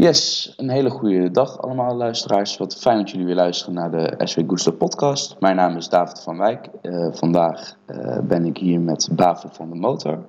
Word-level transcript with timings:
Yes, 0.00 0.52
een 0.56 0.68
hele 0.68 0.90
goede 0.90 1.30
dag 1.30 1.62
allemaal 1.62 1.96
luisteraars. 1.96 2.56
Wat 2.56 2.76
fijn 2.76 2.98
dat 2.98 3.10
jullie 3.10 3.26
weer 3.26 3.34
luisteren 3.34 3.74
naar 3.74 3.90
de 3.90 4.14
SW 4.18 4.40
Gusto 4.46 4.72
podcast. 4.72 5.36
Mijn 5.40 5.56
naam 5.56 5.76
is 5.76 5.88
David 5.88 6.20
van 6.20 6.38
Wijk. 6.38 6.68
Uh, 6.82 7.08
vandaag 7.12 7.76
uh, 7.86 8.18
ben 8.18 8.44
ik 8.44 8.56
hier 8.56 8.80
met 8.80 9.08
Baven 9.12 9.50
van 9.52 9.70
de 9.70 9.74
Motor. 9.74 10.24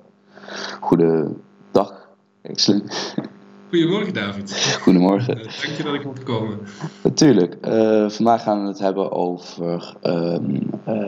Goedendag, 0.80 2.08
excellent. 2.42 3.14
Goedemorgen 3.68 4.14
David. 4.14 4.78
Goedemorgen. 4.82 5.38
Uh, 5.38 5.44
dank 5.44 5.76
je 5.76 5.82
dat 5.82 5.94
ik 5.94 6.04
mocht 6.04 6.22
komen. 6.22 6.58
Natuurlijk. 7.02 7.56
vandaag 8.12 8.42
gaan 8.42 8.62
we 8.62 8.68
het 8.68 8.78
hebben 8.78 9.12
over 9.12 9.96
ehm, 10.00 10.60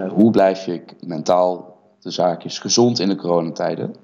hoe 0.09 0.31
blijf 0.31 0.65
je 0.65 0.83
mentaal 1.07 1.77
de 2.01 2.11
zaakjes 2.11 2.59
gezond 2.59 2.99
in 2.99 3.09
de 3.09 3.17
coronatijden. 3.17 3.95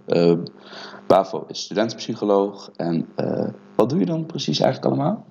Bavo 1.08 1.44
is 1.48 1.60
studentenpsycholoog 1.60 2.70
en 2.76 3.06
wat 3.74 3.90
doe 3.90 3.98
je 3.98 4.06
dan 4.06 4.26
precies 4.26 4.60
eigenlijk 4.60 4.94
allemaal? 4.94 5.26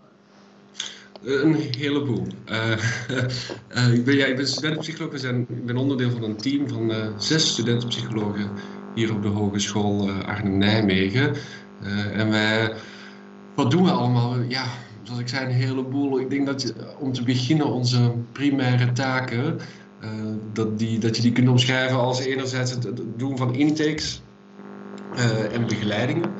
Een 1.24 1.54
heleboel. 1.54 2.28
Uh, 2.50 3.94
ik, 3.98 4.06
ben, 4.06 4.16
ja, 4.16 4.26
ik 4.26 4.46
studentenpsycholoog. 4.46 5.14
Ik 5.24 5.66
ben 5.66 5.78
onderdeel 5.78 6.12
van 6.12 6.24
een 6.24 6.36
team 6.36 6.70
van 6.70 6.92
zes 7.18 7.48
studentenpsychologen 7.48 8.50
hier 8.96 9.14
op 9.14 9.22
de 9.22 9.28
Hogeschool 9.28 10.12
Arnhem-Nijmegen. 10.12 11.36
en 12.14 12.30
wij, 12.30 12.74
wat 13.56 13.72
doen 13.72 13.84
we 13.84 13.92
allemaal? 13.92 14.40
Ja, 14.40 14.66
zoals 15.04 15.20
ik 15.20 15.28
zei, 15.28 15.46
een 15.46 15.52
heleboel. 15.52 16.20
Ik 16.20 16.30
denk 16.30 16.46
dat 16.46 16.62
je, 16.62 16.74
om 17.00 17.14
te 17.14 17.24
beginnen 17.24 17.68
onze 17.68 18.12
primaire 18.32 18.92
taken, 18.92 19.60
dat, 20.54 20.80
die, 20.80 21.00
dat 21.00 21.16
je 21.16 21.22
die 21.22 21.32
kunt 21.32 21.50
omschrijven 21.50 21.98
als 21.98 22.20
enerzijds 22.20 22.72
het 22.72 23.02
doen 23.16 23.38
van 23.38 23.56
intakes 23.56 24.22
en 25.26 25.68
begeleidingen. 25.68 26.36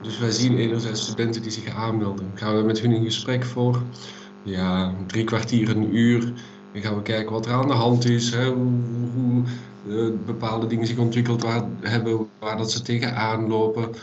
Dus 0.00 0.18
wij 0.18 0.30
zien 0.30 0.58
enerzijds 0.58 1.02
studenten 1.02 1.42
die 1.42 1.50
zich 1.50 1.74
aanmelden. 1.74 2.30
Gaan 2.34 2.56
we 2.56 2.62
met 2.62 2.80
hun 2.80 2.92
in 2.92 3.04
gesprek 3.04 3.44
voor 3.44 3.86
ja, 4.42 4.96
drie 5.06 5.24
kwartier, 5.24 5.68
een 5.68 5.96
uur. 5.96 6.20
Dan 6.72 6.82
gaan 6.82 6.96
we 6.96 7.02
kijken 7.02 7.32
wat 7.32 7.46
er 7.46 7.52
aan 7.52 7.66
de 7.66 7.72
hand 7.72 8.04
is, 8.04 8.30
hè, 8.30 8.50
hoe, 8.50 9.10
hoe 9.10 9.44
uh, 9.82 10.24
bepaalde 10.24 10.66
dingen 10.66 10.86
zich 10.86 10.98
ontwikkeld 10.98 11.42
waar, 11.42 11.68
hebben, 11.80 12.28
waar 12.38 12.56
dat 12.56 12.72
ze 12.72 12.82
tegenaan 12.82 13.48
lopen. 13.48 13.94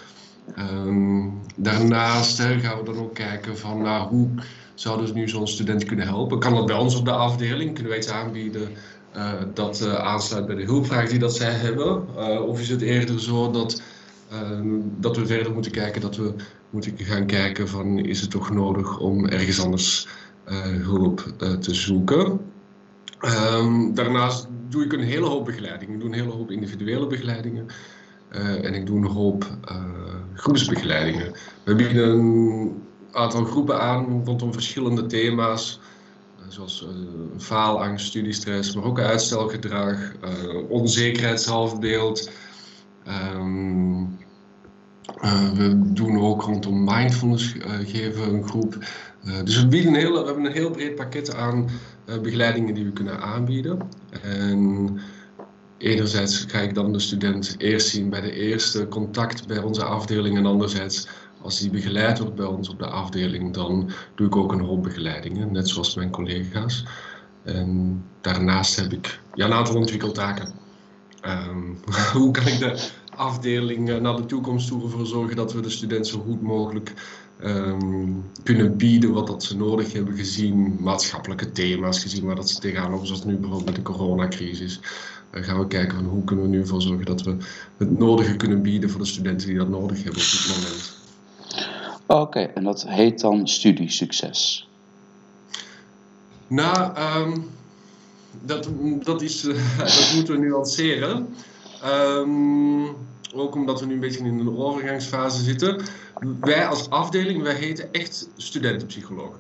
Um, 0.58 1.42
daarnaast 1.56 2.38
hè, 2.38 2.59
gaan 2.59 2.78
we 2.78 2.84
dan 2.84 2.98
ook 2.98 3.14
kijken 3.14 3.58
van 3.58 3.81
nou, 3.81 4.08
hoe 4.08 4.34
zouden 4.76 5.08
ze 5.08 5.14
nu 5.14 5.30
zo'n 5.30 5.48
student 5.48 5.84
kunnen 5.84 6.06
helpen. 6.06 6.40
Kan 6.40 6.53
dat 6.53 6.66
bij 6.66 6.76
ons 6.76 6.96
op 6.96 7.06
de 7.06 7.12
afdeling? 7.12 7.73
Kunnen 7.73 7.92
wij 7.92 7.98
iets 7.98 8.09
aanbieden 8.09 8.70
uh, 9.16 9.34
dat 9.53 9.88
aansluit 9.88 10.46
bij 10.46 10.56
de 10.56 10.64
hulpvraag 10.64 11.09
die 11.09 11.20
dat 11.20 11.36
zij 11.36 11.52
hebben? 11.52 12.16
of 12.48 12.59
is 12.59 12.70
het 12.70 12.81
eerder 12.81 13.20
zo 13.22 13.52
dat 13.52 13.81
Ehm, 13.81 13.95
dat 14.97 15.17
we 15.17 15.25
verder 15.25 15.53
moeten 15.53 15.72
kijken, 15.72 16.02
dat 16.02 16.16
we 16.16 16.33
moeten 16.69 16.97
gaan 16.97 17.25
kijken 17.25 17.67
van 17.67 18.00
is 18.00 18.22
het 18.22 18.31
toch 18.31 18.52
nodig 18.52 19.00
om 19.00 19.25
ergens 19.25 19.61
anders 19.61 20.08
uh, 20.47 20.61
hulp 20.64 21.33
uh, 21.44 21.52
te 21.53 21.73
zoeken. 21.73 22.39
Um, 23.22 23.94
daarnaast 23.94 24.47
doe 24.69 24.83
ik 24.83 24.94
een 24.94 25.03
hele 25.03 25.25
hoop 25.25 25.45
begeleiding. 25.45 25.91
Ik 25.91 26.00
doe 26.00 26.09
een 26.09 26.16
hele 26.16 26.31
hoop 26.31 26.52
individuele 26.52 27.08
begeleidingen. 27.08 27.66
Uh, 28.31 28.66
en 28.66 28.73
ik 28.73 28.86
doe 28.86 28.97
een 28.97 29.11
hoop 29.11 29.58
groepsbegeleidingen. 30.33 31.31
We 31.63 31.75
bieden 31.75 32.09
een 32.09 32.83
aantal 33.11 33.44
groepen 33.44 33.81
aan 33.81 34.22
rondom 34.25 34.53
verschillende 34.53 35.06
thema's. 35.06 35.80
Zoals 36.47 36.88
faalangst, 37.38 38.06
studiestress, 38.06 38.75
maar 38.75 38.83
ook 38.83 39.00
uitstelgedrag, 39.00 39.97
onzekerheid, 40.69 41.41
zelfbeeld, 41.41 42.30
Um, 43.33 44.17
uh, 45.23 45.52
we 45.52 45.81
doen 45.94 46.20
ook 46.20 46.42
rondom 46.42 46.84
mindfulness 46.84 47.56
uh, 47.56 47.64
geven 47.84 48.34
een 48.34 48.48
groep. 48.48 48.78
Uh, 49.25 49.34
dus 49.44 49.62
we, 49.62 49.67
bieden 49.67 49.94
heel, 49.94 50.12
we 50.12 50.25
hebben 50.25 50.45
een 50.45 50.52
heel 50.52 50.72
breed 50.72 50.95
pakket 50.95 51.36
aan 51.36 51.70
begeleidingen 52.22 52.73
die 52.73 52.86
we 52.86 52.92
kunnen 52.92 53.22
aanbieden. 53.22 53.80
En 54.22 55.00
enerzijds 55.78 56.46
ga 56.47 56.59
ik 56.59 56.74
dan 56.74 56.94
de 56.94 57.00
student 57.00 57.56
eerst 57.57 57.88
zien 57.88 58.09
bij 58.09 58.22
de 58.22 58.31
eerste 58.31 58.88
contact 58.88 59.47
bij 59.47 59.57
onze 59.57 59.84
afdeling. 59.84 60.38
En 60.38 60.46
anderzijds, 60.46 61.07
als 61.41 61.59
die 61.59 61.69
begeleid 61.69 62.19
wordt 62.19 62.35
bij 62.35 62.46
ons 62.46 62.69
op 62.69 62.80
de 62.80 62.88
afdeling, 62.88 63.53
dan 63.53 63.90
doe 64.16 64.28
ik 64.28 64.35
ook 64.35 64.51
een 64.51 64.66
hoop 64.66 64.84
begeleidingen, 64.84 65.51
net 65.51 65.69
zoals 65.69 65.96
mijn 65.96 66.12
collega's. 66.12 66.85
En 67.44 68.03
daarnaast 68.22 68.75
heb 68.75 68.91
ik 68.91 69.19
ja, 69.34 69.46
een 69.46 69.53
aantal 69.53 69.75
ontwikkeltaken. 69.75 70.53
Um, 71.25 71.78
hoe 72.13 72.31
kan 72.31 72.47
ik 72.47 72.59
de 72.59 72.90
afdeling 73.16 73.90
uh, 73.90 73.98
naar 73.98 74.16
de 74.16 74.26
toekomst 74.26 74.68
toe 74.68 74.84
ervoor 74.84 75.06
zorgen 75.06 75.36
dat 75.36 75.53
we 75.53 75.62
de 75.62 75.70
studenten 75.70 76.12
zo 76.12 76.24
goed 76.28 76.42
mogelijk 76.42 76.94
um, 77.44 78.24
kunnen 78.44 78.78
bieden 78.78 79.14
wat 79.14 79.28
dat 79.28 79.44
ze 79.44 79.58
nodig 79.58 79.94
hebben 79.94 80.16
gezien, 80.16 80.78
maatschappelijke 80.80 81.52
thema's 81.52 82.02
gezien 82.02 82.25
waar 82.25 82.36
dat 82.36 82.50
ze 82.50 82.59
tegenaan 82.59 82.92
lopen, 82.92 83.08
zoals 83.08 83.24
nu 83.24 83.34
bijvoorbeeld 83.34 83.66
met 83.66 83.75
de 83.75 83.81
coronacrisis. 83.81 84.80
Dan 85.31 85.44
gaan 85.44 85.59
we 85.59 85.68
kijken 85.68 85.96
van 85.96 86.06
hoe 86.06 86.24
kunnen 86.24 86.46
we 86.46 86.52
nu 86.52 86.59
ervoor 86.59 86.81
zorgen 86.81 87.06
dat 87.06 87.22
we 87.22 87.38
het 87.78 88.00
nodige 88.00 88.36
kunnen 88.36 88.62
bieden 88.62 88.90
voor 88.90 89.00
de 89.00 89.08
studenten 89.08 89.48
die 89.48 89.58
dat 89.58 89.70
nodig 89.70 90.04
hebben 90.04 90.22
op 90.22 90.30
dit 90.31 90.56
moment. 90.56 90.94
Oké, 92.08 92.40
en 92.40 92.64
dat 92.64 92.88
heet 92.88 93.20
dan 93.22 93.48
studiesucces? 93.48 94.70
Nou, 96.48 96.98
um, 97.20 97.50
dat, 98.42 98.70
dat, 99.04 99.22
is, 99.22 99.44
uh, 99.44 99.78
dat 99.78 100.12
moeten 100.16 100.34
we 100.34 100.46
nuanceren. 100.46 101.28
Um, 101.85 102.96
ook 103.34 103.56
omdat 103.56 103.79
we 103.79 103.85
nu 103.85 103.94
een 103.94 104.00
beetje 104.00 104.25
in 104.25 104.40
een 104.40 104.57
overgangsfase 104.57 105.44
zitten. 105.44 105.81
Wij 106.40 106.68
als 106.68 106.90
afdeling, 106.90 107.44
wij 107.44 107.53
heten 107.53 107.91
echt 107.91 108.29
studentenpsychologen. 108.35 109.40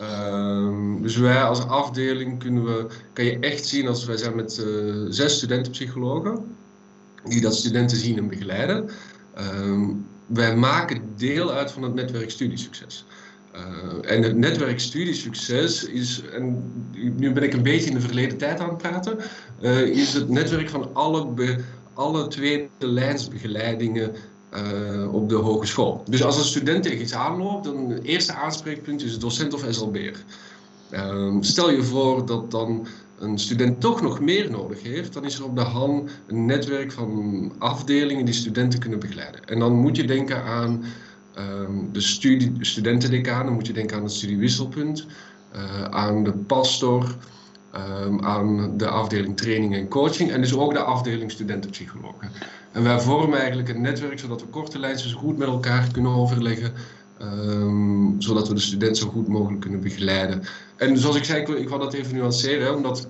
Um, 0.00 1.02
dus 1.02 1.16
wij 1.16 1.42
als 1.42 1.66
afdeling 1.66 2.38
kunnen 2.38 2.64
we, 2.64 2.86
kan 3.12 3.24
je 3.24 3.38
echt 3.38 3.66
zien 3.66 3.88
als 3.88 4.04
wij 4.04 4.16
zijn 4.16 4.36
met 4.36 4.64
uh, 4.66 5.06
zes 5.08 5.36
studentenpsychologen 5.36 6.56
die 7.24 7.40
dat 7.40 7.54
studenten 7.54 7.96
zien 7.96 8.18
en 8.18 8.28
begeleiden. 8.28 8.90
Um, 9.38 10.06
wij 10.26 10.56
maken 10.56 11.02
deel 11.16 11.52
uit 11.52 11.72
van 11.72 11.82
het 11.82 11.94
netwerk 11.94 12.30
studiesucces. 12.30 13.06
Uh, 13.56 14.10
en 14.12 14.22
het 14.22 14.36
netwerk 14.36 14.80
studiesucces 14.80 15.84
is, 15.84 16.22
en 16.32 16.72
nu 17.16 17.32
ben 17.32 17.42
ik 17.42 17.52
een 17.52 17.62
beetje 17.62 17.88
in 17.88 17.94
de 17.94 18.00
verleden 18.00 18.38
tijd 18.38 18.60
aan 18.60 18.68
het 18.68 18.78
praten, 18.78 19.18
uh, 19.60 19.80
is 19.80 20.12
het 20.12 20.28
netwerk 20.28 20.68
van 20.68 20.94
alle, 20.94 21.58
alle 21.94 22.28
tweede 22.28 22.68
lijnsbegeleidingen 22.78 24.14
uh, 24.54 25.14
op 25.14 25.28
de 25.28 25.34
hogeschool. 25.34 26.02
Dus 26.08 26.24
als 26.24 26.38
een 26.38 26.44
student 26.44 26.82
tegen 26.82 27.00
iets 27.00 27.14
aanloopt, 27.14 27.64
dan 27.64 27.90
het 27.90 28.04
eerste 28.04 28.34
aanspreekpunt 28.34 29.02
is 29.02 29.18
docent 29.18 29.54
of 29.54 29.64
SLB'er. 29.68 30.24
Ehm, 30.90 31.42
stel 31.42 31.70
je 31.70 31.82
voor 31.82 32.26
dat 32.26 32.50
dan 32.50 32.86
een 33.18 33.38
student 33.38 33.80
toch 33.80 34.02
nog 34.02 34.20
meer 34.20 34.50
nodig 34.50 34.82
heeft, 34.82 35.12
dan 35.12 35.24
is 35.24 35.38
er 35.38 35.44
op 35.44 35.56
de 35.56 35.62
HAN 35.62 36.08
een 36.26 36.44
netwerk 36.44 36.92
van 36.92 37.52
afdelingen 37.58 38.24
die 38.24 38.34
studenten 38.34 38.78
kunnen 38.78 38.98
begeleiden. 38.98 39.44
En 39.44 39.58
dan 39.58 39.72
moet 39.72 39.96
je 39.96 40.04
denken 40.04 40.42
aan 40.42 40.84
um, 41.38 41.88
de 41.92 42.00
studie, 42.00 42.52
studentendecaan, 42.60 43.52
moet 43.52 43.66
je 43.66 43.72
denken 43.72 43.96
aan 43.96 44.02
het 44.02 44.12
studiewisselpunt, 44.12 45.06
uh, 45.54 45.82
aan 45.82 46.24
de 46.24 46.32
pastor, 46.32 47.16
um, 48.04 48.24
aan 48.24 48.76
de 48.76 48.88
afdeling 48.88 49.36
training 49.36 49.74
en 49.74 49.88
coaching 49.88 50.30
en 50.30 50.40
dus 50.40 50.56
ook 50.56 50.72
de 50.72 50.78
afdeling 50.78 51.30
studentenpsychologen. 51.30 52.30
En 52.72 52.82
wij 52.82 53.00
vormen 53.00 53.38
eigenlijk 53.38 53.68
een 53.68 53.80
netwerk 53.80 54.18
zodat 54.18 54.40
we 54.40 54.46
korte 54.46 54.78
lijntjes 54.78 55.12
goed 55.12 55.36
met 55.36 55.48
elkaar 55.48 55.88
kunnen 55.92 56.12
overleggen, 56.12 56.72
um, 57.22 58.14
zodat 58.18 58.48
we 58.48 58.54
de 58.54 58.60
student 58.60 58.96
zo 58.96 59.08
goed 59.08 59.28
mogelijk 59.28 59.60
kunnen 59.60 59.80
begeleiden. 59.80 60.42
En 60.76 60.98
zoals 60.98 61.16
ik 61.16 61.24
zei, 61.24 61.40
ik 61.40 61.68
wil, 61.68 61.78
dat 61.78 61.94
even 61.94 62.14
nuanceren, 62.14 62.74
omdat 62.74 63.08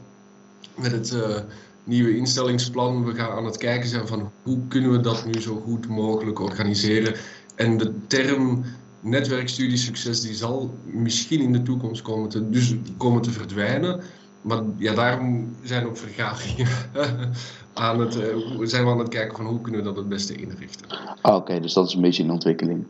met 0.75 0.93
het 0.93 1.13
uh, 1.13 1.37
nieuwe 1.85 2.17
instellingsplan 2.17 3.05
we 3.05 3.15
gaan 3.15 3.31
aan 3.31 3.45
het 3.45 3.57
kijken 3.57 3.89
zijn 3.89 4.07
van 4.07 4.33
hoe 4.43 4.59
kunnen 4.69 4.91
we 4.91 5.01
dat 5.01 5.27
nu 5.27 5.41
zo 5.41 5.63
goed 5.65 5.89
mogelijk 5.89 6.41
organiseren. 6.41 7.15
En 7.57 7.77
de 7.79 7.93
term 8.07 8.65
netwerkstudiesucces 9.01 10.21
die 10.21 10.35
zal 10.35 10.75
misschien 10.85 11.41
in 11.41 11.53
de 11.53 11.63
toekomst 11.63 12.03
komen 12.03 12.29
te, 12.29 12.51
dus 12.51 12.75
komen 12.97 13.23
te 13.23 13.31
verdwijnen. 13.31 14.01
Maar 14.41 14.63
ja, 14.77 14.95
daarom 14.95 15.57
zijn 15.63 15.87
ook 15.87 15.97
vergaderingen 15.97 16.69
aan 17.75 18.01
het, 18.01 18.17
uh, 18.17 18.23
zijn 18.63 18.85
we 18.85 18.91
aan 18.91 18.99
het 18.99 19.09
kijken 19.09 19.37
van 19.37 19.47
hoe 19.47 19.61
kunnen 19.61 19.81
we 19.81 19.87
dat 19.87 19.97
het 19.97 20.09
beste 20.09 20.35
inrichten. 20.35 20.87
Ah, 21.21 21.35
Oké, 21.35 21.61
dus 21.61 21.73
dat 21.73 21.87
is 21.87 21.95
een 21.95 22.01
beetje 22.01 22.23
in 22.23 22.31
ontwikkeling. 22.31 22.87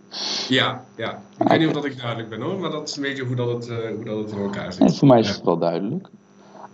Ja, 0.48 0.84
ja. 0.96 1.22
ik 1.38 1.48
weet 1.48 1.58
niet 1.58 1.68
of 1.68 1.74
dat 1.74 1.84
ik 1.84 1.96
duidelijk 1.96 2.28
ben 2.28 2.40
hoor, 2.40 2.58
maar 2.58 2.70
dat 2.70 2.88
is 2.88 2.96
een 2.96 3.02
beetje 3.02 3.24
hoe 3.24 3.36
dat 3.36 3.48
het, 3.48 3.68
uh, 3.68 3.76
hoe 3.94 4.04
dat 4.04 4.18
het 4.18 4.30
voor 4.30 4.42
elkaar 4.42 4.72
zit. 4.72 4.96
Voor 4.96 5.08
mij 5.08 5.20
is 5.20 5.28
het 5.28 5.42
wel 5.42 5.58
duidelijk. 5.58 6.08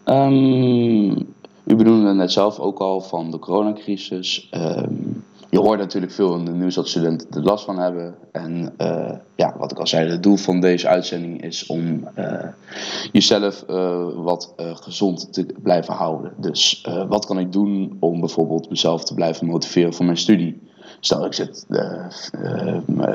Um, 0.06 1.34
u 1.64 1.76
bedoelde 1.76 2.12
net 2.12 2.32
zelf 2.32 2.58
ook 2.58 2.78
al 2.78 3.00
van 3.00 3.30
de 3.30 3.38
coronacrisis. 3.38 4.50
Um, 4.54 5.24
je 5.52 5.58
hoort 5.58 5.78
natuurlijk 5.78 6.12
veel 6.12 6.34
in 6.34 6.44
de 6.44 6.50
nieuws 6.50 6.74
dat 6.74 6.88
studenten 6.88 7.28
er 7.30 7.42
last 7.42 7.64
van 7.64 7.78
hebben. 7.78 8.14
En 8.30 8.74
uh, 8.78 9.12
ja, 9.36 9.54
wat 9.58 9.70
ik 9.70 9.78
al 9.78 9.86
zei, 9.86 10.10
het 10.10 10.22
doel 10.22 10.36
van 10.36 10.60
deze 10.60 10.88
uitzending 10.88 11.42
is 11.42 11.66
om 11.66 12.08
uh, 12.18 12.44
jezelf 13.12 13.64
uh, 13.70 14.06
wat 14.14 14.54
gezond 14.56 15.32
te 15.32 15.46
blijven 15.62 15.94
houden. 15.94 16.32
Dus 16.36 16.86
wat 17.08 17.26
kan 17.26 17.38
ik 17.38 17.52
doen 17.52 17.96
om 18.00 18.20
bijvoorbeeld 18.20 18.70
mezelf 18.70 19.04
te 19.04 19.14
blijven 19.14 19.46
motiveren 19.46 19.94
voor 19.94 20.04
mijn 20.04 20.16
studie? 20.16 20.70
stel 21.00 21.24
ik 21.24 21.32
zit, 21.32 21.66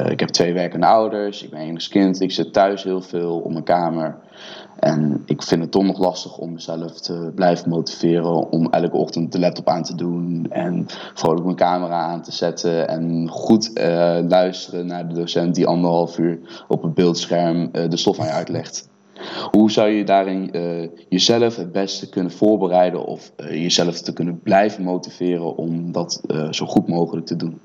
ik 0.10 0.20
heb 0.20 0.30
twee 0.30 0.54
werkende 0.54 0.86
ouders, 0.86 1.44
ik 1.44 1.50
ben 1.50 1.60
enigskind, 1.60 2.22
ik 2.22 2.32
zit 2.32 2.54
thuis 2.54 2.84
heel 2.84 3.02
veel 3.02 3.40
op 3.40 3.52
mijn 3.52 3.64
kamer. 3.64 4.18
En 4.80 5.24
ik 5.26 5.44
vind 5.44 5.62
het 5.62 5.72
toch 5.72 5.84
nog 5.84 6.00
lastig 6.00 6.38
om 6.38 6.54
mezelf 6.54 7.02
te 7.02 7.32
blijven 7.36 7.70
motiveren 7.70 8.52
om 8.52 8.68
elke 8.70 8.98
ochtend 8.98 9.32
de 9.32 9.40
laptop 9.40 9.68
aan 9.68 9.84
te 9.84 9.96
doen 9.96 10.46
en 10.50 10.86
vrolijk 11.14 11.44
mijn 11.44 11.56
camera 11.56 12.02
aan 12.02 12.22
te 12.22 12.32
zetten 12.32 12.88
en 12.88 13.30
goed 13.30 13.72
luisteren 14.28 14.86
naar 14.86 15.08
de 15.08 15.14
docent 15.14 15.56
die 15.56 15.68
anderhalf 15.68 16.18
uur 16.18 16.66
op 16.68 16.84
het 16.84 16.94
beeldscherm 16.94 17.70
de 17.72 17.98
stof 17.98 18.20
aan 18.20 18.26
je 18.26 18.32
uitlegt. 18.32 18.90
Hoe 19.52 19.72
zou 19.72 19.90
je 19.90 20.04
daarin 20.04 20.50
uh, 20.52 20.90
jezelf 21.10 21.56
het 21.56 21.72
beste 21.72 22.10
kunnen 22.10 22.32
voorbereiden 22.32 23.06
of 23.06 23.32
jezelf 23.50 24.02
te 24.02 24.14
kunnen 24.14 24.40
blijven 24.40 24.84
motiveren 24.84 25.58
om 25.58 25.92
dat 25.92 26.22
zo 26.50 26.66
goed 26.66 26.88
mogelijk 26.88 27.26
te 27.26 27.36
doen? 27.36 27.60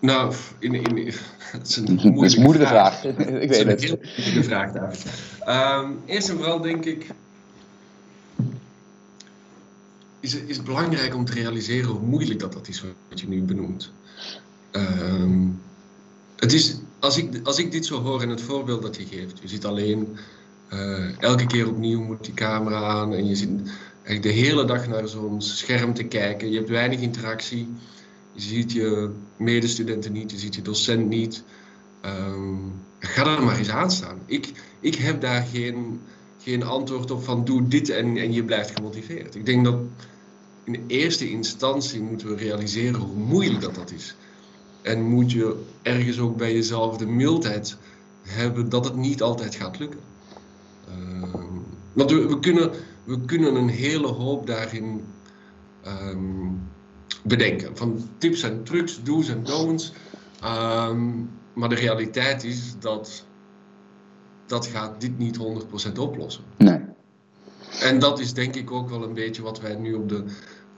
Nou, 0.00 0.34
in, 0.58 0.74
in, 0.74 1.12
het 1.38 1.68
is 1.68 1.76
een 1.76 2.00
moeilijke, 2.12 2.66
vraag. 2.66 3.00
vraag. 3.00 3.04
Ik 3.44 3.48
weet 3.48 3.66
het. 3.66 3.90
Een 3.90 3.98
moeilijke 4.16 4.42
vraag, 4.42 4.72
David. 4.72 5.04
Um, 5.48 5.98
eerst 6.06 6.28
en 6.28 6.36
vooral 6.36 6.60
denk 6.60 6.84
ik, 6.84 7.06
is, 10.20 10.34
is 10.34 10.56
het 10.56 10.66
belangrijk 10.66 11.14
om 11.14 11.24
te 11.24 11.32
realiseren 11.32 11.90
hoe 11.90 12.00
moeilijk 12.00 12.40
dat, 12.40 12.52
dat 12.52 12.68
is 12.68 12.84
wat 13.08 13.20
je 13.20 13.28
nu 13.28 13.42
benoemt. 13.42 13.92
Um, 14.72 15.60
het 16.36 16.52
is, 16.52 16.76
als, 16.98 17.16
ik, 17.16 17.40
als 17.42 17.58
ik 17.58 17.72
dit 17.72 17.86
zo 17.86 18.02
hoor 18.02 18.22
in 18.22 18.28
het 18.28 18.42
voorbeeld 18.42 18.82
dat 18.82 18.96
je 18.96 19.04
geeft, 19.04 19.38
je 19.42 19.48
zit 19.48 19.64
alleen, 19.64 20.18
uh, 20.72 21.22
elke 21.22 21.46
keer 21.46 21.68
opnieuw 21.68 22.00
moet 22.02 22.24
die 22.24 22.34
camera 22.34 22.82
aan 22.82 23.14
en 23.14 23.26
je 23.26 23.34
zit 23.34 23.50
eigenlijk 24.02 24.22
de 24.22 24.42
hele 24.42 24.64
dag 24.64 24.88
naar 24.88 25.08
zo'n 25.08 25.42
scherm 25.42 25.94
te 25.94 26.04
kijken. 26.04 26.50
Je 26.50 26.56
hebt 26.56 26.68
weinig 26.68 27.00
interactie. 27.00 27.68
Je 28.38 28.44
ziet 28.44 28.72
je 28.72 29.10
medestudenten 29.36 30.12
niet, 30.12 30.30
je 30.30 30.38
ziet 30.38 30.54
je 30.54 30.62
docent 30.62 31.08
niet. 31.08 31.44
Um, 32.04 32.72
ga 32.98 33.36
er 33.36 33.42
maar 33.42 33.58
eens 33.58 33.70
aan 33.70 33.90
staan. 33.90 34.18
Ik, 34.26 34.52
ik 34.80 34.94
heb 34.94 35.20
daar 35.20 35.42
geen, 35.42 36.00
geen 36.38 36.62
antwoord 36.62 37.10
op 37.10 37.24
van 37.24 37.44
doe 37.44 37.68
dit 37.68 37.88
en, 37.88 38.16
en 38.16 38.32
je 38.32 38.44
blijft 38.44 38.70
gemotiveerd. 38.70 39.34
Ik 39.34 39.46
denk 39.46 39.64
dat 39.64 39.78
in 40.64 40.84
eerste 40.86 41.30
instantie 41.30 42.02
moeten 42.02 42.28
we 42.28 42.36
realiseren 42.36 43.00
hoe 43.00 43.16
moeilijk 43.16 43.60
dat, 43.60 43.74
dat 43.74 43.92
is. 43.92 44.16
En 44.82 45.02
moet 45.02 45.32
je 45.32 45.64
ergens 45.82 46.18
ook 46.18 46.36
bij 46.36 46.52
jezelf 46.52 46.96
de 46.96 47.06
mildheid 47.06 47.76
hebben 48.22 48.68
dat 48.68 48.84
het 48.84 48.96
niet 48.96 49.22
altijd 49.22 49.54
gaat 49.54 49.78
lukken. 49.78 50.00
Uh, 50.88 51.34
want 51.92 52.10
we, 52.10 52.38
kunnen, 52.40 52.70
we 53.04 53.20
kunnen 53.20 53.54
een 53.54 53.68
hele 53.68 54.06
hoop 54.06 54.46
daarin 54.46 55.04
um, 55.86 56.60
bedenken. 57.24 57.76
Van 57.76 58.08
tips 58.18 58.42
en 58.42 58.64
trucs, 58.64 59.02
do's 59.02 59.28
en 59.28 59.44
don'ts. 59.44 59.92
Um, 60.44 61.30
maar 61.54 61.68
de 61.68 61.74
realiteit 61.74 62.44
is 62.44 62.74
dat 62.78 63.24
dat 64.46 64.66
gaat 64.66 65.00
dit 65.00 65.18
niet 65.18 65.38
100% 65.38 65.98
oplossen. 65.98 66.44
Nee. 66.56 66.80
En 67.80 67.98
dat 67.98 68.20
is 68.20 68.32
denk 68.32 68.54
ik 68.54 68.70
ook 68.70 68.88
wel 68.88 69.02
een 69.02 69.14
beetje 69.14 69.42
wat 69.42 69.60
wij 69.60 69.74
nu 69.74 69.94
op 69.94 70.08
de 70.08 70.24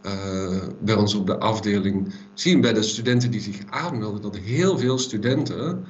uh, 0.06 0.66
bij 0.80 0.94
ons 0.94 1.14
op 1.14 1.26
de 1.26 1.38
afdeling 1.38 2.12
zien 2.34 2.60
bij 2.60 2.72
de 2.72 2.82
studenten 2.82 3.30
die 3.30 3.40
zich 3.40 3.58
aanmelden, 3.70 4.22
dat 4.22 4.36
heel 4.36 4.78
veel 4.78 4.98
studenten 4.98 5.84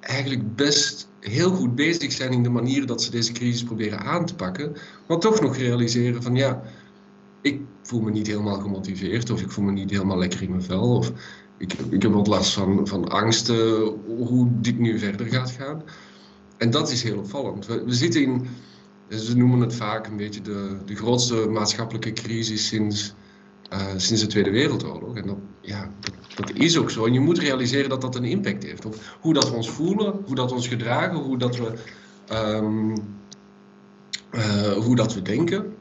eigenlijk 0.00 0.56
best 0.56 1.08
heel 1.20 1.50
goed 1.50 1.74
bezig 1.74 2.12
zijn 2.12 2.32
in 2.32 2.42
de 2.42 2.48
manier 2.48 2.86
dat 2.86 3.02
ze 3.02 3.10
deze 3.10 3.32
crisis 3.32 3.62
proberen 3.62 4.00
aan 4.00 4.26
te 4.26 4.34
pakken, 4.34 4.76
maar 5.08 5.18
toch 5.18 5.40
nog 5.40 5.56
realiseren 5.56 6.22
van 6.22 6.34
ja, 6.34 6.62
ik 7.44 7.60
voel 7.82 8.00
me 8.00 8.10
niet 8.10 8.26
helemaal 8.26 8.60
gemotiveerd 8.60 9.30
of 9.30 9.40
ik 9.40 9.50
voel 9.50 9.64
me 9.64 9.72
niet 9.72 9.90
helemaal 9.90 10.18
lekker 10.18 10.42
in 10.42 10.50
mijn 10.50 10.62
vel 10.62 10.96
of 10.96 11.12
ik, 11.58 11.72
ik 11.72 12.02
heb 12.02 12.12
wat 12.12 12.26
last 12.26 12.52
van, 12.52 12.86
van 12.86 13.08
angsten 13.08 13.84
hoe 14.06 14.48
dit 14.60 14.78
nu 14.78 14.98
verder 14.98 15.26
gaat 15.26 15.50
gaan. 15.50 15.82
En 16.56 16.70
dat 16.70 16.90
is 16.90 17.02
heel 17.02 17.18
opvallend. 17.18 17.66
We, 17.66 17.84
we 17.84 17.92
zitten 17.92 18.22
in 18.22 18.46
ze 19.08 19.36
noemen 19.36 19.60
het 19.60 19.74
vaak 19.74 20.06
een 20.06 20.16
beetje 20.16 20.40
de, 20.40 20.76
de 20.84 20.94
grootste 20.94 21.48
maatschappelijke 21.48 22.12
crisis 22.12 22.66
sinds, 22.66 23.14
uh, 23.72 23.86
sinds 23.96 24.22
de 24.22 24.26
Tweede 24.26 24.50
Wereldoorlog. 24.50 25.16
En 25.16 25.26
dat, 25.26 25.36
ja, 25.60 25.90
dat, 26.34 26.50
is 26.52 26.78
ook 26.78 26.90
zo. 26.90 27.06
En 27.06 27.12
je 27.12 27.20
moet 27.20 27.38
realiseren 27.38 27.88
dat 27.88 28.00
dat 28.00 28.16
een 28.16 28.24
impact 28.24 28.62
heeft 28.62 28.84
op 28.84 28.96
hoe 29.20 29.34
dat 29.34 29.50
we 29.50 29.56
ons 29.56 29.70
voelen, 29.70 30.20
hoe 30.24 30.34
dat 30.34 30.50
we 30.50 30.56
ons 30.56 30.68
gedragen, 30.68 31.16
hoe 31.16 31.38
dat 31.38 31.56
we, 31.56 31.72
um, 32.32 32.94
uh, 34.32 34.72
hoe 34.72 34.96
dat 34.96 35.14
we 35.14 35.22
denken. 35.22 35.74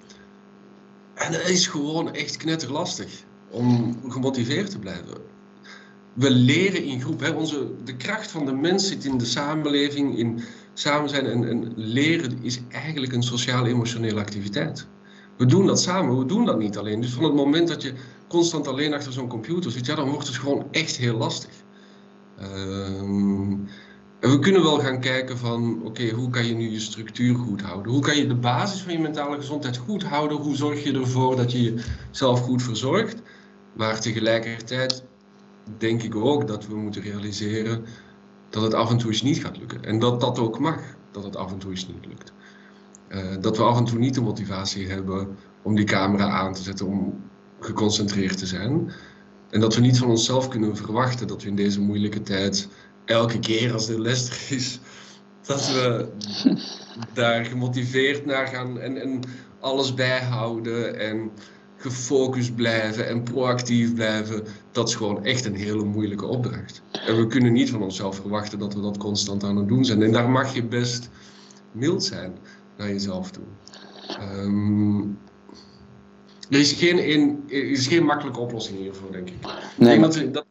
En 1.14 1.32
dat 1.32 1.50
is 1.50 1.68
gewoon 1.68 2.14
echt 2.14 2.38
knetterlastig 2.38 3.24
om 3.50 4.00
gemotiveerd 4.08 4.72
te 4.72 4.80
blijven. 4.80 5.18
We 6.14 6.32
leren 6.32 6.84
in 6.84 7.02
groep. 7.02 7.20
Hè. 7.20 7.30
Onze, 7.30 7.72
de 7.84 7.96
kracht 7.96 8.32
van 8.32 8.46
de 8.46 8.54
mens 8.54 8.88
zit 8.88 9.06
in 9.06 9.18
de 9.18 9.26
samenleving, 9.26 10.18
in 10.18 10.44
samen 10.74 11.10
zijn 11.10 11.26
en, 11.26 11.48
en 11.50 11.74
leren 11.76 12.38
is 12.42 12.60
eigenlijk 12.70 13.14
een 13.14 13.24
sociaal-emotionele 13.24 14.20
activiteit. 14.20 14.88
We 15.38 15.46
doen 15.46 15.66
dat 15.66 15.82
samen, 15.82 16.20
we 16.20 16.26
doen 16.26 16.46
dat 16.46 16.58
niet 16.58 16.78
alleen. 16.78 17.02
Dus 17.02 17.12
van 17.12 17.24
het 17.24 17.34
moment 17.34 17.68
dat 17.68 17.82
je 17.82 17.94
constant 18.28 18.68
alleen 18.68 18.94
achter 18.94 19.14
zo'n 19.14 19.28
computer 19.28 19.72
zit, 19.72 19.86
ja, 19.86 19.96
dan 19.96 20.10
wordt 20.10 20.28
het 20.28 20.36
gewoon 20.36 20.68
echt 20.72 20.96
heel 20.96 21.18
lastig. 21.18 21.52
Um, 22.42 23.68
we 24.30 24.40
kunnen 24.40 24.64
wel 24.64 24.80
gaan 24.80 25.00
kijken 25.00 25.38
van, 25.38 25.82
oké, 25.84 26.10
hoe 26.10 26.30
kan 26.30 26.46
je 26.46 26.54
nu 26.54 26.70
je 26.70 26.80
structuur 26.80 27.36
goed 27.36 27.62
houden? 27.62 27.92
Hoe 27.92 28.02
kan 28.02 28.18
je 28.18 28.28
de 28.28 28.36
basis 28.36 28.82
van 28.82 28.94
je 28.94 29.00
mentale 29.00 29.36
gezondheid 29.36 29.78
goed 29.78 30.04
houden? 30.04 30.38
Hoe 30.38 30.56
zorg 30.56 30.84
je 30.84 30.94
ervoor 30.94 31.36
dat 31.36 31.52
je 31.52 31.82
jezelf 32.12 32.40
goed 32.40 32.64
verzorgt? 32.64 33.22
Maar 33.74 34.00
tegelijkertijd 34.00 35.04
denk 35.78 36.04
ik 36.04 36.16
ook 36.16 36.48
dat 36.48 36.68
we 36.68 36.76
moeten 36.76 37.02
realiseren 37.02 37.86
dat 38.50 38.64
het 38.64 38.74
af 38.74 38.92
en 38.92 38.98
toe 38.98 39.12
eens 39.12 39.22
niet 39.22 39.42
gaat 39.42 39.58
lukken. 39.58 39.84
En 39.84 40.00
dat 40.00 40.22
dat 40.22 40.40
ook 40.40 40.60
mag, 40.60 40.80
dat 41.12 41.24
het 41.24 41.36
af 41.36 41.52
en 41.52 41.58
toe 41.58 41.72
eens 41.72 41.88
niet 41.88 42.06
lukt. 42.06 42.34
Uh, 43.10 43.42
dat 43.42 43.58
we 43.58 43.64
af 43.64 43.78
en 43.78 43.86
toe 43.86 44.00
niet 44.00 44.14
de 44.14 44.22
motivatie 44.22 44.88
hebben 44.88 45.38
om 45.62 45.76
die 45.76 45.86
camera 45.86 46.30
aan 46.30 46.54
te 46.54 46.62
zetten, 46.62 46.86
om 46.86 47.22
geconcentreerd 47.60 48.38
te 48.38 48.46
zijn. 48.46 48.92
En 49.50 49.60
dat 49.60 49.76
we 49.76 49.82
niet 49.82 49.98
van 49.98 50.10
onszelf 50.10 50.48
kunnen 50.48 50.78
verwachten 50.78 51.28
dat 51.28 51.44
we 51.44 51.50
in 51.50 51.56
deze 51.56 51.82
moeilijke 51.82 52.22
tijd, 52.22 52.68
elke 53.06 53.40
keer 53.40 53.74
als 53.74 53.86
de 53.86 54.02
les 54.02 54.30
er 54.30 54.56
is, 54.56 54.80
dat 55.42 55.68
we 55.68 56.08
daar 57.14 57.46
gemotiveerd 57.46 58.26
naar 58.26 58.48
gaan 58.48 58.80
en, 58.80 59.02
en 59.02 59.20
alles 59.60 59.94
bijhouden 59.94 61.00
en 61.00 61.32
gefocust 61.78 62.56
blijven 62.56 63.08
en 63.08 63.24
proactief 63.24 63.94
blijven, 63.94 64.44
dat 64.72 64.88
is 64.88 64.96
gewoon 64.96 65.26
echt 65.26 65.46
een 65.46 65.56
hele 65.56 65.84
moeilijke 65.84 66.26
opdracht. 66.26 66.82
En 66.92 67.18
we 67.18 67.28
kunnen 67.28 67.54
niet 67.54 67.70
van 67.70 67.82
onszelf 67.82 68.16
verwachten 68.16 68.60
dat 68.60 68.74
we 68.74 68.82
dat 68.82 68.98
constant 68.98 69.44
aan 69.44 69.58
het 69.58 69.68
doen 69.68 69.86
zijn. 69.86 70.04
En 70.04 70.12
daar 70.12 70.30
mag 70.30 70.54
je 70.54 70.64
best 70.64 71.10
mild 71.72 72.04
zijn 72.04 72.38
naar 72.78 72.88
jezelf 72.88 73.32
toe. 73.32 73.44
Um, 74.22 75.18
er 76.50 76.60
is 76.60 76.72
geen, 76.72 77.12
een, 77.12 77.44
er 77.48 77.70
is 77.70 77.88
geen 77.88 78.04
makkelijke 78.06 78.40
oplossing 78.40 78.78
hiervoor, 78.78 79.12
denk 79.12 79.30
ik. 79.30 79.36
Nee, 79.78 79.96
ik 79.96 80.02
denk 80.02 80.14
dat, 80.14 80.34
dat 80.34 80.46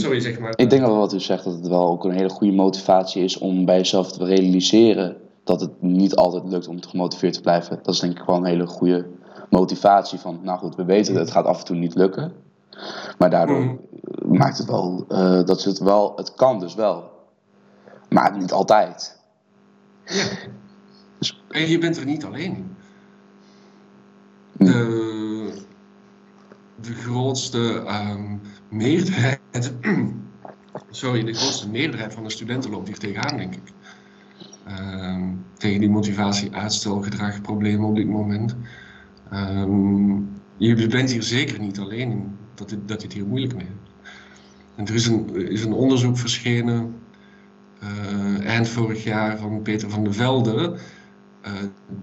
sorry, 0.00 0.20
zeg 0.20 0.38
maar. 0.38 0.52
Ik 0.56 0.70
denk 0.70 0.82
wel 0.82 0.96
wat 0.96 1.12
u 1.12 1.20
zegt, 1.20 1.44
dat 1.44 1.54
het 1.54 1.68
wel 1.68 1.88
ook 1.88 2.04
een 2.04 2.10
hele 2.12 2.28
goede 2.28 2.54
motivatie 2.54 3.24
is 3.24 3.38
om 3.38 3.64
bij 3.64 3.76
jezelf 3.76 4.12
te 4.12 4.24
realiseren 4.24 5.16
dat 5.44 5.60
het 5.60 5.82
niet 5.82 6.16
altijd 6.16 6.44
lukt 6.44 6.68
om 6.68 6.82
gemotiveerd 6.82 7.34
te 7.34 7.40
blijven. 7.40 7.78
Dat 7.82 7.94
is 7.94 8.00
denk 8.00 8.18
ik 8.18 8.24
wel 8.26 8.36
een 8.36 8.44
hele 8.44 8.66
goede 8.66 9.06
motivatie 9.50 10.18
van, 10.18 10.40
nou 10.42 10.58
goed, 10.58 10.76
we 10.76 10.84
weten 10.84 11.14
dat 11.14 11.22
het 11.22 11.32
gaat 11.32 11.44
af 11.44 11.58
en 11.58 11.64
toe 11.64 11.76
niet 11.76 11.94
lukken. 11.94 12.32
Maar 13.18 13.30
daardoor 13.30 13.60
mm. 13.60 13.78
maakt 14.22 14.58
het 14.58 14.66
wel 14.66 15.04
uh, 15.08 15.44
dat 15.44 15.64
het 15.64 15.78
wel, 15.78 16.12
het 16.16 16.34
kan 16.34 16.60
dus 16.60 16.74
wel. 16.74 17.10
Maar 18.08 18.36
niet 18.36 18.52
altijd. 18.52 19.20
Ja. 20.04 20.24
Dus, 21.18 21.42
en 21.48 21.68
je 21.68 21.78
bent 21.78 21.96
er 21.96 22.04
niet 22.04 22.24
alleen 22.24 22.56
in. 22.56 22.76
De, 24.66 25.62
de 26.80 26.94
grootste 26.94 27.58
um, 27.58 28.40
meerderheid, 28.72 29.72
sorry, 30.90 31.24
de 31.24 31.34
grootste 31.34 31.68
meerderheid 31.68 32.14
van 32.14 32.22
de 32.22 32.30
studenten 32.30 32.70
loopt 32.70 32.86
hier 32.86 32.98
tegenaan, 32.98 33.36
denk 33.36 33.54
ik. 33.54 33.72
Um, 34.68 35.44
tegen 35.56 35.80
die 35.80 35.90
motivatie, 35.90 36.54
uitstelgedrag, 36.54 37.40
problemen 37.40 37.88
op 37.88 37.96
dit 37.96 38.06
moment. 38.06 38.56
Um, 39.32 40.30
je 40.56 40.86
bent 40.86 41.10
hier 41.10 41.22
zeker 41.22 41.60
niet 41.60 41.78
alleen 41.78 42.10
in 42.10 42.36
dat, 42.54 42.70
het, 42.70 42.88
dat 42.88 43.00
je 43.00 43.06
het 43.06 43.16
hier 43.16 43.26
moeilijk 43.26 43.54
mee 43.54 43.66
hebt. 43.66 44.10
En 44.74 44.86
er 44.86 44.94
is 44.94 45.06
een, 45.06 45.50
is 45.50 45.64
een 45.64 45.72
onderzoek 45.72 46.18
verschenen 46.18 46.94
uh, 47.82 48.46
eind 48.46 48.68
vorig 48.68 49.04
jaar 49.04 49.38
van 49.38 49.62
Peter 49.62 49.90
van 49.90 50.04
der 50.04 50.14
Velde, 50.14 50.78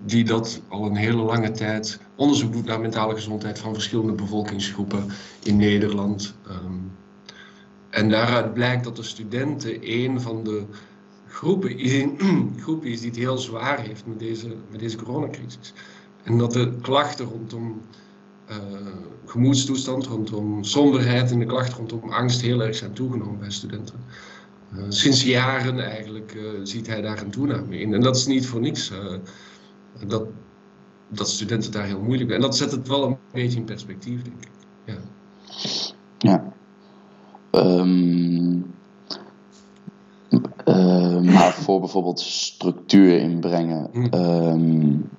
die 0.05 0.23
dat 0.23 0.61
al 0.67 0.85
een 0.85 0.95
hele 0.95 1.21
lange 1.21 1.51
tijd 1.51 1.99
onderzoek 2.15 2.53
doet 2.53 2.65
naar 2.65 2.79
mentale 2.79 3.13
gezondheid 3.13 3.59
van 3.59 3.73
verschillende 3.73 4.13
bevolkingsgroepen 4.13 5.05
in 5.43 5.57
Nederland. 5.57 6.33
Um, 6.47 6.91
en 7.89 8.09
daaruit 8.09 8.53
blijkt 8.53 8.83
dat 8.83 8.95
de 8.95 9.03
studenten 9.03 9.77
een 9.81 10.21
van 10.21 10.43
de 10.43 10.63
groepen 11.27 11.77
is, 12.81 12.99
die 12.99 13.09
het 13.09 13.19
heel 13.19 13.37
zwaar 13.37 13.79
heeft 13.79 14.05
met 14.05 14.19
deze, 14.19 14.55
met 14.71 14.79
deze 14.79 14.97
coronacrisis. 14.97 15.73
En 16.23 16.37
dat 16.37 16.53
de 16.53 16.73
klachten 16.81 17.25
rondom 17.25 17.81
gemoedstoestand 19.25 20.05
rondom 20.05 20.63
somberheid 20.63 21.31
en 21.31 21.39
de 21.39 21.45
klachten 21.45 21.77
rondom 21.77 22.09
angst 22.09 22.41
heel 22.41 22.61
erg 22.61 22.75
zijn 22.75 22.93
toegenomen 22.93 23.39
bij 23.39 23.51
studenten. 23.51 23.95
Sinds 24.87 25.23
jaren 25.23 25.79
eigenlijk 25.79 26.37
ziet 26.63 26.87
hij 26.87 27.01
daar 27.01 27.21
een 27.21 27.29
toename 27.29 27.79
in. 27.79 27.93
En 27.93 28.01
dat 28.01 28.15
is 28.15 28.25
niet 28.25 28.45
voor 28.45 28.59
niks. 28.59 28.91
dat, 30.07 30.23
dat 31.07 31.29
studenten 31.29 31.71
daar 31.71 31.85
heel 31.85 32.01
moeilijk 32.01 32.31
En 32.31 32.41
dat 32.41 32.57
zet 32.57 32.71
het 32.71 32.87
wel 32.87 33.03
een 33.03 33.17
beetje 33.31 33.57
in 33.57 33.65
perspectief, 33.65 34.21
denk 34.21 34.37
ik. 34.43 34.51
Ja. 34.85 34.97
ja. 36.17 36.53
Um, 37.51 38.73
maar 41.23 41.53
voor 41.53 41.79
bijvoorbeeld 41.79 42.19
structuur 42.19 43.19
inbrengen. 43.19 43.89
Um, 44.15 45.09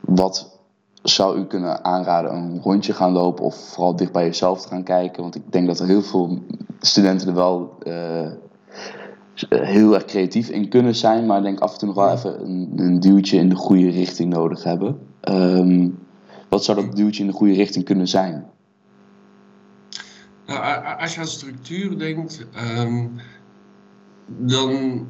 wat 0.00 0.58
zou 1.02 1.38
u 1.38 1.44
kunnen 1.44 1.84
aanraden? 1.84 2.34
Een 2.34 2.60
rondje 2.62 2.92
gaan 2.92 3.12
lopen 3.12 3.44
of 3.44 3.54
vooral 3.54 3.96
dicht 3.96 4.12
bij 4.12 4.24
jezelf 4.24 4.60
te 4.60 4.68
gaan 4.68 4.82
kijken? 4.82 5.22
Want 5.22 5.34
ik 5.34 5.52
denk 5.52 5.66
dat 5.66 5.80
er 5.80 5.86
heel 5.86 6.02
veel 6.02 6.42
studenten 6.80 7.28
er 7.28 7.34
wel 7.34 7.78
uh, 7.86 8.32
heel 9.48 9.94
erg 9.94 10.04
creatief 10.04 10.48
in 10.48 10.68
kunnen 10.68 10.94
zijn, 10.94 11.26
maar 11.26 11.38
ik 11.38 11.44
denk 11.44 11.60
af 11.60 11.72
en 11.72 11.78
toe 11.78 11.88
nog 11.88 11.96
wel 11.96 12.12
even 12.12 12.44
een, 12.44 12.72
een 12.76 13.00
duwtje 13.00 13.38
in 13.38 13.48
de 13.48 13.54
goede 13.54 13.90
richting 13.90 14.32
nodig 14.32 14.62
hebben. 14.62 14.98
Um, 15.28 15.98
wat 16.48 16.64
zou 16.64 16.80
dat 16.80 16.96
duwtje 16.96 17.22
in 17.22 17.28
de 17.28 17.36
goede 17.36 17.54
richting 17.54 17.84
kunnen 17.84 18.08
zijn? 18.08 18.46
Nou, 20.46 20.84
als 20.98 21.14
je 21.14 21.20
aan 21.20 21.26
structuur 21.26 21.98
denkt, 21.98 22.46
um, 22.76 23.12
dan 24.26 25.06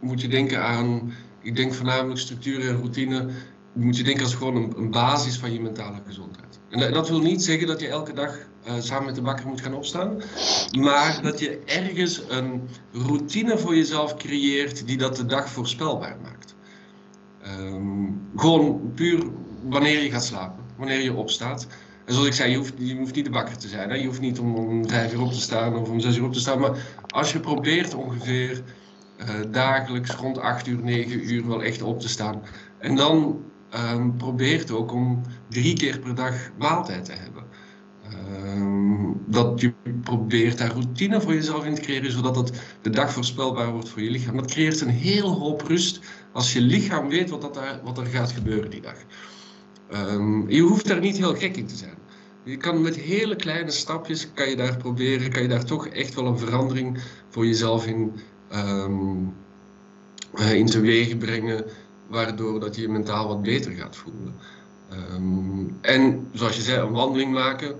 moet 0.00 0.20
je 0.20 0.28
denken 0.28 0.62
aan, 0.62 1.12
ik 1.42 1.56
denk 1.56 1.74
voornamelijk 1.74 2.20
structuur 2.20 2.68
en 2.68 2.76
routine, 2.76 3.26
moet 3.72 3.96
je 3.96 4.04
denken 4.04 4.22
als 4.22 4.34
gewoon 4.34 4.56
een, 4.56 4.72
een 4.76 4.90
basis 4.90 5.38
van 5.38 5.52
je 5.52 5.60
mentale 5.60 5.96
gezondheid. 6.06 6.60
En 6.70 6.92
dat 6.92 7.08
wil 7.08 7.20
niet 7.20 7.42
zeggen 7.42 7.66
dat 7.66 7.80
je 7.80 7.88
elke 7.88 8.12
dag 8.12 8.38
samen 8.78 9.04
met 9.04 9.14
de 9.14 9.22
bakker 9.22 9.46
moet 9.46 9.60
gaan 9.60 9.74
opstaan, 9.74 10.22
maar 10.78 11.18
dat 11.22 11.38
je 11.38 11.58
ergens 11.64 12.22
een 12.28 12.68
routine 12.92 13.58
voor 13.58 13.76
jezelf 13.76 14.16
creëert 14.16 14.86
die 14.86 14.96
dat 14.96 15.16
de 15.16 15.26
dag 15.26 15.48
voorspelbaar 15.48 16.16
maakt. 16.22 16.54
Um, 17.46 18.20
gewoon 18.36 18.92
puur 18.94 19.26
wanneer 19.68 20.02
je 20.02 20.10
gaat 20.10 20.24
slapen, 20.24 20.64
wanneer 20.76 21.00
je 21.00 21.12
opstaat. 21.12 21.66
En 22.04 22.12
zoals 22.12 22.28
ik 22.28 22.34
zei, 22.34 22.50
je 22.50 22.56
hoeft, 22.56 22.72
je 22.76 22.96
hoeft 22.96 23.14
niet 23.14 23.24
de 23.24 23.30
bakker 23.30 23.56
te 23.56 23.68
zijn. 23.68 23.90
Hè? 23.90 23.96
Je 23.96 24.06
hoeft 24.06 24.20
niet 24.20 24.38
om, 24.38 24.54
om 24.54 24.88
vijf 24.88 25.12
uur 25.12 25.20
op 25.20 25.32
te 25.32 25.40
staan 25.40 25.76
of 25.76 25.88
om 25.88 26.00
zes 26.00 26.16
uur 26.16 26.24
op 26.24 26.32
te 26.32 26.40
staan. 26.40 26.60
Maar 26.60 26.76
als 27.08 27.32
je 27.32 27.40
probeert 27.40 27.94
ongeveer 27.94 28.62
uh, 29.20 29.26
dagelijks 29.50 30.10
rond 30.10 30.38
acht 30.38 30.66
uur, 30.66 30.82
negen 30.82 31.32
uur 31.32 31.48
wel 31.48 31.62
echt 31.62 31.82
op 31.82 32.00
te 32.00 32.08
staan. 32.08 32.42
En 32.78 32.96
dan 32.96 33.44
um, 33.92 34.16
probeert 34.16 34.70
ook 34.70 34.92
om 34.92 35.22
drie 35.48 35.76
keer 35.76 35.98
per 35.98 36.14
dag 36.14 36.34
maaltijd 36.58 37.04
te 37.04 37.12
hebben. 37.12 37.44
Um, 38.12 39.22
dat 39.26 39.60
je 39.60 39.72
probeert 40.02 40.58
daar 40.58 40.70
routine 40.70 41.20
voor 41.20 41.34
jezelf 41.34 41.64
in 41.64 41.74
te 41.74 41.80
creëren, 41.80 42.12
zodat 42.12 42.36
het 42.36 42.52
de 42.82 42.90
dag 42.90 43.12
voorspelbaar 43.12 43.72
wordt 43.72 43.88
voor 43.88 44.02
je 44.02 44.10
lichaam. 44.10 44.36
Dat 44.36 44.50
creëert 44.50 44.80
een 44.80 44.88
heel 44.88 45.28
hoop 45.28 45.62
rust 45.62 46.00
als 46.32 46.52
je 46.52 46.60
lichaam 46.60 47.08
weet 47.08 47.30
wat, 47.30 47.40
dat 47.40 47.54
daar, 47.54 47.80
wat 47.84 47.98
er 47.98 48.06
gaat 48.06 48.32
gebeuren 48.32 48.70
die 48.70 48.80
dag. 48.80 48.96
Um, 50.10 50.50
je 50.50 50.60
hoeft 50.60 50.88
daar 50.88 51.00
niet 51.00 51.16
heel 51.16 51.34
gek 51.34 51.56
in 51.56 51.66
te 51.66 51.76
zijn. 51.76 51.94
Je 52.42 52.56
kan 52.56 52.82
met 52.82 52.96
hele 52.96 53.36
kleine 53.36 53.70
stapjes, 53.70 54.28
kan 54.34 54.48
je 54.48 54.56
daar 54.56 54.76
proberen, 54.76 55.30
kan 55.30 55.42
je 55.42 55.48
daar 55.48 55.64
toch 55.64 55.86
echt 55.86 56.14
wel 56.14 56.26
een 56.26 56.38
verandering 56.38 56.98
voor 57.28 57.46
jezelf 57.46 57.86
in, 57.86 58.12
um, 58.54 59.34
in 60.38 60.66
teweeg 60.66 61.18
brengen, 61.18 61.64
waardoor 62.08 62.60
dat 62.60 62.74
je 62.74 62.82
je 62.82 62.88
mentaal 62.88 63.28
wat 63.28 63.42
beter 63.42 63.72
gaat 63.72 63.96
voelen. 63.96 64.34
En 65.80 66.28
zoals 66.32 66.56
je 66.56 66.62
zei, 66.62 66.86
een 66.86 66.92
wandeling 66.92 67.32
maken, 67.32 67.76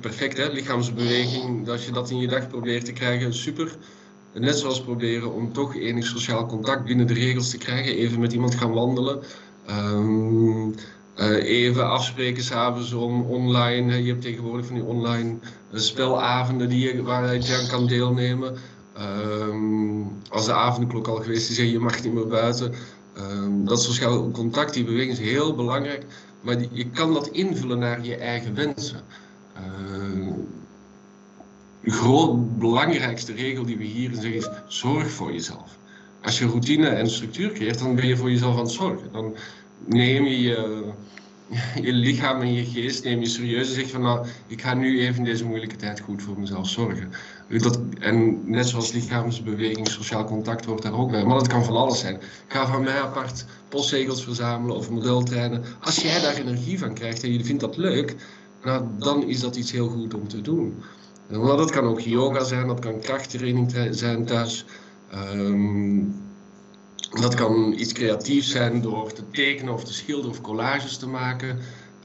perfect 0.00 0.36
hè, 0.36 0.48
lichaamsbeweging, 0.48 1.68
als 1.68 1.86
je 1.86 1.92
dat 1.92 2.10
in 2.10 2.18
je 2.18 2.28
dag 2.28 2.48
probeert 2.48 2.84
te 2.84 2.92
krijgen, 2.92 3.34
super. 3.34 3.76
Net 4.34 4.58
zoals 4.58 4.82
proberen 4.82 5.32
om 5.32 5.52
toch 5.52 5.76
enig 5.76 6.06
sociaal 6.06 6.46
contact 6.46 6.84
binnen 6.84 7.06
de 7.06 7.14
regels 7.14 7.50
te 7.50 7.58
krijgen, 7.58 7.96
even 7.96 8.20
met 8.20 8.32
iemand 8.32 8.54
gaan 8.54 8.72
wandelen. 8.72 9.22
Um, 9.70 10.74
uh, 11.16 11.44
even 11.44 11.90
afspreken 11.90 12.42
s'avonds 12.42 12.92
om 12.92 13.22
online. 13.22 14.02
Je 14.02 14.10
hebt 14.10 14.22
tegenwoordig 14.22 14.66
van 14.66 14.74
die 14.74 14.84
online 14.84 15.36
uh, 15.72 15.80
spelavonden 15.80 16.68
die 16.68 16.94
je, 16.94 17.02
waar 17.02 17.34
je 17.34 17.56
aan 17.60 17.68
kan 17.68 17.86
deelnemen. 17.86 18.56
Um, 18.98 20.08
als 20.28 20.44
de 20.44 20.52
avondklok 20.52 21.08
al 21.08 21.16
geweest 21.16 21.50
is 21.50 21.58
en 21.58 21.70
je 21.70 21.78
mag 21.78 22.02
niet 22.02 22.12
meer 22.12 22.26
buiten. 22.26 22.74
Um, 23.18 23.66
dat 23.66 23.82
sociaal 23.82 24.30
contact, 24.30 24.74
die 24.74 24.84
beweging 24.84 25.12
is 25.12 25.18
heel 25.18 25.54
belangrijk. 25.54 26.04
Maar 26.40 26.56
je 26.70 26.90
kan 26.90 27.14
dat 27.14 27.28
invullen 27.28 27.78
naar 27.78 28.04
je 28.04 28.16
eigen 28.16 28.54
wensen. 28.54 29.00
De 31.80 31.90
groot 31.90 32.58
belangrijkste 32.58 33.32
regel 33.32 33.64
die 33.64 33.76
we 33.76 33.84
hier 33.84 34.10
zeggen 34.12 34.34
is: 34.34 34.48
zorg 34.66 35.10
voor 35.10 35.32
jezelf. 35.32 35.78
Als 36.22 36.38
je 36.38 36.46
routine 36.46 36.88
en 36.88 37.10
structuur 37.10 37.52
creëert, 37.52 37.78
dan 37.78 37.94
ben 37.94 38.06
je 38.06 38.16
voor 38.16 38.30
jezelf 38.30 38.54
aan 38.54 38.62
het 38.62 38.70
zorgen. 38.70 39.08
Dan 39.12 39.34
neem 39.86 40.24
je 40.24 40.40
je, 40.40 40.84
je 41.82 41.92
lichaam 41.92 42.40
en 42.40 42.52
je 42.52 42.64
geest 42.64 43.04
neem 43.04 43.20
je 43.20 43.26
serieus 43.26 43.68
en 43.68 43.74
zeg 43.74 43.90
van 43.90 44.02
nou, 44.02 44.26
ik 44.46 44.62
ga 44.62 44.74
nu 44.74 45.00
even 45.00 45.16
in 45.18 45.24
deze 45.24 45.44
moeilijke 45.44 45.76
tijd 45.76 46.00
goed 46.00 46.22
voor 46.22 46.38
mezelf 46.38 46.68
zorgen. 46.68 47.12
Dat, 47.48 47.80
en 47.98 48.40
net 48.50 48.68
zoals 48.68 48.92
lichaamsbeweging, 48.92 49.88
sociaal 49.88 50.24
contact 50.24 50.64
hoort 50.64 50.82
daar 50.82 50.98
ook 50.98 51.10
bij. 51.10 51.24
Maar 51.24 51.38
dat 51.38 51.48
kan 51.48 51.64
van 51.64 51.76
alles 51.76 52.00
zijn. 52.00 52.20
Ga 52.46 52.66
van 52.66 52.82
mij 52.82 53.00
apart 53.00 53.44
postzegels 53.68 54.24
verzamelen 54.24 54.76
of 54.76 54.90
modeltreinen. 54.90 55.64
Als 55.80 55.96
jij 55.96 56.20
daar 56.20 56.34
energie 56.34 56.78
van 56.78 56.94
krijgt 56.94 57.22
en 57.22 57.32
je 57.32 57.44
vindt 57.44 57.60
dat 57.60 57.76
leuk, 57.76 58.16
nou, 58.64 58.84
dan 58.98 59.22
is 59.22 59.40
dat 59.40 59.56
iets 59.56 59.72
heel 59.72 59.88
goed 59.88 60.14
om 60.14 60.28
te 60.28 60.40
doen. 60.40 60.82
Maar 61.28 61.56
dat 61.56 61.70
kan 61.70 61.84
ook 61.84 62.00
yoga 62.00 62.44
zijn, 62.44 62.66
dat 62.66 62.78
kan 62.78 63.00
krachttraining 63.00 63.74
zijn 63.90 64.24
thuis. 64.24 64.64
Um, 65.14 66.22
dat 67.10 67.34
kan 67.34 67.72
iets 67.76 67.92
creatiefs 67.92 68.50
zijn 68.50 68.80
door 68.80 69.12
te 69.12 69.22
tekenen 69.30 69.74
of 69.74 69.84
te 69.84 69.92
schilderen 69.92 70.30
of 70.30 70.40
collages 70.40 70.96
te 70.96 71.08
maken. 71.08 71.58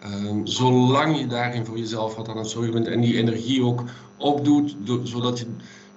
Um, 0.06 0.48
zolang 0.48 1.20
je 1.20 1.28
daarin 1.28 1.66
voor 1.66 1.78
jezelf 1.78 2.16
wat 2.16 2.30
aan 2.30 2.38
het 2.38 2.50
zorgen 2.50 2.74
bent 2.74 2.88
en 2.88 3.02
die 3.02 3.18
energie 3.18 3.64
ook 3.64 3.84
opdoet, 4.18 4.76
zodat 5.04 5.40
je 5.40 5.46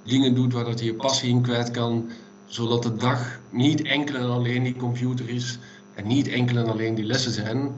dingen 0.04 0.35
doet 0.35 0.52
waar 0.52 0.64
dat 0.64 0.78
je 0.78 0.85
je 0.85 0.95
passie 0.95 1.28
in 1.28 1.42
kwijt 1.42 1.71
kan, 1.71 2.11
zodat 2.47 2.83
de 2.83 2.97
dag 2.97 3.40
niet 3.50 3.83
enkel 3.83 4.14
en 4.14 4.31
alleen 4.31 4.62
die 4.62 4.76
computer 4.76 5.28
is 5.28 5.59
en 5.95 6.07
niet 6.07 6.28
enkel 6.28 6.57
en 6.57 6.66
alleen 6.66 6.95
die 6.95 7.04
lessen 7.04 7.33
zijn, 7.33 7.73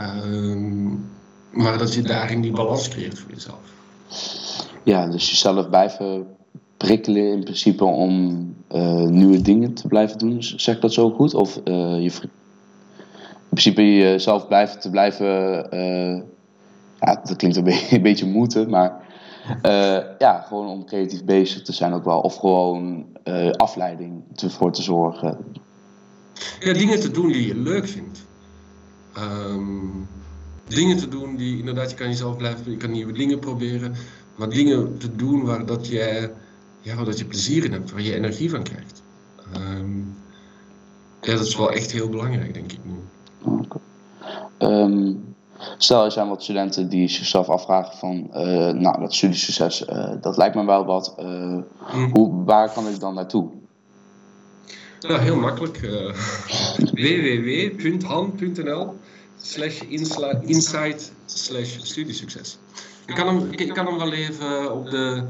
um, 0.00 1.04
maar 1.52 1.78
dat 1.78 1.94
je 1.94 2.02
daarin 2.02 2.40
die 2.40 2.52
balans 2.52 2.88
creëert 2.88 3.18
voor 3.18 3.30
jezelf. 3.30 3.60
Ja, 4.82 5.06
dus 5.06 5.30
jezelf 5.30 5.68
blijven 5.68 6.26
prikkelen 6.76 7.32
in 7.32 7.44
principe 7.44 7.84
om 7.84 8.54
uh, 8.72 9.02
nieuwe 9.02 9.42
dingen 9.42 9.74
te 9.74 9.88
blijven 9.88 10.18
doen. 10.18 10.42
Zeg 10.42 10.74
ik 10.74 10.80
dat 10.80 10.92
zo 10.92 11.10
goed? 11.10 11.34
Of 11.34 11.60
uh, 11.64 11.74
je 12.02 12.10
in 12.22 12.30
principe 13.48 13.96
jezelf 13.96 14.48
blijven 14.48 14.80
te 14.80 14.90
blijven. 14.90 15.66
Uh, 15.74 16.22
ja, 17.00 17.20
dat 17.24 17.36
klinkt 17.36 17.56
een, 17.56 17.64
beetje, 17.64 17.96
een 17.96 18.02
beetje 18.02 18.26
moeten, 18.26 18.70
maar 18.70 19.10
ja, 20.18 20.40
gewoon 20.40 20.66
om 20.66 20.84
creatief 20.84 21.24
bezig 21.24 21.62
te 21.62 21.72
zijn 21.72 21.92
ook 21.92 22.04
wel. 22.04 22.20
Of 22.20 22.36
gewoon 22.36 23.06
afleiding 23.56 24.22
ervoor 24.34 24.72
te 24.72 24.82
zorgen. 24.82 25.38
Ja, 26.60 26.72
dingen 26.72 27.00
te 27.00 27.10
doen 27.10 27.32
die 27.32 27.46
je 27.46 27.56
leuk 27.56 27.88
vindt. 27.88 28.26
Um, 29.18 30.08
dingen 30.74 30.96
te 30.96 31.08
doen 31.08 31.36
die 31.36 31.58
inderdaad, 31.58 31.90
je 31.90 31.96
kan 31.96 32.08
jezelf 32.08 32.36
blijven, 32.36 32.70
je 32.70 32.76
kan 32.76 32.90
nieuwe 32.90 33.12
dingen 33.12 33.38
proberen. 33.38 33.94
Maar 34.36 34.48
dingen 34.48 34.98
te 34.98 35.16
doen 35.16 35.44
waar 35.44 35.66
dat 35.66 35.88
jij 35.88 36.32
ja, 36.80 37.04
dat 37.04 37.18
je 37.18 37.24
plezier 37.24 37.64
in 37.64 37.72
hebt, 37.72 37.90
waar 37.90 38.00
je 38.00 38.14
energie 38.14 38.50
van 38.50 38.62
krijgt. 38.62 39.02
Um, 39.56 40.14
ja, 41.20 41.32
dat 41.32 41.46
is 41.46 41.56
wel 41.56 41.70
echt 41.70 41.92
heel 41.92 42.08
belangrijk, 42.08 42.54
denk 42.54 42.72
ik 42.72 42.78
nu. 42.82 42.94
Um, 44.58 45.34
stel, 45.78 46.04
er 46.04 46.12
zijn 46.12 46.28
wat 46.28 46.42
studenten 46.42 46.88
die 46.88 47.08
zichzelf 47.08 47.48
afvragen 47.48 47.98
van, 47.98 48.30
uh, 48.34 48.70
nou, 48.70 49.00
dat 49.00 49.14
studiesucces, 49.14 49.88
uh, 49.88 50.10
dat 50.20 50.36
lijkt 50.36 50.54
me 50.54 50.64
wel 50.64 50.84
wat. 50.84 51.14
Uh, 51.18 51.26
mm. 51.94 52.10
hoe, 52.12 52.44
waar 52.44 52.72
kan 52.72 52.88
ik 52.88 53.00
dan 53.00 53.14
naartoe? 53.14 53.50
Nou, 55.00 55.20
heel 55.20 55.36
makkelijk. 55.36 55.80
www.han.nl 57.82 58.94
slash 59.42 59.80
insight 60.46 61.12
slash 61.26 61.78
studiesucces. 61.82 62.58
Ik 63.06 63.14
kan, 63.14 63.26
hem, 63.26 63.48
ik 63.50 63.74
kan 63.74 63.86
hem 63.86 63.98
wel 63.98 64.12
even 64.12 64.72
op 64.72 64.90
de 64.90 65.24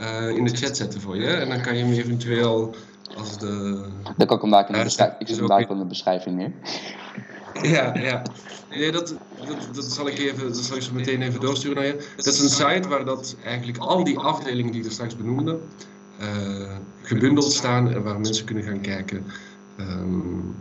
uh, 0.00 0.28
in 0.28 0.44
de 0.44 0.56
chat 0.56 0.76
zetten 0.76 1.00
voor 1.00 1.16
je. 1.16 1.26
En 1.26 1.48
dan 1.48 1.60
kan 1.60 1.76
je 1.76 1.84
hem 1.84 1.92
eventueel 1.92 2.74
als 3.16 3.38
de... 3.38 3.84
Dan 4.16 4.26
kan 4.26 4.36
ik 4.36 4.42
hem 4.42 4.50
daar 4.50 4.66
in 4.68 4.72
de, 4.72 4.82
beschrijving, 4.82 5.20
ik 5.20 5.28
zet 5.28 5.48
hem 5.48 5.70
in 5.70 5.78
de 5.78 5.84
beschrijving 5.84 6.36
neer. 6.36 6.52
Ja, 7.62 7.94
ja. 7.94 8.22
Nee, 8.70 8.92
dat, 8.92 9.14
dat, 9.46 9.74
dat, 9.74 9.84
zal 9.84 10.08
ik 10.08 10.18
even, 10.18 10.46
dat 10.46 10.56
zal 10.56 10.76
ik 10.76 10.82
zo 10.82 10.92
meteen 10.92 11.22
even 11.22 11.40
doorsturen 11.40 11.76
naar 11.76 11.86
je. 11.86 12.08
Dat 12.16 12.26
is 12.26 12.40
een 12.40 12.48
site 12.48 12.88
waar 12.88 13.04
dat 13.04 13.36
eigenlijk 13.44 13.78
al 13.78 14.04
die 14.04 14.18
afdelingen 14.18 14.72
die 14.72 14.84
er 14.84 14.90
straks 14.90 15.16
benoemde, 15.16 15.58
uh, 16.20 16.76
gebundeld 17.02 17.52
staan 17.52 17.92
en 17.92 18.02
waar 18.02 18.20
mensen 18.20 18.44
kunnen 18.44 18.64
gaan 18.64 18.80
kijken 18.80 19.26
um, 19.76 20.54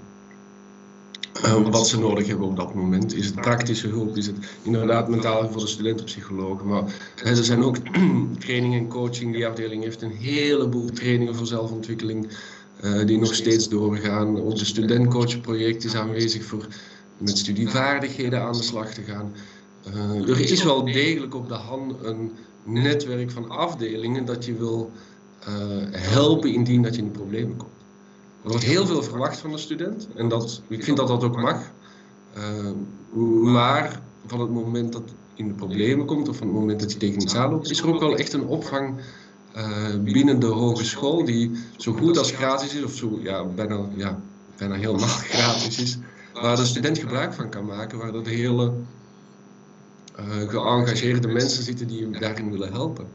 uh, 1.45 1.69
wat 1.69 1.87
ze 1.87 1.99
nodig 1.99 2.27
hebben 2.27 2.47
op 2.47 2.55
dat 2.55 2.73
moment. 2.73 3.13
Is 3.13 3.25
het 3.25 3.35
praktische 3.35 3.87
hulp? 3.87 4.17
Is 4.17 4.25
het 4.25 4.35
inderdaad 4.61 5.09
mentaal 5.09 5.49
voor 5.51 5.61
de 5.61 5.67
studentenpsychologen? 5.67 6.67
Maar 6.67 6.83
er 7.23 7.35
zijn 7.35 7.63
ook 7.63 7.77
training 8.45 8.75
en 8.75 8.87
coaching. 8.87 9.33
Die 9.33 9.47
afdeling 9.47 9.83
heeft 9.83 10.01
een 10.01 10.11
heleboel 10.11 10.89
trainingen 10.89 11.35
voor 11.35 11.47
zelfontwikkeling 11.47 12.27
uh, 12.83 13.05
die 13.05 13.19
nog 13.19 13.33
steeds 13.33 13.69
doorgaan. 13.69 14.35
De 14.35 14.65
studentcoachproject 14.65 15.83
is 15.83 15.95
aanwezig 15.95 16.43
voor 16.43 16.67
met 17.17 17.37
studievaardigheden 17.37 18.41
aan 18.41 18.53
de 18.53 18.63
slag 18.63 18.93
te 18.93 19.01
gaan. 19.01 19.33
Uh, 19.95 20.29
er 20.29 20.39
is 20.39 20.63
wel 20.63 20.85
degelijk 20.85 21.35
op 21.35 21.47
de 21.47 21.53
hand 21.53 21.93
een 22.03 22.31
netwerk 22.63 23.31
van 23.31 23.49
afdelingen 23.49 24.25
dat 24.25 24.45
je 24.45 24.53
wil 24.53 24.91
helpen 25.91 26.53
indien 26.53 26.81
dat 26.81 26.95
je 26.95 27.01
in 27.01 27.11
problemen 27.11 27.57
komt. 27.57 27.76
Er 28.47 28.53
wordt 28.53 28.67
heel 28.67 28.85
veel 28.85 29.03
verwacht 29.03 29.39
van 29.39 29.51
de 29.51 29.57
student 29.57 30.07
en 30.15 30.27
dat, 30.27 30.61
ik 30.67 30.83
vind 30.83 30.97
dat 30.97 31.07
dat 31.07 31.23
ook 31.23 31.41
mag. 31.41 31.71
Maar 33.43 34.01
van 34.25 34.39
het 34.39 34.49
moment 34.49 34.93
dat 34.93 35.03
in 35.33 35.47
de 35.47 35.53
problemen 35.53 36.05
komt 36.05 36.29
of 36.29 36.37
van 36.37 36.47
het 36.47 36.55
moment 36.55 36.79
dat 36.79 36.91
je 36.91 36.97
tegen 36.97 37.21
iets 37.21 37.35
aanloopt, 37.35 37.69
is 37.69 37.79
er 37.79 37.93
ook 37.93 37.99
wel 37.99 38.17
echt 38.17 38.33
een 38.33 38.45
opvang 38.45 38.99
uh, 39.55 39.63
binnen 40.03 40.39
de 40.39 40.45
hogeschool 40.45 41.25
die 41.25 41.51
zo 41.77 41.93
goed 41.93 42.17
als 42.17 42.31
gratis 42.31 42.75
is, 42.75 42.83
of 42.83 42.93
zo 42.93 43.19
ja, 43.21 43.45
bijna, 43.45 43.85
ja, 43.95 44.19
bijna 44.57 44.75
helemaal 44.75 45.07
gratis 45.33 45.81
is, 45.81 45.97
waar 46.33 46.55
de 46.55 46.65
student 46.65 46.97
gebruik 46.97 47.33
van 47.33 47.49
kan 47.49 47.65
maken, 47.65 47.97
waar 47.97 48.13
er 48.13 48.27
hele 48.27 48.73
uh, 50.19 50.49
geëngageerde 50.49 51.27
mensen 51.27 51.63
zitten 51.63 51.87
die 51.87 52.01
hem 52.01 52.19
daarin 52.19 52.51
willen 52.51 52.71
helpen 52.71 53.07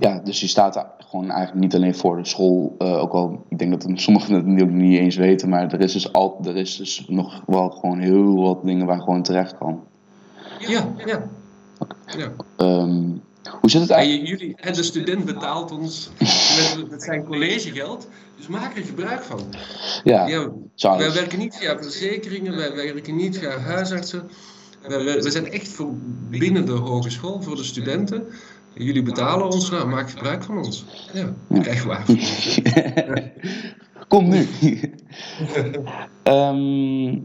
ja, 0.00 0.18
dus 0.18 0.40
je 0.40 0.46
staat 0.46 0.74
gewoon 1.10 1.30
eigenlijk 1.30 1.60
niet 1.60 1.74
alleen 1.74 1.94
voor 1.94 2.16
de 2.16 2.24
school. 2.24 2.74
Uh, 2.78 3.02
ook 3.02 3.12
al, 3.12 3.44
ik 3.48 3.58
denk 3.58 3.70
dat 3.70 4.00
sommigen 4.00 4.34
het 4.34 4.70
niet 4.70 4.98
eens 4.98 5.16
weten, 5.16 5.48
maar 5.48 5.72
er 5.72 5.80
is, 5.80 5.92
dus 5.92 6.12
al, 6.12 6.38
er 6.44 6.56
is 6.56 6.76
dus 6.76 7.04
nog 7.08 7.42
wel 7.46 7.70
gewoon 7.70 7.98
heel 7.98 8.34
wat 8.34 8.64
dingen 8.64 8.86
waar 8.86 9.00
gewoon 9.00 9.22
terecht 9.22 9.58
kan. 9.58 9.82
Ja, 10.58 10.94
ja. 11.06 11.30
ja. 12.16 12.32
Um, 12.56 13.22
hoe 13.60 13.70
zit 13.70 13.80
het 13.80 13.90
eigenlijk? 13.90 14.22
En 14.22 14.36
jullie, 14.36 14.56
en 14.56 14.72
de 14.72 14.82
student 14.82 15.24
betaalt 15.24 15.72
ons 15.72 16.10
met, 16.18 16.90
met, 16.90 17.02
zijn 17.02 17.24
collegegeld, 17.24 18.08
dus 18.36 18.46
maak 18.46 18.76
er 18.76 18.82
gebruik 18.82 19.22
van. 19.22 19.40
Ja, 20.04 20.26
ja 20.26 20.50
wij 20.76 21.12
werken 21.12 21.38
niet 21.38 21.56
via 21.56 21.82
verzekeringen, 21.82 22.56
wij 22.56 22.74
werken 22.74 23.16
niet 23.16 23.38
via 23.38 23.58
huisartsen. 23.58 24.30
We, 24.88 25.18
we 25.22 25.30
zijn 25.30 25.50
echt 25.50 25.68
voor 25.68 25.92
binnen 26.28 26.66
de 26.66 26.72
hogeschool, 26.72 27.42
voor 27.42 27.56
de 27.56 27.64
studenten. 27.64 28.26
Jullie 28.74 29.02
betalen 29.02 29.46
ons, 29.46 29.70
nou, 29.70 29.88
maak 29.88 30.10
gebruik 30.10 30.42
van 30.42 30.58
ons. 30.58 30.84
Ja, 31.12 31.32
krijg 31.60 31.84
waar. 31.84 32.04
Kom 34.08 34.28
nu. 34.28 34.48
um, 36.24 37.24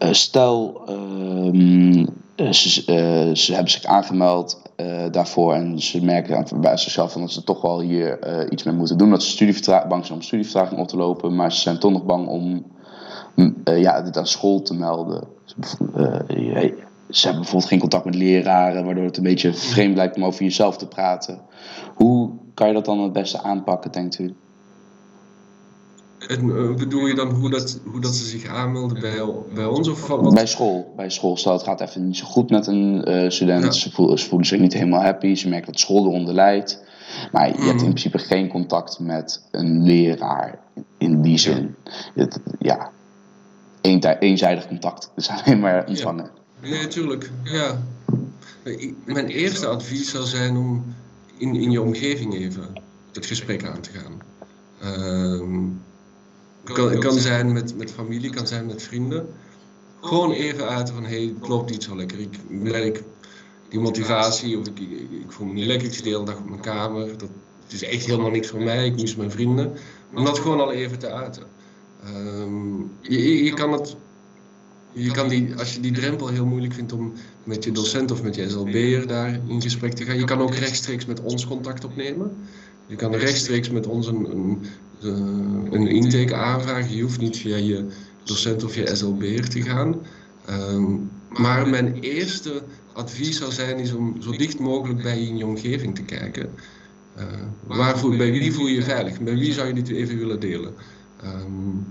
stel, 0.14 0.82
um, 0.88 2.06
ze, 2.36 2.82
uh, 2.86 3.34
ze, 3.34 3.52
hebben 3.52 3.70
zich 3.70 3.84
aangemeld 3.84 4.62
uh, 4.76 5.04
daarvoor 5.10 5.54
en 5.54 5.80
ze 5.80 6.04
merken 6.04 6.60
bij 6.60 6.76
zichzelf 6.76 7.12
van 7.12 7.20
dat 7.20 7.32
ze 7.32 7.44
toch 7.44 7.60
wel 7.60 7.80
hier 7.80 8.26
uh, 8.26 8.46
iets 8.50 8.62
mee 8.62 8.74
moeten 8.74 8.98
doen. 8.98 9.10
Dat 9.10 9.22
ze 9.22 9.84
bang 9.88 10.06
zijn 10.06 10.18
om 10.18 10.24
studievertraging 10.24 10.80
op 10.80 10.88
te 10.88 10.96
lopen, 10.96 11.36
maar 11.36 11.52
ze 11.52 11.60
zijn 11.60 11.78
toch 11.78 11.92
nog 11.92 12.04
bang 12.04 12.28
om 12.28 12.66
ja, 13.64 14.02
dit 14.02 14.16
aan 14.16 14.26
school 14.26 14.62
te 14.62 14.74
melden 14.74 15.28
ze 17.16 17.24
hebben 17.24 17.42
bijvoorbeeld 17.42 17.70
geen 17.70 17.80
contact 17.80 18.04
met 18.04 18.14
leraren, 18.14 18.84
waardoor 18.84 19.04
het 19.04 19.16
een 19.16 19.22
beetje 19.22 19.54
vreemd 19.54 19.96
lijkt 19.96 20.16
om 20.16 20.24
over 20.24 20.42
jezelf 20.42 20.76
te 20.76 20.88
praten. 20.88 21.40
Hoe 21.94 22.30
kan 22.54 22.68
je 22.68 22.74
dat 22.74 22.84
dan 22.84 23.00
het 23.00 23.12
beste 23.12 23.42
aanpakken, 23.42 23.92
denkt 23.92 24.18
u? 24.18 24.34
En, 26.28 26.46
uh, 26.46 26.74
bedoel 26.74 27.06
je 27.06 27.14
dan 27.14 27.30
hoe 27.30 27.50
dat, 27.50 27.80
hoe 27.84 28.00
dat 28.00 28.14
ze 28.14 28.24
zich 28.24 28.46
aanmelden 28.46 29.00
bij, 29.00 29.24
bij 29.54 29.64
ons? 29.64 29.88
Of 29.88 30.06
wat? 30.06 30.34
Bij 30.34 30.46
school. 30.46 30.92
Bij 30.96 31.10
school. 31.10 31.36
Stel, 31.36 31.52
het 31.52 31.62
gaat 31.62 31.80
even 31.80 32.06
niet 32.06 32.16
zo 32.16 32.26
goed 32.26 32.50
met 32.50 32.66
een 32.66 33.10
uh, 33.10 33.30
student. 33.30 33.76
Ze, 33.76 33.90
voelen, 33.90 34.18
ze, 34.18 34.28
voelen, 34.28 34.46
zich 34.46 34.60
niet 34.60 34.72
helemaal 34.72 35.02
happy. 35.02 35.34
Ze 35.34 35.48
merken 35.48 35.72
dat 35.72 35.80
school 35.80 36.04
eronder 36.06 36.34
leidt. 36.34 36.82
Maar 37.32 37.46
je 37.46 37.52
hebt 37.52 37.66
in 37.66 37.74
mhm. 37.74 37.84
principe 37.84 38.18
geen 38.18 38.48
contact 38.48 38.98
met 38.98 39.48
een 39.50 39.82
leraar 39.82 40.58
in 40.98 41.22
die 41.22 41.38
zin. 41.38 41.74
Het, 42.14 42.40
ja, 42.58 42.90
eenzijdig 44.18 44.68
contact. 44.68 45.10
Dus 45.14 45.28
alleen 45.28 45.60
maar 45.60 45.86
ontvangen. 45.86 46.42
Nee, 46.64 46.80
natuurlijk. 46.80 47.30
Ja. 47.42 47.82
Mijn 49.04 49.28
eerste 49.28 49.66
advies 49.66 50.10
zou 50.10 50.24
zijn 50.24 50.56
om 50.56 50.94
in, 51.36 51.54
in 51.54 51.70
je 51.70 51.80
omgeving 51.80 52.34
even 52.34 52.72
het 53.12 53.26
gesprek 53.26 53.64
aan 53.64 53.80
te 53.80 53.90
gaan. 53.90 54.22
Um, 55.02 55.82
kan, 56.64 56.98
kan 56.98 57.18
zijn 57.18 57.52
met, 57.52 57.76
met 57.76 57.92
familie, 57.92 58.30
kan 58.30 58.46
zijn 58.46 58.66
met 58.66 58.82
vrienden. 58.82 59.26
Gewoon 60.00 60.32
even 60.32 60.68
uit 60.68 60.90
van, 60.90 61.02
hé, 61.02 61.08
hey, 61.08 61.34
het 61.38 61.48
loopt 61.48 61.70
niet 61.70 61.82
zo 61.82 61.96
lekker. 61.96 62.20
Ik 62.20 62.38
merk 62.48 63.02
die 63.68 63.80
motivatie, 63.80 64.58
of 64.58 64.66
ik, 64.66 64.78
ik, 64.78 65.24
voel 65.28 65.46
me 65.46 65.52
niet 65.52 65.66
lekker, 65.66 65.86
ik 65.86 65.94
zit 65.94 66.04
de 66.04 66.10
hele 66.10 66.24
dag 66.24 66.38
op 66.38 66.48
mijn 66.48 66.60
kamer. 66.60 67.18
Dat, 67.18 67.28
het 67.62 67.72
is 67.72 67.82
echt 67.82 68.06
helemaal 68.06 68.30
niks 68.30 68.48
voor 68.48 68.62
mij, 68.62 68.86
ik 68.86 68.94
mis 68.94 69.16
mijn 69.16 69.30
vrienden. 69.30 69.72
Om 70.14 70.24
dat 70.24 70.38
gewoon 70.38 70.60
al 70.60 70.72
even 70.72 70.98
te 70.98 71.10
uiten. 71.10 71.42
Um, 72.06 72.92
je, 73.00 73.44
je 73.44 73.54
kan 73.54 73.72
het 73.72 73.96
je 74.94 75.10
kan 75.10 75.28
die, 75.28 75.54
als 75.54 75.74
je 75.74 75.80
die 75.80 75.92
drempel 75.92 76.28
heel 76.28 76.46
moeilijk 76.46 76.74
vindt 76.74 76.92
om 76.92 77.12
met 77.44 77.64
je 77.64 77.72
docent 77.72 78.10
of 78.10 78.22
met 78.22 78.34
je 78.34 78.48
SLB'er 78.48 79.06
daar 79.06 79.40
in 79.48 79.62
gesprek 79.62 79.92
te 79.92 80.04
gaan, 80.04 80.18
je 80.18 80.24
kan 80.24 80.40
ook 80.40 80.54
rechtstreeks 80.54 81.06
met 81.06 81.20
ons 81.20 81.46
contact 81.46 81.84
opnemen. 81.84 82.36
Je 82.86 82.96
kan 82.96 83.14
rechtstreeks 83.14 83.70
met 83.70 83.86
ons 83.86 84.06
een, 84.06 84.28
een, 85.00 85.68
een 85.70 85.86
intake 85.86 86.34
aanvragen. 86.34 86.96
Je 86.96 87.02
hoeft 87.02 87.20
niet 87.20 87.36
via 87.36 87.56
je 87.56 87.86
docent 88.24 88.64
of 88.64 88.74
je 88.74 88.96
SLB'er 88.96 89.48
te 89.48 89.62
gaan. 89.62 89.96
Um, 90.50 91.10
maar 91.28 91.68
mijn 91.68 91.98
eerste 92.00 92.62
advies 92.92 93.38
zou 93.38 93.52
zijn 93.52 93.78
is 93.78 93.92
om 93.92 94.22
zo 94.22 94.30
dicht 94.30 94.58
mogelijk 94.58 95.02
bij 95.02 95.22
je 95.22 95.46
omgeving 95.46 95.94
te 95.94 96.02
kijken. 96.02 96.50
Uh, 97.18 97.24
waar 97.66 97.98
voel, 97.98 98.16
bij 98.16 98.30
wie 98.30 98.52
voel 98.52 98.66
je 98.66 98.74
je 98.74 98.82
veilig? 98.82 99.20
Bij 99.20 99.34
wie 99.34 99.52
zou 99.52 99.66
je 99.66 99.74
dit 99.74 99.88
even 99.88 100.18
willen 100.18 100.40
delen? 100.40 100.74
Um, 101.24 101.86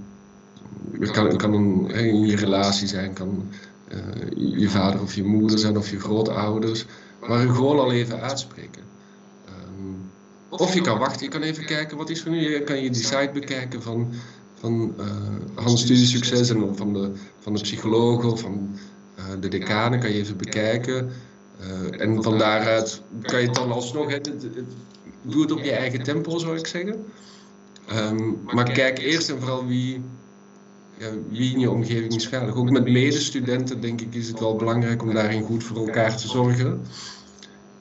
het 0.99 1.11
kan, 1.11 1.37
kan 1.37 1.53
een, 1.53 1.89
in 1.91 2.25
je 2.25 2.35
relatie 2.35 2.87
zijn, 2.87 3.13
kan 3.13 3.49
uh, 3.87 4.59
je 4.59 4.69
vader 4.69 5.01
of 5.01 5.15
je 5.15 5.23
moeder 5.23 5.59
zijn 5.59 5.77
of 5.77 5.89
je 5.89 5.99
grootouders, 5.99 6.85
maar 7.27 7.41
je 7.41 7.53
gewoon 7.53 7.79
al 7.79 7.91
even 7.91 8.21
uitspreken. 8.21 8.81
Um, 9.49 10.11
of 10.49 10.73
je 10.73 10.81
kan 10.81 10.99
wachten, 10.99 11.25
je 11.25 11.31
kan 11.31 11.41
even 11.41 11.65
kijken 11.65 11.97
wat 11.97 12.09
is 12.09 12.25
er 12.25 12.31
nu. 12.31 12.49
Je 12.51 12.63
kan 12.63 12.83
je 12.83 12.89
die 12.89 13.03
site 13.03 13.29
bekijken 13.33 13.81
van, 13.81 14.13
van 14.53 14.93
uh, 14.99 15.05
Hans 15.55 15.81
Studie 15.81 16.05
Succes 16.05 16.49
en 16.49 16.75
van 16.75 16.93
de, 16.93 17.11
van 17.39 17.53
de 17.53 17.61
psychologen 17.61 18.31
of 18.31 18.41
van 18.41 18.75
uh, 19.19 19.25
de 19.39 19.47
decanen 19.47 19.99
kan 19.99 20.09
je 20.09 20.19
even 20.19 20.37
bekijken. 20.37 21.11
En 21.97 22.23
van 22.23 22.37
daaruit 22.37 23.01
kan 23.21 23.39
je 23.39 23.45
het 23.45 23.55
dan 23.55 23.71
alsnog, 23.71 24.11
het, 24.11 24.31
doe 25.21 25.41
het 25.41 25.51
op 25.51 25.63
je 25.63 25.71
eigen 25.71 26.03
tempo 26.03 26.37
zou 26.37 26.57
ik 26.57 26.67
zeggen. 26.67 27.05
Um, 27.93 28.39
maar 28.45 28.71
kijk 28.71 28.99
eerst 28.99 29.29
en 29.29 29.39
vooral 29.39 29.67
wie, 29.67 30.01
wie 31.29 31.53
in 31.53 31.59
je 31.59 31.71
omgeving 31.71 32.15
is 32.15 32.27
veilig. 32.27 32.55
Ook 32.55 32.69
met 32.69 32.83
medestudenten 32.89 33.81
denk 33.81 34.01
ik 34.01 34.15
is 34.15 34.27
het 34.27 34.39
wel 34.39 34.55
belangrijk 34.55 35.01
om 35.01 35.13
daarin 35.13 35.43
goed 35.43 35.63
voor 35.63 35.77
elkaar 35.77 36.17
te 36.17 36.27
zorgen. 36.27 36.81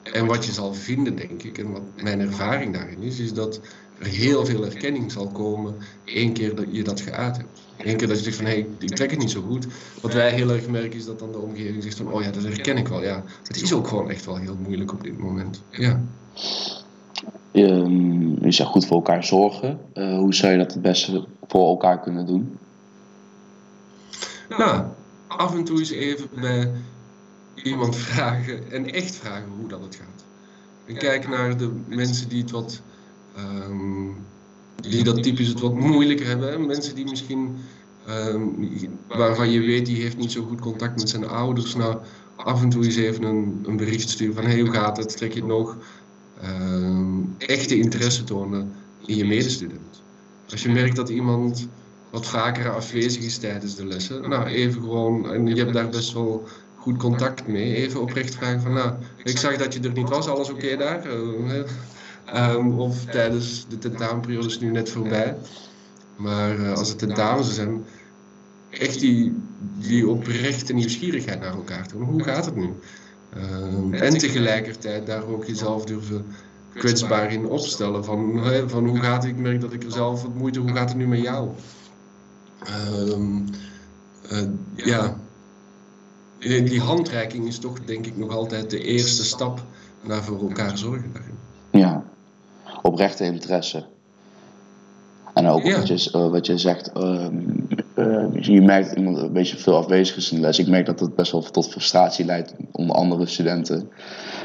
En 0.03 0.25
wat 0.25 0.45
je 0.45 0.51
zal 0.51 0.73
vinden, 0.73 1.15
denk 1.15 1.43
ik, 1.43 1.57
en 1.57 1.71
wat 1.71 1.81
mijn 2.03 2.19
ervaring 2.19 2.73
daarin 2.73 3.01
is, 3.01 3.19
is 3.19 3.33
dat 3.33 3.61
er 3.99 4.05
heel 4.05 4.45
veel 4.45 4.65
erkenning 4.65 5.11
zal 5.11 5.27
komen 5.27 5.75
één 6.05 6.33
keer 6.33 6.55
dat 6.55 6.65
je 6.71 6.83
dat 6.83 7.01
geuit 7.01 7.37
hebt. 7.37 7.61
Eén 7.77 7.97
keer 7.97 8.07
dat 8.07 8.17
je 8.17 8.23
zegt 8.23 8.35
van, 8.35 8.45
hé, 8.45 8.51
hey, 8.51 8.67
ik 8.79 8.95
trek 8.95 9.09
het 9.09 9.19
niet 9.19 9.31
zo 9.31 9.41
goed. 9.41 9.67
Wat 10.01 10.13
wij 10.13 10.31
heel 10.31 10.49
erg 10.49 10.67
merken 10.67 10.99
is 10.99 11.05
dat 11.05 11.19
dan 11.19 11.31
de 11.31 11.37
omgeving 11.37 11.83
zegt 11.83 11.97
van, 11.97 12.11
oh 12.11 12.21
ja, 12.21 12.31
dat 12.31 12.43
herken 12.43 12.77
ik 12.77 12.87
wel. 12.87 13.03
Ja, 13.03 13.23
het 13.43 13.61
is 13.61 13.73
ook 13.73 13.87
gewoon 13.87 14.09
echt 14.09 14.25
wel 14.25 14.35
heel 14.35 14.57
moeilijk 14.63 14.91
op 14.93 15.03
dit 15.03 15.17
moment. 15.17 15.63
Ja. 15.69 16.01
Je, 17.51 18.35
je 18.49 18.65
goed 18.65 18.85
voor 18.85 18.95
elkaar 18.95 19.23
zorgen. 19.23 19.79
Uh, 19.93 20.17
hoe 20.17 20.33
zou 20.33 20.51
je 20.51 20.57
dat 20.57 20.73
het 20.73 20.81
beste 20.81 21.25
voor 21.47 21.67
elkaar 21.67 21.99
kunnen 21.99 22.25
doen? 22.25 22.57
Nou, 24.57 24.85
af 25.27 25.55
en 25.55 25.63
toe 25.63 25.79
eens 25.79 25.89
even 25.89 26.29
bij 26.39 26.71
iemand 27.63 27.95
vragen 27.95 28.71
en 28.71 28.93
echt 28.93 29.15
vragen 29.15 29.49
hoe 29.59 29.67
dat 29.67 29.81
het 29.81 29.95
gaat. 29.95 30.23
En 30.85 30.97
kijk 30.97 31.27
naar 31.27 31.57
de 31.57 31.71
mensen 31.87 32.29
die 32.29 32.41
het 32.41 32.51
wat, 32.51 32.81
um, 33.37 34.15
die 34.75 35.03
dat 35.03 35.23
typisch 35.23 35.47
het 35.47 35.59
wat 35.59 35.73
moeilijker 35.73 36.27
hebben. 36.27 36.65
Mensen 36.65 36.95
die 36.95 37.09
misschien, 37.09 37.57
um, 38.09 38.69
waarvan 39.07 39.51
je 39.51 39.59
weet, 39.59 39.85
die 39.85 40.01
heeft 40.01 40.17
niet 40.17 40.31
zo 40.31 40.43
goed 40.43 40.61
contact 40.61 40.99
met 40.99 41.09
zijn 41.09 41.27
ouders. 41.27 41.75
Nou, 41.75 41.97
af 42.35 42.61
en 42.61 42.69
toe 42.69 42.83
eens 42.83 42.95
even 42.95 43.23
een, 43.23 43.63
een 43.65 43.77
bericht 43.77 44.09
sturen 44.09 44.35
van, 44.35 44.45
hey, 44.45 44.59
hoe 44.59 44.71
gaat 44.71 44.97
het, 44.97 45.17
trek 45.17 45.33
je 45.33 45.39
het 45.39 45.49
nog? 45.49 45.77
Um, 46.43 47.35
echte 47.37 47.77
interesse 47.77 48.23
tonen 48.23 48.71
in 49.05 49.15
je 49.15 49.25
medestudent. 49.25 50.03
Als 50.49 50.63
je 50.63 50.69
merkt 50.69 50.95
dat 50.95 51.09
iemand 51.09 51.67
wat 52.13 52.25
vaker 52.25 52.71
afwezig 52.71 53.23
is 53.23 53.37
tijdens 53.37 53.75
de 53.75 53.85
lessen. 53.85 54.29
Nou, 54.29 54.45
even 54.47 54.81
gewoon, 54.81 55.33
en 55.33 55.47
je 55.47 55.55
hebt 55.55 55.73
daar 55.73 55.89
best 55.89 56.13
wel 56.13 56.47
goed 56.77 56.97
contact 56.97 57.47
mee. 57.47 57.75
Even 57.75 58.01
oprecht 58.01 58.35
vragen 58.35 58.61
van, 58.61 58.73
nou, 58.73 58.93
ik 59.23 59.37
zag 59.37 59.57
dat 59.57 59.73
je 59.73 59.79
er 59.79 59.91
niet 59.91 60.09
was, 60.09 60.27
alles 60.27 60.49
oké 60.49 60.77
daar? 60.77 61.05
Um, 62.35 62.79
of 62.79 63.05
tijdens 63.05 63.65
de 63.69 63.77
tentamenperiode 63.77 64.47
is 64.47 64.59
nu 64.59 64.71
net 64.71 64.89
voorbij. 64.89 65.37
Maar 66.15 66.59
uh, 66.59 66.73
als 66.73 66.89
het 66.89 66.97
tentamens 66.97 67.55
zijn, 67.55 67.85
echt 68.69 68.99
die, 68.99 69.35
die 69.79 70.07
oprechte 70.07 70.73
nieuwsgierigheid 70.73 71.39
naar 71.39 71.53
elkaar 71.53 71.87
toe. 71.87 72.03
Hoe 72.03 72.23
gaat 72.23 72.45
het 72.45 72.55
nu? 72.55 72.69
Uh, 73.37 74.01
en 74.01 74.17
tegelijkertijd 74.17 75.05
daar 75.05 75.27
ook 75.27 75.45
jezelf 75.45 75.85
durven 75.85 76.25
kwetsbaar 76.73 77.31
in 77.31 77.45
opstellen. 77.45 78.05
Van, 78.05 78.43
van 78.67 78.87
hoe 78.87 78.99
gaat 78.99 79.23
het? 79.23 79.31
Ik 79.31 79.39
merk 79.39 79.61
dat 79.61 79.73
ik 79.73 79.83
er 79.83 79.91
zelf 79.91 80.21
wat 80.21 80.35
moeite, 80.35 80.59
hoe 80.59 80.73
gaat 80.73 80.89
het 80.89 80.97
nu 80.97 81.07
met 81.07 81.21
jou? 81.21 81.49
Uh, 84.31 84.47
ja, 84.75 85.15
die 86.39 86.79
handreiking 86.79 87.47
is 87.47 87.59
toch 87.59 87.79
denk 87.85 88.05
ik 88.05 88.17
nog 88.17 88.35
altijd 88.35 88.69
de 88.69 88.83
eerste 88.83 89.23
stap 89.23 89.63
naar 90.01 90.23
voor 90.23 90.41
elkaar 90.41 90.77
zorgen 90.77 91.11
daarin. 91.13 91.37
Ja, 91.71 92.03
oprechte 92.81 93.23
interesse. 93.23 93.85
En 95.33 95.47
ook 95.47 95.63
wat, 95.63 95.87
je, 95.87 96.11
uh, 96.15 96.27
wat 96.29 96.45
je 96.45 96.57
zegt, 96.57 96.91
uh, 96.97 97.27
uh, 97.95 98.25
je 98.39 98.61
merkt 98.61 98.87
dat 98.87 98.97
iemand 98.97 99.17
een 99.17 99.33
beetje 99.33 99.57
veel 99.57 99.77
afwezig 99.77 100.15
is 100.15 100.31
in 100.31 100.35
de 100.35 100.41
les. 100.41 100.59
Ik 100.59 100.67
merk 100.67 100.85
dat 100.85 100.99
dat 100.99 101.15
best 101.15 101.31
wel 101.31 101.41
tot 101.41 101.69
frustratie 101.69 102.25
leidt 102.25 102.53
onder 102.71 102.95
andere 102.95 103.25
studenten. 103.25 103.89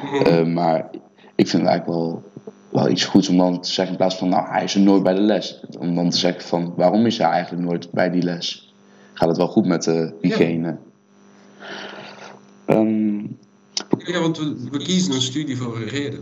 Mm. 0.03 0.53
maar 0.53 0.91
ik 1.35 1.49
vind 1.49 1.63
het 1.63 1.71
eigenlijk 1.71 1.87
wel, 1.87 2.23
wel 2.69 2.89
iets 2.89 3.05
goeds 3.05 3.29
om 3.29 3.37
dan 3.37 3.61
te 3.61 3.69
zeggen 3.73 3.93
in 3.93 3.99
plaats 3.99 4.17
van, 4.17 4.29
nou 4.29 4.49
hij 4.49 4.65
is 4.65 4.75
er 4.75 4.81
nooit 4.81 5.03
bij 5.03 5.15
de 5.15 5.21
les. 5.21 5.61
Om 5.79 5.95
dan 5.95 6.11
te 6.11 6.17
zeggen 6.17 6.43
van, 6.43 6.75
waarom 6.77 7.07
is 7.07 7.19
hij 7.19 7.31
eigenlijk 7.31 7.67
nooit 7.67 7.91
bij 7.91 8.11
die 8.11 8.23
les? 8.23 8.75
Gaat 9.13 9.29
het 9.29 9.37
wel 9.37 9.49
goed 9.49 9.67
met 9.67 9.83
de 9.83 10.15
hygiëne? 10.21 10.77
Ja. 12.67 12.75
Um, 12.75 13.39
ja, 13.99 14.21
want 14.21 14.39
we, 14.39 14.69
we 14.71 14.79
kiezen 14.79 15.15
een 15.15 15.23
studie 15.23 15.57
voor 15.57 15.77
een 15.77 15.89
reden. 15.89 16.21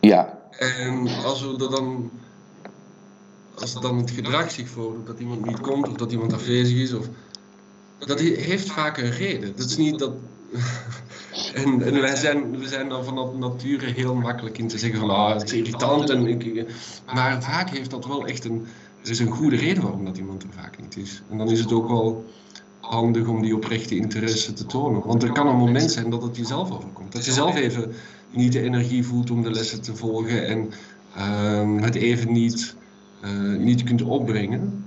Ja. 0.00 0.38
En 0.50 1.08
als 1.24 1.42
we 1.42 1.48
er 1.48 1.70
dan 1.70 2.10
als 3.60 3.80
dan 3.80 3.98
het 3.98 4.10
gedrag 4.10 4.50
zich 4.50 4.68
voordoet 4.68 5.06
dat 5.06 5.18
iemand 5.18 5.46
niet 5.46 5.60
komt 5.60 5.88
of 5.88 5.94
dat 5.94 6.12
iemand 6.12 6.32
afwezig 6.32 6.78
is, 6.78 6.92
of, 6.92 7.08
dat 7.98 8.20
heeft 8.20 8.70
vaak 8.70 8.96
een 8.96 9.10
reden. 9.10 9.56
Dat 9.56 9.66
is 9.66 9.76
niet 9.76 9.98
dat. 9.98 10.12
En, 11.54 11.82
en 11.82 12.00
wij 12.00 12.16
zijn, 12.16 12.58
we 12.58 12.68
zijn 12.68 12.88
dan 12.88 13.04
van 13.04 13.38
nature 13.38 13.86
heel 13.86 14.14
makkelijk 14.14 14.58
in 14.58 14.68
te 14.68 14.78
zeggen 14.78 15.00
van 15.00 15.10
ah, 15.10 15.32
het 15.32 15.42
is 15.42 15.52
irritant. 15.52 16.10
En 16.10 16.26
ik, 16.26 16.66
maar 17.14 17.42
vaak 17.42 17.70
heeft 17.70 17.90
dat 17.90 18.06
wel 18.06 18.26
echt 18.26 18.44
een. 18.44 18.66
Er 19.02 19.10
is 19.10 19.18
een 19.18 19.30
goede 19.30 19.56
reden 19.56 19.82
waarom 19.82 20.04
dat 20.04 20.18
iemand 20.18 20.42
er 20.42 20.48
vaak 20.50 20.80
niet 20.80 20.96
is. 20.96 21.22
En 21.30 21.38
dan 21.38 21.50
is 21.50 21.60
het 21.60 21.72
ook 21.72 21.88
wel 21.88 22.24
handig 22.80 23.26
om 23.26 23.42
die 23.42 23.56
oprechte 23.56 23.96
interesse 23.96 24.52
te 24.52 24.66
tonen. 24.66 25.06
Want 25.06 25.22
er 25.22 25.32
kan 25.32 25.46
een 25.46 25.56
moment 25.56 25.90
zijn 25.90 26.10
dat 26.10 26.22
het 26.22 26.36
jezelf 26.36 26.70
overkomt. 26.70 27.12
Dat 27.12 27.24
je 27.24 27.32
zelf 27.32 27.56
even 27.56 27.92
niet 28.30 28.52
de 28.52 28.60
energie 28.60 29.04
voelt 29.04 29.30
om 29.30 29.42
de 29.42 29.50
lessen 29.50 29.82
te 29.82 29.96
volgen 29.96 30.46
en 30.46 30.70
uh, 31.16 31.82
het 31.82 31.94
even 31.94 32.32
niet 32.32 32.76
uh, 33.24 33.58
niet 33.58 33.82
kunt 33.82 34.02
opbrengen. 34.02 34.84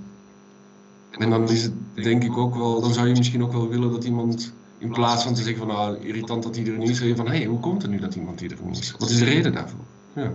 En 1.10 1.30
dan 1.30 1.48
is 1.48 1.62
het 1.62 1.72
denk 1.94 2.24
ik 2.24 2.36
ook 2.36 2.54
wel, 2.54 2.80
dan 2.80 2.92
zou 2.92 3.08
je 3.08 3.14
misschien 3.14 3.42
ook 3.42 3.52
wel 3.52 3.68
willen 3.68 3.90
dat 3.90 4.04
iemand, 4.04 4.52
in 4.80 4.90
plaats 4.90 5.24
van 5.24 5.34
te 5.34 5.42
zeggen 5.42 5.66
van 5.66 5.76
nou 5.76 6.06
irritant 6.06 6.42
dat 6.42 6.56
er 6.56 6.78
niet 6.78 6.88
is, 6.88 7.12
van 7.16 7.26
hé, 7.26 7.36
hey, 7.36 7.44
hoe 7.44 7.60
komt 7.60 7.82
het 7.82 7.90
nu 7.90 7.98
dat 7.98 8.14
iemand 8.14 8.40
hier 8.40 8.52
er 8.52 8.58
niet 8.64 8.78
is? 8.78 8.94
Wat 8.98 9.10
is 9.10 9.18
de 9.18 9.24
reden 9.24 9.52
daarvoor? 9.52 9.84
Ja. 10.12 10.32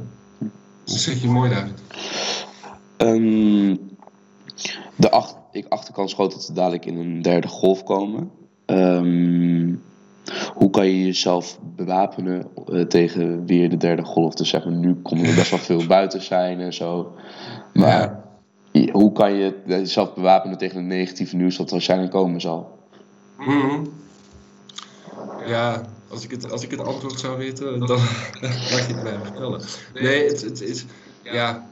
Dat 0.84 0.96
zeg 0.96 1.22
je 1.22 1.28
mooi, 1.28 1.50
David. 1.50 1.82
Um, 2.98 3.80
de 4.96 5.12
acht, 5.12 5.36
ik 5.52 5.66
achterkans 5.70 6.14
groot 6.14 6.32
dat 6.32 6.48
we 6.48 6.54
dadelijk 6.54 6.86
in 6.86 6.98
een 6.98 7.22
derde 7.22 7.48
golf 7.48 7.84
komen. 7.84 8.32
Um, 8.66 9.82
hoe 10.54 10.70
kan 10.70 10.86
je 10.86 11.06
jezelf 11.06 11.60
bewapenen 11.76 12.48
uh, 12.70 12.86
tegen 12.86 13.46
weer 13.46 13.70
de 13.70 13.78
derde 13.78 14.04
golf? 14.04 14.34
Dus 14.34 14.50
zeg 14.50 14.66
maar, 14.66 14.74
nu 14.74 14.96
komen 14.96 15.26
er 15.26 15.36
best 15.36 15.50
wel 15.50 15.60
veel 15.60 15.88
buiten 15.98 16.22
zijn 16.22 16.60
en 16.60 16.74
zo. 16.74 17.16
Maar 17.74 18.24
ja. 18.72 18.92
hoe 18.92 19.12
kan 19.12 19.34
je 19.34 19.62
jezelf 19.66 20.14
bewapenen 20.14 20.58
tegen 20.58 20.78
het 20.78 20.86
negatieve 20.86 21.36
nieuws 21.36 21.58
dat 21.58 21.72
waarschijnlijk 21.72 22.12
komen 22.12 22.42
zal? 22.42 22.78
Mm 23.38 24.04
Ja, 25.48 25.90
als 26.08 26.24
ik, 26.24 26.32
het, 26.32 26.52
als 26.52 26.64
ik 26.64 26.72
het 26.72 26.80
antwoord 26.80 27.20
zou 27.20 27.38
weten, 27.38 27.80
dan 27.80 28.00
mag 28.72 28.88
je 28.88 28.94
het 28.94 29.04
mij 29.04 29.20
vertellen. 29.24 29.62
Nee, 29.94 30.28
het, 30.28 30.42
het 30.42 30.62
is 30.62 30.86
ja, 31.24 31.70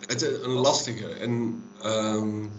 het 0.00 0.22
is 0.22 0.42
een 0.42 0.50
lastige. 0.50 1.06
En 1.06 1.62
um, 1.84 2.50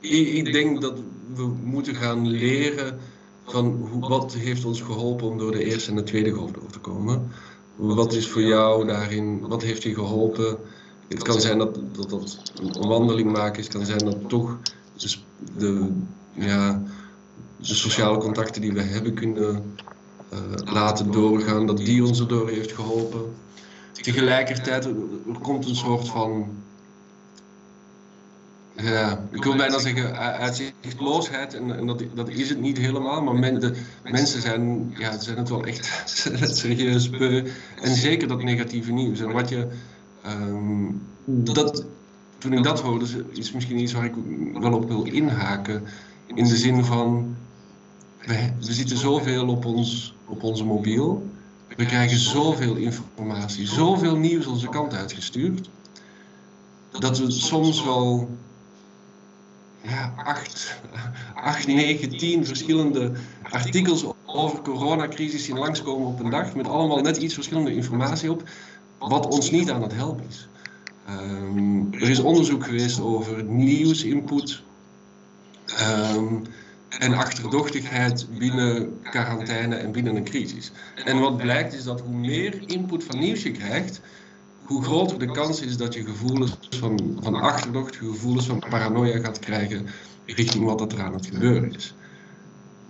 ik, 0.00 0.28
ik, 0.28 0.52
denk 0.52 0.80
dat 0.80 0.98
we 1.34 1.46
moeten 1.62 1.94
gaan 1.94 2.28
leren 2.28 2.98
van 3.44 3.88
hoe, 3.90 4.08
wat 4.08 4.32
heeft 4.32 4.64
ons 4.64 4.80
geholpen 4.80 5.28
om 5.28 5.38
door 5.38 5.52
de 5.52 5.64
eerste 5.64 5.90
en 5.90 5.96
de 5.96 6.02
tweede 6.02 6.30
golf 6.30 6.50
door 6.50 6.70
te 6.70 6.78
komen. 6.78 7.30
Wat 7.76 8.12
is 8.12 8.28
voor 8.28 8.42
jou 8.42 8.86
daarin, 8.86 9.40
wat 9.40 9.62
heeft 9.62 9.82
je 9.82 9.94
geholpen? 9.94 10.58
Het 11.08 11.22
kan 11.22 11.40
zijn 11.40 11.58
dat 11.58 11.74
dat, 11.74 12.10
dat 12.10 12.52
een 12.54 12.88
wandeling 12.88 13.32
maken 13.32 13.58
is, 13.58 13.64
het 13.64 13.74
kan 13.74 13.86
zijn 13.86 14.04
dat 14.04 14.28
toch 14.28 14.58
de, 15.56 15.92
ja, 16.32 16.82
de 17.56 17.74
sociale 17.74 18.18
contacten 18.18 18.60
die 18.60 18.72
we 18.72 18.82
hebben 18.82 19.14
kunnen 19.14 19.74
uh, 20.32 20.38
laten 20.72 21.10
doorgaan, 21.10 21.66
dat 21.66 21.76
die 21.76 22.04
ons 22.04 22.20
erdoor 22.20 22.48
heeft 22.48 22.72
geholpen. 22.72 23.34
Tegelijkertijd 23.92 24.84
er 24.84 24.94
komt 25.40 25.68
een 25.68 25.74
soort 25.74 26.08
van 26.08 26.46
ja, 28.76 29.24
ik 29.30 29.44
wil 29.44 29.56
bijna 29.56 29.78
zeggen 29.78 30.16
uitzichtloosheid, 30.18 31.54
en, 31.54 31.76
en 31.76 31.86
dat, 31.86 32.02
dat, 32.14 32.28
is 32.28 32.48
het 32.48 32.60
niet 32.60 32.78
helemaal, 32.78 33.22
maar 33.22 33.58
de, 33.60 33.74
mensen 34.02 34.40
zijn, 34.40 34.94
ja, 34.98 35.18
zijn 35.18 35.36
het 35.36 35.48
wel 35.48 35.64
echt 35.64 36.02
serieus 36.60 37.10
beu. 37.10 37.44
En 37.80 37.94
zeker 37.94 38.28
dat 38.28 38.42
negatieve 38.42 38.92
nieuws. 38.92 39.20
En 39.20 39.32
wat 39.32 39.48
je, 39.48 39.68
um, 40.26 41.02
dat, 41.24 41.84
toen 42.38 42.52
ik 42.52 42.62
dat 42.62 42.80
hoorde, 42.80 43.06
is 43.30 43.52
misschien 43.52 43.78
iets 43.78 43.92
waar 43.92 44.04
ik 44.04 44.14
wel 44.54 44.72
op 44.72 44.88
wil 44.88 45.02
inhaken. 45.04 45.82
In 46.34 46.44
de 46.44 46.56
zin 46.56 46.84
van, 46.84 47.36
we, 48.26 48.50
we 48.60 48.72
zitten 48.72 48.96
zoveel 48.96 49.48
op, 49.48 49.64
ons, 49.64 50.14
op 50.26 50.42
onze 50.42 50.64
mobiel. 50.64 51.30
We 51.76 51.84
krijgen 51.84 52.18
zoveel 52.18 52.74
informatie, 52.74 53.66
zoveel 53.66 54.16
nieuws 54.16 54.46
onze 54.46 54.68
kant 54.68 54.94
uitgestuurd. 54.94 55.68
Dat 56.90 57.18
we 57.18 57.30
soms 57.30 57.84
wel 57.84 58.28
ja, 59.82 60.14
acht, 60.16 60.80
acht, 61.34 61.66
negen, 61.66 62.16
tien 62.16 62.46
verschillende 62.46 63.12
artikels 63.50 64.04
over 64.26 64.60
coronacrisis 64.62 65.44
zien 65.44 65.58
langskomen 65.58 66.06
op 66.06 66.20
een 66.20 66.30
dag. 66.30 66.54
Met 66.54 66.68
allemaal 66.68 67.00
net 67.00 67.16
iets 67.16 67.34
verschillende 67.34 67.74
informatie 67.74 68.30
op. 68.30 68.42
Wat 68.98 69.26
ons 69.26 69.50
niet 69.50 69.70
aan 69.70 69.82
het 69.82 69.94
helpen 69.94 70.24
is. 70.28 70.48
Um, 71.10 71.94
er 71.94 72.10
is 72.10 72.20
onderzoek 72.20 72.64
geweest 72.64 73.00
over 73.00 73.44
nieuwsinput. 73.44 74.62
Um, 75.82 76.42
en 76.98 77.14
achterdochtigheid 77.14 78.26
binnen 78.38 79.00
quarantaine 79.02 79.74
en 79.74 79.92
binnen 79.92 80.16
een 80.16 80.24
crisis. 80.24 80.70
En 81.04 81.18
wat 81.18 81.36
blijkt 81.36 81.74
is 81.74 81.84
dat 81.84 82.00
hoe 82.00 82.14
meer 82.14 82.62
input 82.66 83.04
van 83.04 83.18
nieuws 83.18 83.42
je 83.42 83.50
krijgt, 83.50 84.00
hoe 84.62 84.82
groter 84.82 85.18
de 85.18 85.30
kans 85.30 85.60
is 85.60 85.76
dat 85.76 85.94
je 85.94 86.04
gevoelens 86.04 86.58
van, 86.70 87.18
van 87.20 87.34
achterdocht, 87.34 87.96
gevoelens 87.96 88.46
van 88.46 88.58
paranoia 88.70 89.18
gaat 89.18 89.38
krijgen 89.38 89.86
richting 90.26 90.64
wat 90.64 90.92
er 90.92 91.02
aan 91.02 91.12
het 91.12 91.26
gebeuren 91.26 91.74
is. 91.74 91.94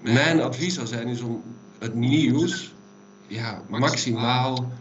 Mijn 0.00 0.40
advies 0.40 0.74
zou 0.74 0.86
zijn 0.86 1.08
is 1.08 1.20
om 1.20 1.42
het 1.78 1.94
nieuws 1.94 2.74
ja, 3.26 3.62
maximaal, 3.68 4.72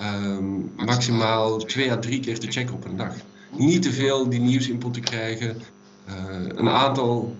um, 0.00 0.72
maximaal 0.76 1.56
twee 1.56 1.90
à 1.90 1.98
drie 1.98 2.20
keer 2.20 2.38
te 2.38 2.50
checken 2.50 2.74
op 2.74 2.84
een 2.84 2.96
dag. 2.96 3.14
Niet 3.56 3.82
te 3.82 3.92
veel 3.92 4.28
die 4.28 4.40
nieuwsinput 4.40 4.94
te 4.94 5.00
krijgen. 5.00 5.56
Uh, 6.08 6.14
een 6.46 6.68
aantal 6.68 7.36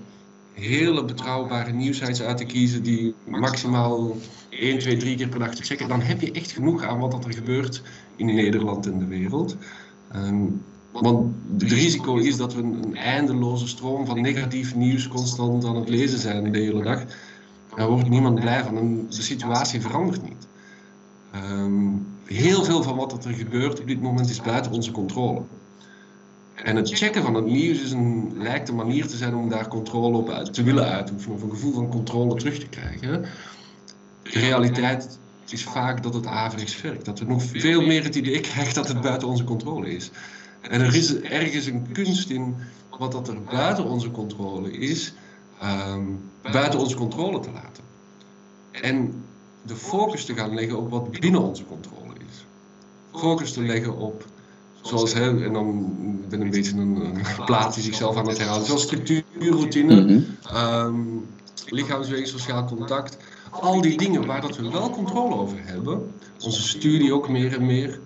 hele 0.53 1.05
betrouwbare 1.05 1.73
nieuwsites 1.73 2.23
uit 2.23 2.37
te 2.37 2.45
kiezen 2.45 2.83
die 2.83 3.15
maximaal 3.25 4.17
1, 4.49 4.79
2, 4.79 4.97
3 4.97 5.17
keer 5.17 5.29
per 5.29 5.39
dag 5.39 5.55
te 5.55 5.63
checken. 5.63 5.89
Dan 5.89 6.01
heb 6.01 6.21
je 6.21 6.33
echt 6.33 6.51
genoeg 6.51 6.83
aan 6.83 6.99
wat 6.99 7.25
er 7.25 7.33
gebeurt 7.33 7.83
in 8.17 8.27
Nederland 8.27 8.87
en 8.87 8.99
de 8.99 9.07
wereld. 9.07 9.57
Um, 10.15 10.63
want 10.93 11.35
het 11.53 11.63
risico 11.63 12.17
is 12.17 12.37
dat 12.37 12.55
we 12.55 12.63
een 12.63 12.97
eindeloze 12.97 13.69
stroom 13.69 14.07
van 14.07 14.21
negatief 14.21 14.75
nieuws 14.75 15.09
constant 15.09 15.65
aan 15.65 15.77
het 15.77 15.89
lezen 15.89 16.19
zijn 16.19 16.53
de 16.53 16.59
hele 16.59 16.83
dag. 16.83 17.05
Daar 17.77 17.89
wordt 17.89 18.09
niemand 18.09 18.41
blij 18.41 18.65
van 18.65 18.77
en 18.77 19.07
de 19.09 19.23
situatie 19.23 19.81
verandert 19.81 20.23
niet. 20.23 20.47
Um, 21.35 22.07
heel 22.25 22.65
veel 22.65 22.83
van 22.83 22.97
wat 22.97 23.25
er 23.25 23.33
gebeurt 23.33 23.81
op 23.81 23.87
dit 23.87 24.03
moment 24.03 24.31
is 24.31 24.41
buiten 24.41 24.73
onze 24.73 24.91
controle. 24.91 25.43
En 26.65 26.77
het 26.77 26.93
checken 26.93 27.23
van 27.23 27.35
het 27.35 27.47
nieuws 27.47 27.83
is 27.83 27.93
een, 27.93 28.33
lijkt 28.37 28.69
een 28.69 28.75
manier 28.75 29.07
te 29.07 29.17
zijn 29.17 29.35
om 29.35 29.49
daar 29.49 29.69
controle 29.69 30.17
op 30.17 30.29
uit, 30.31 30.55
te 30.55 30.63
willen 30.63 30.89
uitoefenen, 30.89 31.37
of 31.37 31.43
een 31.43 31.51
gevoel 31.51 31.73
van 31.73 31.89
controle 31.89 32.35
terug 32.35 32.59
te 32.59 32.69
krijgen. 32.69 33.25
Realiteit 34.23 35.19
is 35.49 35.65
vaak 35.65 36.03
dat 36.03 36.15
het 36.15 36.27
averechts 36.27 36.81
werkt. 36.81 37.05
Dat 37.05 37.19
we 37.19 37.25
nog 37.25 37.43
veel 37.43 37.81
meer 37.81 38.05
het 38.05 38.15
idee 38.15 38.41
krijgen 38.41 38.75
dat 38.75 38.89
het 38.89 39.01
buiten 39.01 39.29
onze 39.29 39.45
controle 39.45 39.95
is. 39.95 40.11
En 40.61 40.81
er 40.81 40.95
is 40.95 41.15
ergens 41.21 41.67
een 41.67 41.93
kunst 41.93 42.31
in 42.31 42.57
wat 42.99 43.13
dat 43.13 43.29
er 43.29 43.43
buiten 43.43 43.85
onze 43.85 44.11
controle 44.11 44.71
is, 44.71 45.15
um, 45.63 46.31
buiten 46.53 46.81
onze 46.81 46.97
controle 46.97 47.41
te 47.41 47.51
laten. 47.51 47.85
En 48.71 49.25
de 49.63 49.77
focus 49.77 50.25
te 50.25 50.35
gaan 50.35 50.55
leggen 50.55 50.79
op 50.79 50.91
wat 50.91 51.21
binnen 51.21 51.43
onze 51.43 51.65
controle 51.65 52.15
is. 52.29 52.45
focus 53.21 53.53
te 53.53 53.63
leggen 53.63 53.97
op, 53.97 54.25
zoals, 54.83 55.15
hè, 55.15 55.45
en 55.45 55.53
dan 55.53 55.97
ben 56.29 56.41
een 56.41 56.51
beetje 56.51 56.77
een, 56.77 56.97
een 56.97 57.45
plaat 57.45 57.75
die 57.75 57.83
zichzelf 57.83 58.17
aan 58.17 58.29
het 58.29 58.39
herhalen, 58.39 58.67
zoals 58.67 58.83
structuur, 58.83 59.23
routine, 59.39 60.25
ehm, 60.43 60.95
lichaamsbeweging, 61.67 62.29
sociaal 62.29 62.65
contact. 62.65 63.17
Al 63.51 63.81
die 63.81 63.97
dingen 63.97 64.27
waar 64.27 64.41
dat 64.41 64.57
we 64.57 64.71
wel 64.71 64.91
controle 64.91 65.35
over 65.35 65.59
hebben, 65.61 66.13
onze 66.45 66.63
studie 66.63 67.15
ook 67.15 67.29
meer 67.29 67.55
en 67.55 67.67
meer, 67.67 68.01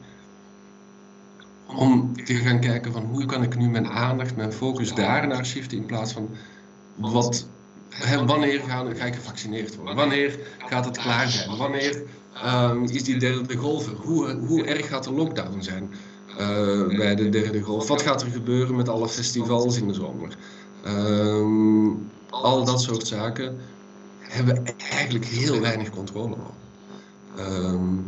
om 1.67 2.25
te 2.25 2.35
gaan 2.35 2.61
kijken 2.61 2.93
van 2.93 3.05
hoe 3.05 3.27
kan 3.27 3.43
ik 3.43 3.57
nu 3.57 3.69
mijn 3.69 3.89
aandacht, 3.89 4.37
mijn 4.37 4.53
focus 4.53 4.95
daarnaar 4.95 5.47
shiften 5.47 5.79
in 5.79 5.87
plaats 5.87 6.13
van 6.13 6.29
wat, 6.95 7.47
hè, 7.89 8.25
wanneer 8.27 8.61
ga, 8.61 8.85
ga 8.95 9.05
ik 9.05 9.15
gevaccineerd 9.15 9.77
worden, 9.77 9.97
wanneer 9.97 10.39
gaat 10.59 10.85
het 10.85 10.99
klaar 10.99 11.29
zijn, 11.29 11.57
wanneer 11.57 12.03
ehm, 12.35 12.83
is 12.83 13.05
die 13.05 13.19
derde 13.19 13.57
golf 13.57 13.87
er, 13.87 13.95
hoe, 13.95 14.33
hoe 14.33 14.65
erg 14.65 14.89
gaat 14.89 15.05
de 15.05 15.13
lockdown 15.13 15.61
zijn 15.61 15.91
eh, 16.39 16.87
bij 16.87 17.15
de 17.15 17.29
derde 17.29 17.61
golf, 17.61 17.89
wat 17.89 18.03
gaat 18.03 18.23
er 18.23 18.31
gebeuren 18.31 18.77
met 18.77 18.89
alle 18.89 19.09
festivals 19.09 19.77
in 19.77 19.89
de 19.89 19.95
zomer. 19.95 20.39
Ehm, 20.83 21.89
al 22.29 22.65
dat 22.65 22.81
soort 22.81 23.07
zaken 23.07 23.61
hebben 24.19 24.63
we 24.63 24.75
eigenlijk 24.77 25.25
heel 25.25 25.61
weinig 25.61 25.91
controle 25.91 26.37
over. 26.37 26.71
Ehm, 27.37 27.99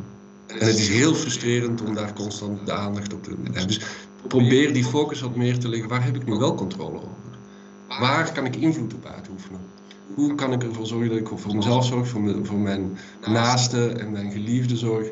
en 0.46 0.66
het 0.66 0.78
is 0.78 0.88
heel 0.88 1.14
frustrerend 1.14 1.82
om 1.82 1.94
daar 1.94 2.12
constant 2.12 2.66
de 2.66 2.72
aandacht 2.72 3.12
op 3.12 3.22
te 3.22 3.30
hebben. 3.30 3.66
Dus 3.66 3.80
probeer 4.28 4.72
die 4.72 4.84
focus 4.84 5.20
wat 5.20 5.36
meer 5.36 5.58
te 5.58 5.68
leggen. 5.68 5.88
Waar 5.88 6.04
heb 6.04 6.16
ik 6.16 6.24
nu 6.24 6.36
wel 6.36 6.54
controle 6.54 7.00
over? 7.00 7.38
Waar 7.86 8.32
kan 8.32 8.46
ik 8.46 8.56
invloed 8.56 8.94
op 8.94 9.06
uitoefenen? 9.06 9.72
Hoe 10.14 10.34
kan 10.34 10.52
ik 10.52 10.62
ervoor 10.62 10.86
zorgen 10.86 11.08
dat 11.08 11.18
ik 11.18 11.38
voor 11.38 11.56
mezelf 11.56 11.86
zorg, 11.86 12.08
voor, 12.08 12.58
mijn 12.58 12.98
naasten 13.20 14.00
en 14.00 14.10
mijn 14.10 14.32
geliefde 14.32 14.76
zorg? 14.76 15.10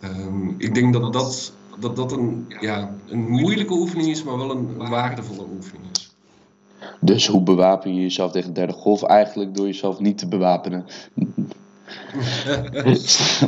Ehm, 0.00 0.48
ik 0.48 0.74
denk 0.74 0.92
dat 0.92 1.12
dat, 1.12 1.58
dat, 1.78 1.96
dat 1.96 2.12
een, 2.12 2.46
ja, 2.60 2.94
een 3.06 3.28
moeilijke 3.28 3.72
oefening 3.72 4.08
is, 4.08 4.22
maar 4.22 4.36
wel 4.36 4.50
een 4.50 4.88
waardevolle 4.88 5.46
oefening 5.56 5.84
is. 5.92 6.14
Dus 7.00 7.26
hoe 7.26 7.42
bewapen 7.42 7.94
je 7.94 8.00
jezelf 8.00 8.32
tegen 8.32 8.48
de 8.48 8.54
derde 8.60 8.72
golf? 8.72 9.02
Eigenlijk 9.02 9.54
door 9.54 9.66
jezelf 9.66 9.98
niet 9.98 10.18
te 10.18 10.28
bewapenen. 10.28 10.84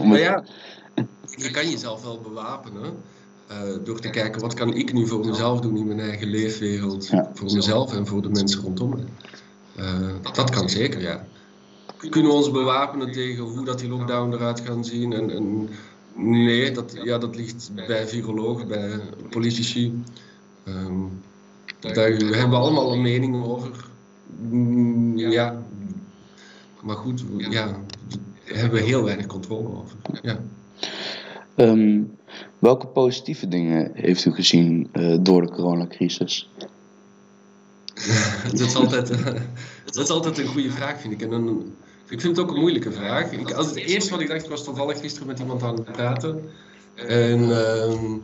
Maar 0.05 0.19
ja, 0.19 0.45
je 1.37 1.51
kan 1.51 1.71
jezelf 1.71 2.03
wel 2.03 2.21
bewapenen 2.21 2.95
eh, 3.47 3.57
door 3.85 4.01
te 4.01 4.11
kijken 4.11 4.41
wat 4.41 4.55
kan 4.55 4.75
ik 4.75 4.93
nu 4.93 5.07
voor 5.07 5.27
mezelf 5.27 5.61
doen 5.61 5.77
in 5.77 5.87
mijn 5.87 6.01
eigen 6.01 6.29
leefwereld, 6.29 7.07
Ja. 7.07 7.31
voor 7.35 7.53
mezelf 7.53 7.95
en 7.95 8.07
voor 8.07 8.23
de 8.23 8.29
mensen 8.29 8.63
rondom 8.63 8.89
me. 8.89 9.05
Eh, 9.77 10.33
dat 10.33 10.51
kan 10.51 10.69
zeker, 10.69 11.01
ja. 11.01 11.27
Kunnen 11.97 12.31
we 12.31 12.37
ons 12.37 12.51
bewapenen 12.51 13.13
tegen 13.13 13.45
hoe 13.45 13.65
dat 13.65 13.79
die 13.79 13.89
lockdown 13.89 14.33
eruit 14.33 14.61
gaat 14.61 14.87
zien? 14.87 15.13
En, 15.13 15.31
en, 15.31 15.69
nee, 16.17 16.71
dat, 16.73 16.97
ja, 17.03 17.19
dat 17.19 17.37
ligt 17.37 17.71
bij 17.87 18.09
virologen, 18.09 18.69
bij 18.69 19.01
politici. 19.31 20.03
Ehm, 20.65 21.05
daar 21.81 22.11
hebben 22.11 22.51
we 22.51 22.57
allemaal 22.57 22.93
een 22.93 23.03
mening 23.03 23.45
over. 23.45 23.71
Mm, 24.51 25.19
ja, 25.19 25.63
maar 26.83 26.97
goed, 26.97 27.25
ja, 27.37 27.67
daar 28.47 28.59
hebben 28.59 28.81
we 28.81 28.87
heel 28.87 29.05
weinig 29.05 29.27
controle 29.27 29.69
over. 29.69 29.97
Ja. 30.23 30.41
Ehm, 31.55 32.03
welke 32.59 32.87
positieve 32.87 33.49
dingen 33.49 33.91
heeft 33.95 34.25
u 34.25 34.33
gezien 34.33 34.89
eh, 34.93 35.17
door 35.21 35.43
de 35.43 35.53
coronacrisis? 35.53 36.51
dat, 38.51 38.61
is 38.61 38.75
altijd, 38.75 39.11
eh, 39.11 39.25
dat 39.85 39.97
is 39.97 40.09
altijd 40.09 40.39
een 40.39 40.47
goede 40.47 40.71
vraag, 40.71 41.01
vind 41.01 41.13
ik. 41.13 41.23
En 41.23 41.33
een, 41.33 41.75
ik 42.09 42.21
vind 42.21 42.37
het 42.37 42.39
ook 42.39 42.55
een 42.55 42.61
moeilijke 42.61 42.93
vraag. 42.93 43.33
Ik, 43.33 43.53
als 43.53 43.67
het 43.67 43.77
eerste 43.77 44.11
wat 44.11 44.21
ik 44.21 44.29
dacht, 44.29 44.45
ik 44.45 44.51
was 44.51 44.65
toevallig 44.65 45.01
gisteren 45.01 45.27
met 45.27 45.39
iemand 45.39 45.63
aan 45.63 45.75
het 45.75 45.93
praten. 45.93 46.51
En 46.95 47.67
ehm, 47.67 48.19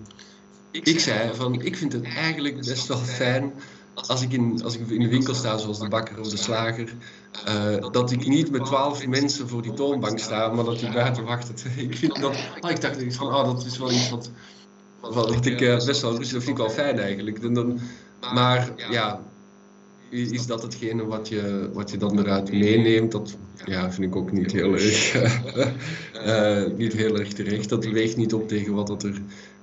ik 0.71 1.01
zei 1.01 1.35
van, 1.35 1.62
ik 1.62 1.77
vind 1.77 1.92
het 1.92 2.05
eigenlijk 2.05 2.57
best 2.57 2.87
wel 2.87 2.99
fijn 2.99 3.53
als 3.95 4.23
ik 4.23 4.33
in, 4.33 4.61
als 4.64 4.77
ik 4.77 4.88
in 4.88 5.01
de 5.01 5.09
winkel 5.09 5.35
sta, 5.35 5.59
zoals 5.59 5.79
de 5.79 5.88
bakker 5.88 6.21
of 6.21 6.29
de 6.29 6.37
slager, 6.37 6.95
eh, 7.45 7.90
dat 7.90 8.11
ik 8.11 8.27
niet 8.27 8.51
met 8.51 8.64
twaalf 8.64 9.07
mensen 9.07 9.49
voor 9.49 9.62
die 9.62 9.73
toonbank 9.73 10.18
sta, 10.18 10.49
maar 10.49 10.64
dat 10.64 10.79
die 10.79 10.92
buiten 10.92 11.25
wachten. 11.25 11.55
Ik 11.88 11.97
vind 11.97 12.21
dat, 12.21 12.37
oh, 12.61 12.71
ik 12.71 12.81
dacht 12.81 12.97
van, 13.09 13.27
oh, 13.27 13.45
dat 13.45 13.64
is 13.64 13.79
wel 13.79 13.90
iets 13.90 14.11
wat, 14.11 14.31
wat, 15.01 15.14
wat 15.14 15.47
ik 15.47 15.61
eh, 15.61 15.85
best 15.85 16.01
wel 16.03 16.16
rustig, 16.16 16.33
dat 16.33 16.45
vind 16.45 16.59
ik 16.59 16.64
wel 16.64 16.75
fijn 16.75 16.99
eigenlijk. 16.99 17.38
En 17.38 17.55
dan, 17.55 17.81
maar 18.35 18.73
ja, 18.90 19.23
is 20.12 20.46
dat 20.46 20.62
hetgene 20.62 21.07
wat 21.07 21.29
je, 21.29 21.70
wat 21.72 21.90
je 21.90 21.96
dan 21.96 22.18
eruit 22.18 22.53
meeneemt? 22.53 23.12
Dat 23.12 23.37
ja, 23.64 23.92
vind 23.92 24.07
ik 24.07 24.16
ook 24.16 24.33
niet 24.33 24.53
heel 24.53 24.72
erg, 24.72 25.14
eh, 26.12 26.64
niet 26.77 26.92
heel 26.92 27.18
erg 27.18 27.33
terecht. 27.33 27.68
Dat 27.68 27.85
weegt 27.85 28.16
niet 28.16 28.35
op 28.35 28.48
tegen 28.48 28.75
wat, 28.75 28.87
dat 28.87 29.03
er, 29.03 29.22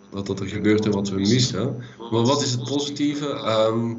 wat 0.09 0.27
dat 0.27 0.39
er 0.39 0.47
gebeurt 0.47 0.85
en 0.85 0.91
wat 0.91 1.09
we 1.09 1.19
missen. 1.19 1.75
Maar 2.11 2.23
wat 2.23 2.41
is 2.41 2.51
het 2.51 2.63
positieve? 2.63 3.29
Ehm, 3.29 3.91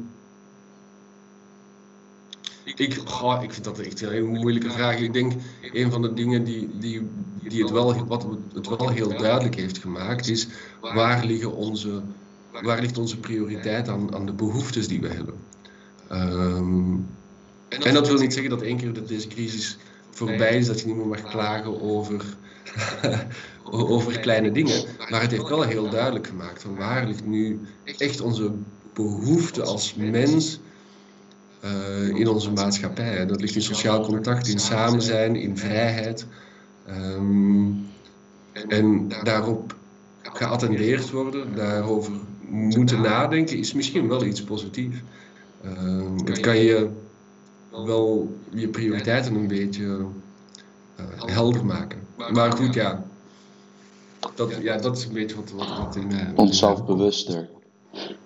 ik, 2.63 2.79
ik 2.79 3.53
vind 3.53 3.63
dat 3.63 3.79
echt 3.79 4.01
een 4.01 4.09
hele 4.09 4.27
moeilijke 4.27 4.71
vraag. 4.71 4.99
Ik 4.99 5.13
denk, 5.13 5.33
een 5.73 5.91
van 5.91 6.01
de 6.01 6.13
dingen 6.13 6.43
die, 6.43 6.69
die, 6.79 7.01
die 7.47 7.61
het, 7.61 7.71
wel, 7.71 8.05
wat 8.05 8.27
het 8.53 8.67
wel 8.67 8.89
heel 8.89 9.17
duidelijk 9.17 9.55
heeft 9.55 9.77
gemaakt, 9.77 10.27
is 10.27 10.47
waar, 10.81 11.25
liggen 11.25 11.53
onze, 11.53 12.01
waar 12.63 12.81
ligt 12.81 12.97
onze 12.97 13.19
prioriteit 13.19 13.87
aan, 13.87 14.15
aan 14.15 14.25
de 14.25 14.33
behoeftes 14.33 14.87
die 14.87 15.01
we 15.01 15.07
hebben. 15.07 15.33
Ehm, 16.11 16.93
en 17.69 17.93
dat 17.93 18.07
wil 18.07 18.17
niet 18.17 18.33
zeggen 18.33 18.49
dat 18.51 18.61
één 18.61 18.77
keer 18.77 18.93
dat 18.93 19.07
deze 19.07 19.27
crisis 19.27 19.77
voorbij 20.09 20.57
is, 20.57 20.67
dat 20.67 20.79
je 20.79 20.87
niet 20.87 20.95
meer 20.95 21.07
mag 21.07 21.21
klagen 21.21 21.81
over, 21.81 22.25
over 23.93 24.19
kleine 24.19 24.51
dingen. 24.51 24.83
Maar 25.09 25.21
het 25.21 25.31
heeft 25.31 25.49
wel 25.49 25.61
heel 25.61 25.89
duidelijk 25.89 26.27
gemaakt 26.27 26.61
van 26.61 26.75
waar 26.75 27.07
ligt 27.07 27.25
nu 27.25 27.59
echt. 27.97 28.21
onze 28.21 28.51
behoefte 28.93 29.63
als 29.63 29.95
mens. 29.95 30.59
eh, 31.59 32.07
in 32.07 32.27
onze 32.27 32.51
maatschappij. 32.51 33.25
Dat 33.25 33.41
ligt 33.41 33.55
in 33.55 33.61
sociaal 33.61 34.05
contact, 34.05 34.47
in 34.47 34.59
samen 34.59 35.01
zijn, 35.01 35.35
in 35.35 35.57
vrijheid. 35.57 36.25
Ehm, 36.85 37.67
en 38.67 39.07
daarop 39.23 39.75
geattendeerd 40.21 41.09
worden, 41.09 41.55
daarover 41.55 42.13
moeten 42.49 43.01
nadenken, 43.01 43.57
is 43.57 43.73
misschien 43.73 44.07
wel 44.07 44.23
iets 44.25 44.43
positiefs. 44.43 44.97
Ehm, 45.63 46.25
het 46.25 46.39
kan 46.39 46.57
je 46.57 46.89
wel 47.71 48.37
je 48.49 48.67
prioriteiten 48.67 49.35
een 49.35 49.47
beetje 49.47 50.05
eh, 50.95 51.05
helder 51.25 51.65
maken. 51.65 51.99
Maar 52.33 52.51
goed, 52.51 52.73
ja. 52.73 53.03
Dat, 54.35 54.57
ja, 54.61 54.77
dat 54.77 54.97
is 54.97 55.05
een 55.05 55.13
beetje 55.13 55.35
wat, 55.35 55.51
wat, 55.51 55.77
wat 55.77 55.95
in 55.95 56.07
mij... 56.07 56.15
mij- 56.23 56.33
Onszelf 56.35 56.85
bewuster. 56.85 57.49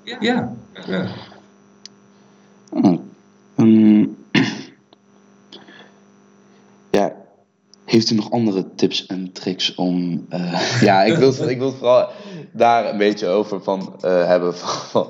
Ja, 0.03 0.17
ja. 0.87 1.07
Hmm. 2.69 3.09
Hmm. 3.55 4.15
ja, 6.89 7.15
heeft 7.85 8.09
u 8.09 8.15
nog 8.15 8.31
andere 8.31 8.65
tips 8.75 9.05
en 9.05 9.31
tricks 9.31 9.75
om... 9.75 10.25
eh, 10.29 10.81
ja, 10.89 11.03
ik 11.03 11.17
wil, 11.17 11.47
ik 11.49 11.57
wil 11.57 11.67
het 11.67 11.77
vooral 11.77 12.09
daar 12.51 12.89
een 12.89 12.97
beetje 12.97 13.27
over 13.27 13.63
van 13.63 13.95
eh, 14.01 14.25
hebben. 14.25 14.55
Van, 14.57 14.69
van- 14.69 15.09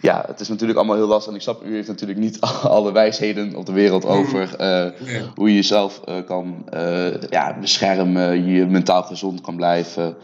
ja, 0.00 0.24
het 0.26 0.40
is 0.40 0.48
natuurlijk 0.48 0.78
allemaal 0.78 0.96
heel 0.96 1.06
lastig. 1.06 1.30
En 1.30 1.36
ik 1.36 1.42
snap, 1.42 1.64
u 1.64 1.74
heeft 1.74 1.88
natuurlijk 1.88 2.18
niet 2.18 2.40
alle 2.62 2.92
wijsheden 2.92 3.56
op 3.56 3.66
de 3.66 3.72
wereld 3.72 4.06
over 4.06 4.56
eh, 4.56 4.90
hoe 5.34 5.48
je 5.48 5.54
jezelf 5.54 6.00
eh, 6.04 6.14
kan 6.26 6.68
eh, 6.70 7.20
ja, 7.20 7.56
beschermen, 7.60 8.44
je 8.44 8.66
mentaal 8.66 9.02
gezond 9.02 9.40
kan 9.40 9.56
blijven. 9.56 10.16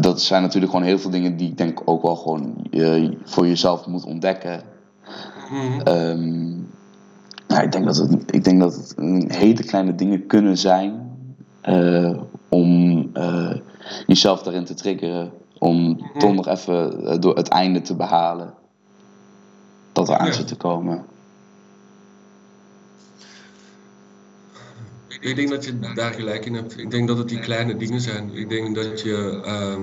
Dat 0.00 0.22
zijn 0.22 0.42
natuurlijk 0.42 0.72
gewoon 0.72 0.86
heel 0.86 0.98
veel 0.98 1.10
dingen 1.10 1.36
die 1.36 1.48
ik 1.48 1.58
denk 1.58 1.82
ook 1.84 2.02
wel 2.02 2.16
gewoon 2.16 2.66
voor 3.24 3.46
jezelf 3.46 3.86
moet 3.86 4.04
ontdekken. 4.04 4.62
Mhm. 5.50 5.80
Ehm, 5.80 6.48
nou, 7.48 7.62
ik, 7.62 7.72
denk 7.72 7.84
dat 7.84 7.96
het, 7.96 8.34
ik 8.34 8.44
denk 8.44 8.60
dat 8.60 8.74
het 8.74 8.94
hele 9.36 9.64
kleine 9.64 9.94
dingen 9.94 10.26
kunnen 10.26 10.58
zijn 10.58 11.06
om 12.48 13.10
jezelf 14.06 14.42
daarin 14.42 14.64
te 14.64 14.74
triggeren. 14.74 15.32
Om 15.58 16.10
toch 16.18 16.34
nog 16.34 16.48
even 16.48 17.20
door 17.20 17.36
het 17.36 17.48
einde 17.48 17.80
te 17.80 17.96
behalen. 17.96 18.54
Dat 19.92 20.08
er 20.08 20.16
aan 20.16 20.26
Ja. 20.26 20.32
zit 20.32 20.48
te 20.48 20.56
komen. 20.56 21.04
Ik 25.20 25.36
denk 25.36 25.48
dat 25.48 25.64
je 25.64 25.78
daar 25.94 26.12
gelijk 26.12 26.46
in 26.46 26.54
hebt. 26.54 26.78
Ik 26.78 26.90
denk 26.90 27.08
dat 27.08 27.18
het 27.18 27.28
die 27.28 27.38
kleine 27.38 27.76
dingen 27.76 28.00
zijn. 28.00 28.34
Ik 28.34 28.48
denk 28.48 28.74
dat 28.74 29.00
je, 29.00 29.40
ehm, 29.44 29.82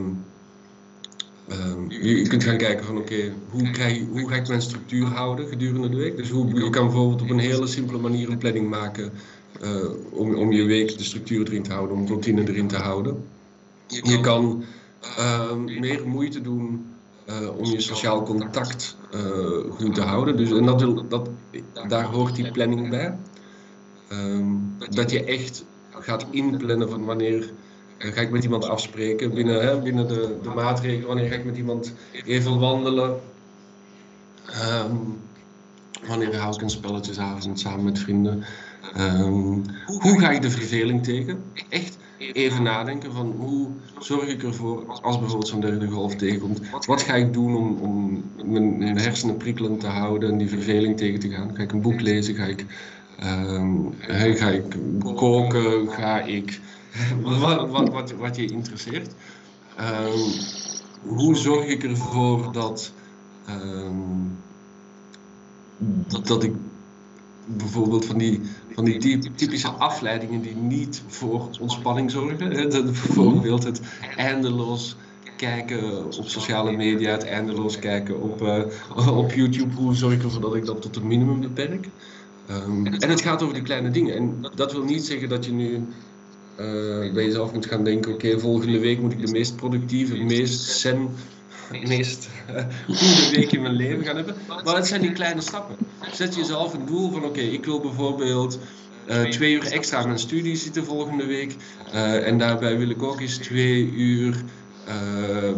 ehm, 1.48 1.90
je, 1.90 2.18
je 2.20 2.28
kunt 2.28 2.44
gaan 2.44 2.58
kijken 2.58 2.86
van 2.86 2.98
oké, 2.98 3.34
hoe, 3.50 3.70
krijg 3.70 4.06
hoe 4.10 4.30
ga 4.30 4.36
ik 4.36 4.48
mijn 4.48 4.62
structuur 4.62 5.06
houden 5.06 5.48
gedurende 5.48 5.90
de 5.90 5.98
week? 5.98 6.18
Dus 6.18 6.30
hoe, 6.30 6.64
je 6.64 6.70
kan 6.70 6.86
bijvoorbeeld 6.86 7.22
op 7.22 7.30
een 7.30 7.40
hele 7.40 7.68
simpele 7.68 8.00
manier 8.00 8.30
een 8.30 8.38
planning 8.38 8.70
maken 8.70 9.12
eh, 9.62 9.90
om, 10.12 10.36
om 10.36 10.52
je 10.52 10.64
week 10.64 10.98
de 10.98 11.04
structuur 11.04 11.48
erin 11.48 11.64
te 11.64 11.74
houden, 11.74 11.98
om 11.98 12.08
routine 12.08 12.50
erin 12.50 12.68
te 12.68 12.78
houden. 12.78 13.24
Je 13.88 14.20
kan 14.20 14.64
ehm, 15.18 15.64
meer 15.64 16.08
moeite 16.08 16.42
doen 16.42 16.95
eh, 17.26 17.58
om 17.58 17.66
je 17.66 17.82
sociaal 17.82 18.24
contact 18.24 18.98
eh, 19.12 19.22
goed 19.70 19.96
te 19.96 20.02
houden. 20.02 20.38
Dus, 20.38 20.52
en 20.52 20.66
dat 20.66 21.10
dat, 21.10 21.30
daar 21.88 22.04
hoort 22.04 22.36
die 22.36 22.52
planning 22.52 22.90
bij. 22.90 23.18
Ehm, 24.08 24.46
dat 24.90 25.12
je 25.12 25.24
echt 25.24 25.66
gaat 25.90 26.26
inplannen 26.30 26.90
van 26.90 27.06
wanneer 27.06 27.54
ga 27.98 28.22
ik 28.22 28.32
met 28.32 28.44
iemand 28.44 28.70
afspreken 28.70 29.34
binnen, 29.34 29.62
hè, 29.62 29.80
binnen 29.80 30.08
de, 30.08 30.38
de 30.42 30.50
maatregelen? 30.50 31.08
Wanneer 31.08 31.30
ga 31.30 31.36
ik 31.36 31.46
met 31.46 31.58
iemand 31.58 31.94
even 32.26 32.60
wandelen? 32.60 33.20
Ehm, 34.46 34.96
wanneer 36.08 36.36
hou 36.36 36.56
ik 36.56 36.62
een 36.62 36.70
spelletjesavond 36.70 37.60
samen 37.60 37.86
met 37.86 38.00
vrienden? 38.00 38.44
Ehm, 38.94 39.60
hoe 39.86 40.20
ga 40.20 40.30
ik 40.30 40.42
de 40.42 40.50
verveling 40.50 41.04
tegen? 41.04 41.44
Echt 41.70 41.98
even 42.18 42.64
nadenken 42.64 43.14
van 43.14 43.36
hoe 43.38 43.70
zorg 44.00 44.28
ik 44.28 44.44
ervoor 44.44 44.86
als 45.02 45.20
bijvoorbeeld 45.20 45.48
zo'n 45.48 45.60
derde 45.60 45.88
golf 45.88 46.16
tegenkomt. 46.16 46.62
Wat 46.86 47.02
ga 47.02 47.14
ik 47.14 47.34
doen 47.34 47.56
om, 47.56 47.80
om 47.80 48.24
mijn, 48.46 48.98
hersenen 48.98 49.38
prikkelend 49.38 49.80
te 49.80 49.88
houden 49.88 50.32
en 50.32 50.38
die 50.38 50.50
verveling 50.50 50.98
tegen 50.98 51.20
te 51.20 51.30
gaan? 51.30 51.56
Ga 51.56 51.64
ik 51.64 51.72
een 51.72 51.82
boek 51.82 52.02
lezen? 52.02 52.36
Ga 52.36 52.46
ik, 52.46 52.66
ehm, 53.20 53.78
ga 54.36 54.50
ik 54.50 54.76
koken? 55.02 55.88
Ga 55.90 56.22
ik 56.22 56.60
wat, 57.22 57.70
wat, 57.70 57.90
wat, 57.90 58.12
wat 58.12 58.36
je 58.36 58.46
interesseert? 58.46 59.14
Um, 59.80 60.32
hoe 61.02 61.36
zorg 61.36 61.66
ik 61.66 61.84
ervoor 61.84 62.52
dat, 62.52 62.92
um, 63.50 64.38
dat, 66.08 66.28
dat 66.28 66.44
ik 66.44 66.54
bijvoorbeeld 67.46 68.06
van 68.06 68.18
die, 68.18 68.42
van 68.76 68.86
die 68.86 69.20
typische 69.36 69.68
afleidingen 69.68 70.42
die 70.42 70.56
niet 70.56 71.04
voor 71.08 71.50
ontspanning 71.60 72.12
zorgen. 72.12 72.70
Bijvoorbeeld 72.70 73.64
het 73.64 73.82
eindeloos 74.16 74.96
kijken 75.38 76.06
op 76.06 76.28
sociale 76.28 76.72
media, 76.72 77.12
het 77.12 77.26
eindeloos 77.26 77.80
kijken 77.80 78.22
op, 78.22 78.42
uh, 78.42 79.18
op 79.18 79.32
YouTube. 79.32 79.76
Hoe 79.76 79.96
zorg 79.96 80.14
ik 80.14 80.24
ervoor 80.24 80.42
dat 80.42 80.56
ik 80.56 80.66
dat 80.66 80.82
tot 80.82 80.96
een 80.96 81.08
minimum 81.08 81.40
beperk? 81.40 81.90
Um, 82.50 82.86
en 82.86 83.10
het 83.10 83.22
gaat 83.22 83.42
over 83.42 83.54
die 83.54 83.64
kleine 83.64 83.90
dingen. 83.90 84.16
En 84.16 84.52
dat 84.56 84.72
wil 84.72 84.84
niet 84.84 85.06
zeggen 85.06 85.30
dat 85.30 85.46
je 85.46 85.52
nu 85.52 85.74
uh, 85.76 87.14
bij 87.14 87.24
jezelf 87.24 87.54
moet 87.54 87.66
gaan 87.66 87.84
denken: 87.84 88.14
oké, 88.14 88.40
volgende 88.40 88.80
week 88.80 89.02
moet 89.02 89.12
ik 89.12 89.26
de 89.26 89.32
meest 89.32 89.56
productieve, 89.56 90.18
meest 90.18 90.62
zen 90.62 91.10
meest 91.88 92.30
uh, 92.50 92.64
goede 92.86 93.30
week 93.36 93.52
in 93.52 93.62
mijn 93.62 93.74
leven 93.74 94.06
gaan 94.06 94.16
hebben. 94.16 94.36
Maar 94.64 94.76
het 94.76 94.88
zijn 94.88 95.02
die 95.02 95.12
kleine 95.12 95.42
stappen. 95.42 95.76
Zet 96.12 96.36
jezelf 96.36 96.74
een 96.74 96.86
doel 96.86 97.12
van 97.12 97.24
oké, 97.24 97.40
ik 97.40 97.66
wil 97.66 97.80
bijvoorbeeld 97.80 98.60
uh, 99.08 99.24
twee 99.24 99.54
uur 99.54 99.72
extra 99.72 99.98
aan 99.98 100.08
mijn 100.08 100.20
studie 100.20 100.56
zitten 100.56 100.86
volgende 100.86 101.26
week. 101.26 101.56
Uh, 101.94 102.28
en 102.28 102.38
daarbij 102.38 102.78
wil 102.78 102.90
ik 102.90 103.04
ook 103.04 103.20
eens 103.20 103.38
twee 103.38 103.92
uur 103.92 104.44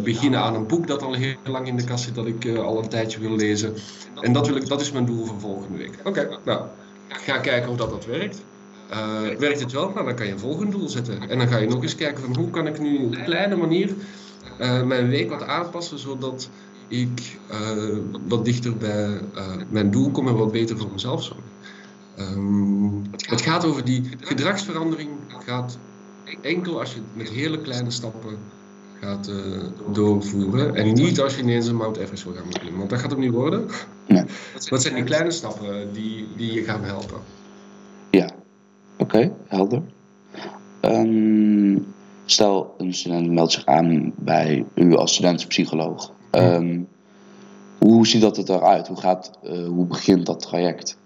beginnen 0.03 0.39
aan 0.39 0.55
een 0.55 0.67
boek 0.67 0.87
dat 0.87 1.01
al 1.01 1.13
heel 1.13 1.35
lang 1.43 1.67
in 1.67 1.77
de 1.77 1.83
kast 1.83 2.03
zit, 2.03 2.15
dat 2.15 2.25
ik 2.25 2.47
al 2.47 2.83
een 2.83 2.89
tijdje 2.89 3.19
wil 3.19 3.35
lezen. 3.35 3.75
En 4.21 4.33
dat, 4.33 4.47
wil 4.47 4.55
ik, 4.55 4.67
dat 4.67 4.81
is 4.81 4.91
mijn 4.91 5.05
doel 5.05 5.25
voor 5.25 5.39
volgende 5.39 5.77
week. 5.77 5.99
Oké, 6.03 6.39
nou, 6.45 6.65
ga 7.07 7.37
kijken 7.37 7.67
hoe 7.67 7.77
dat, 7.77 7.89
dat 7.89 8.05
werkt. 8.05 8.43
werkt 9.39 9.59
het 9.59 9.71
wel? 9.71 9.89
Nou, 9.89 10.05
dan 10.05 10.15
kan 10.15 10.25
je 10.25 10.31
een 10.31 10.39
volgend 10.39 10.71
doel 10.71 10.89
zetten. 10.89 11.29
En 11.29 11.37
dan 11.37 11.47
ga 11.47 11.57
je 11.57 11.67
nog 11.67 11.83
eens 11.83 11.95
kijken 11.95 12.23
van 12.23 12.35
hoe 12.35 12.49
kan 12.49 12.67
ik 12.67 12.79
nu 12.79 12.97
op 12.97 13.15
een 13.15 13.23
kleine 13.23 13.55
manier 13.55 13.95
uh, 14.59 14.83
mijn 14.83 15.09
week 15.09 15.29
wat 15.29 15.43
aanpassen 15.43 15.99
zodat 15.99 16.49
ik 16.87 17.39
uh, 17.51 17.97
wat 18.27 18.45
dichter 18.45 18.77
bij 18.77 19.21
uh, 19.35 19.55
mijn 19.69 19.91
doel 19.91 20.11
kom 20.11 20.27
en 20.27 20.35
wat 20.35 20.51
beter 20.51 20.77
voor 20.77 20.91
mezelf 20.91 21.23
zorg. 21.23 21.39
Um, 22.19 23.01
het 23.11 23.41
gaat 23.41 23.65
over 23.65 23.85
die 23.85 24.09
gedragsverandering, 24.19 25.09
gaat 25.45 25.77
enkel 26.41 26.79
als 26.79 26.93
je 26.93 27.01
met 27.13 27.29
hele 27.29 27.61
kleine 27.61 27.91
stappen 27.91 28.37
gaat 29.01 29.31
doorvoeren 29.91 30.75
en 30.75 30.93
niet 30.93 31.21
als 31.21 31.35
je 31.35 31.41
ineens 31.41 31.67
een 31.67 31.75
Mount 31.75 31.97
Everest 31.97 32.23
wil 32.23 32.33
gaan 32.33 32.49
beklimmen, 32.49 32.77
want 32.77 32.89
dat 32.89 32.99
gaat 32.99 33.11
het 33.11 33.19
niet 33.19 33.31
worden. 33.31 33.65
Nee. 34.07 34.23
Wat 34.69 34.81
zijn 34.81 34.95
die 34.95 35.03
kleine 35.03 35.31
stappen 35.31 35.93
die, 35.93 36.27
die 36.37 36.53
je 36.53 36.63
gaan 36.63 36.83
helpen? 36.83 37.19
Ja, 38.09 38.25
oké, 38.97 39.03
okay, 39.03 39.33
helder. 39.47 39.81
Um, 40.81 41.85
Stel, 42.29 42.75
een 42.77 42.93
student 42.93 43.31
meldt 43.31 43.51
zich 43.51 43.65
aan 43.65 44.13
bij 44.15 44.65
u 44.75 44.95
als 44.95 45.13
studentpsycholoog. 45.13 46.11
Um, 46.31 46.87
hoe 47.77 48.07
ziet 48.07 48.21
dat 48.21 48.49
eruit? 48.49 48.87
Hoe, 48.87 48.97
gaat, 48.97 49.31
uh, 49.43 49.67
hoe 49.67 49.85
begint 49.85 50.25
dat 50.25 50.39
traject? 50.39 50.97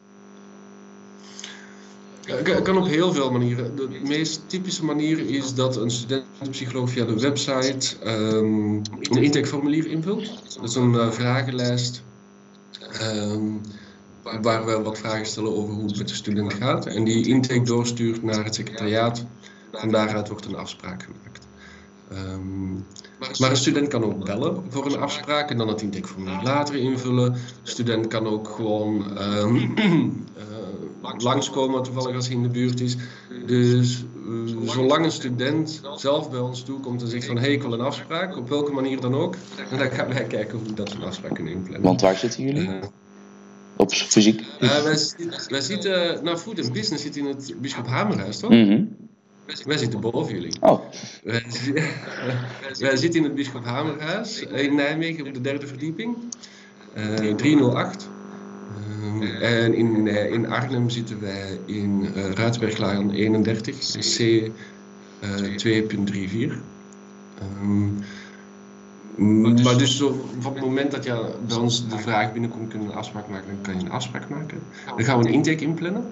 Het 2.26 2.62
kan 2.62 2.78
op 2.78 2.86
heel 2.86 3.14
veel 3.14 3.32
manieren. 3.32 3.76
De 3.76 4.00
meest 4.04 4.50
typische 4.50 4.86
manier 4.86 5.30
is 5.30 5.54
dat 5.54 5.76
een 5.76 5.92
studentenpsycholoog 5.92 6.90
via 6.90 7.06
de 7.06 7.20
website 7.20 7.96
um, 8.06 8.82
een 9.02 9.24
intakeformulier 9.24 9.88
invult. 9.88 10.56
Dat 10.56 10.70
is 10.70 10.76
een 10.76 10.94
uh, 10.94 11.12
vragenlijst 11.12 12.04
um, 13.02 13.62
waar 14.42 14.66
we 14.66 14.82
wat 14.82 14.98
vragen 14.98 15.26
stellen 15.26 15.56
over 15.56 15.74
hoe 15.74 15.84
het 15.86 15.98
met 15.98 16.08
de 16.08 16.16
student 16.16 16.54
gaat. 16.54 16.86
En 16.86 17.04
die 17.04 17.28
intake 17.28 17.62
doorstuurt 17.62 18.24
naar 18.24 18.44
het 18.44 18.56
secretariaat 18.56 19.26
Van 19.72 19.90
daaruit 19.90 20.28
wordt 20.28 20.46
een 20.46 20.56
afspraak 20.56 21.04
gemaakt. 21.04 21.48
Um, 22.14 22.86
maar 23.40 23.50
een 23.50 23.58
student 23.58 23.88
kan 23.88 24.04
ook 24.04 24.26
bellen 24.26 24.64
voor 24.70 24.86
een 24.86 25.00
afspraak 25.00 25.50
en 25.50 25.58
dan 25.58 25.68
het 25.68 25.82
intakeformulier 25.82 26.44
later 26.44 26.76
invullen. 26.76 27.34
Een 27.34 27.40
student 27.64 28.08
kan 28.08 28.28
ook 28.28 28.48
gewoon 28.48 29.18
um, 29.28 29.74
uh, 30.38 31.14
langskomen, 31.18 31.84
toevallig 31.84 32.16
als 32.16 32.28
hij 32.28 32.36
in 32.36 32.42
de 32.44 32.50
buurt 32.50 32.80
is. 32.80 32.96
Dus 33.46 34.06
uh, 34.28 34.70
zolang 34.70 35.06
een 35.06 35.12
student 35.12 35.82
zelf 35.96 36.30
bij 36.30 36.40
ons 36.40 36.64
toekomt 36.64 37.02
en 37.02 37.08
zegt 37.08 37.26
van 37.26 37.36
hé, 37.36 37.42
hey, 37.42 37.52
ik 37.52 37.62
wil 37.62 37.74
een 37.74 37.82
afspraak, 37.82 38.38
op 38.38 38.50
welke 38.50 38.72
manier 38.72 39.02
dan 39.02 39.16
ook, 39.16 39.36
en 39.70 39.78
dan 39.80 39.92
gaan 39.92 40.08
wij 40.08 40.24
kijken 40.24 40.58
hoe 40.58 40.68
we 40.68 40.74
dat 40.74 40.94
een 40.94 41.04
afspraak 41.04 41.34
kunnen 41.34 41.54
inplannen. 41.54 41.82
Want 41.82 42.02
waar 42.02 42.16
zitten 42.16 42.44
jullie? 42.44 42.68
Uh, 42.68 42.76
op 43.78 43.92
fysiek? 43.92 44.44
wij, 44.60 44.98
wij 45.48 45.62
zitten, 45.62 46.24
nou 46.24 46.38
Food 46.38 46.60
and 46.60 46.74
Business 46.74 47.04
zit 47.04 47.18
in 47.18 47.26
het 47.26 47.56
Bisschop 47.62 47.88
Hamerhuis, 47.88 48.40
toch? 48.40 48.52
Mm 48.52 48.68
-hmm. 48.68 49.10
Wij 49.66 49.78
zitten 49.78 50.00
boven 50.00 50.34
jullie. 50.34 50.54
Oh. 50.60 50.82
Wij, 51.24 51.44
wij 52.80 52.98
zitten 52.98 53.20
in 53.20 53.24
het 53.24 53.36
Bisschop 53.36 53.66
Hamerhuis 53.66 54.42
in 54.42 54.76
Nijmegen 54.76 55.28
op 55.28 55.34
de 55.34 55.42
derde 55.42 55.68
verdieping. 55.68 56.18
Uh, 56.98 57.36
308. 57.36 58.10
Uh, 59.22 59.64
en 59.64 59.74
in, 59.74 60.06
uh, 60.06 60.32
in 60.32 60.50
Arnhem 60.50 60.90
zitten 60.90 61.20
wij 61.20 61.60
in 61.66 62.08
uh, 62.16 62.32
Ruitsberglaan 62.32 63.12
31, 63.12 63.78
C 63.78 64.52
2.34. 65.66 66.54
Um, 67.62 68.00
maar 69.18 69.78
dus 69.78 69.98
zo, 69.98 70.26
van 70.40 70.54
het 70.54 70.64
moment 70.64 70.92
dat 70.92 71.04
je 71.04 71.36
bij 71.48 71.58
ons 71.58 71.90
de 71.90 71.98
vraag 71.98 72.32
binnenkomt, 72.32 72.70
kunnen 72.70 72.88
we 72.88 72.94
een 72.94 73.00
afspraak 73.00 73.28
maken, 73.28 73.48
dan 73.48 73.62
kan 73.62 73.80
je 73.80 73.86
een 73.86 73.92
afspraak 73.92 74.30
maken. 74.30 74.60
Dan 74.86 75.06
gaan 75.06 75.20
we 75.20 75.28
een 75.28 75.34
intake 75.34 75.64
inplannen. 75.64 76.04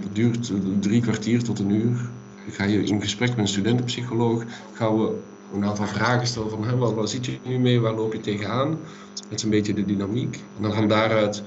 Het 0.00 0.14
duurt 0.14 0.52
drie 0.80 1.00
kwartier 1.00 1.42
tot 1.42 1.58
een 1.58 1.70
uur. 1.70 2.10
Ga 2.50 2.64
je 2.64 2.82
in 2.82 3.00
gesprek 3.00 3.28
met 3.28 3.38
een 3.38 3.48
studentenpsycholoog. 3.48 4.44
Gaan 4.72 4.98
we 4.98 5.18
een 5.52 5.64
aantal 5.64 5.86
vragen 5.86 6.26
stellen 6.26 6.50
van 6.50 6.64
hè, 6.64 6.76
waar, 6.76 6.94
waar 6.94 7.08
zit 7.08 7.26
je 7.26 7.38
nu 7.44 7.58
mee, 7.58 7.80
waar 7.80 7.94
loop 7.94 8.12
je 8.12 8.20
tegenaan? 8.20 8.70
Dat 9.14 9.38
is 9.38 9.42
een 9.42 9.50
beetje 9.50 9.74
de 9.74 9.84
dynamiek. 9.84 10.40
En 10.56 10.62
dan 10.62 10.72
van 10.72 10.88
daaruit 10.88 11.42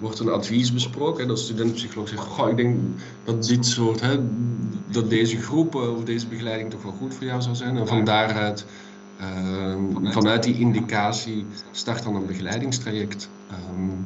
wordt 0.00 0.18
een 0.18 0.28
advies 0.28 0.72
besproken. 0.72 1.28
Dat 1.28 1.36
de 1.36 1.42
studentenpsycholoog 1.42 2.08
zegt, 2.08 2.22
goh, 2.22 2.50
ik 2.50 2.56
denk 2.56 2.78
dat 3.24 3.46
dit 3.46 3.66
soort, 3.66 4.00
hè, 4.00 4.18
dat 4.90 5.10
deze 5.10 5.36
groep 5.36 5.74
of 5.74 6.04
deze 6.04 6.26
begeleiding 6.26 6.70
toch 6.70 6.82
wel 6.82 6.92
goed 6.92 7.14
voor 7.14 7.26
jou 7.26 7.42
zou 7.42 7.54
zijn. 7.54 7.76
En 7.76 7.86
van 7.86 8.04
daaruit, 8.04 8.66
uh, 9.20 9.76
vanuit 10.12 10.42
die 10.42 10.58
indicatie, 10.58 11.46
start 11.70 12.02
dan 12.02 12.14
een 12.14 12.26
begeleidingstraject. 12.26 13.28
Um, 13.70 14.04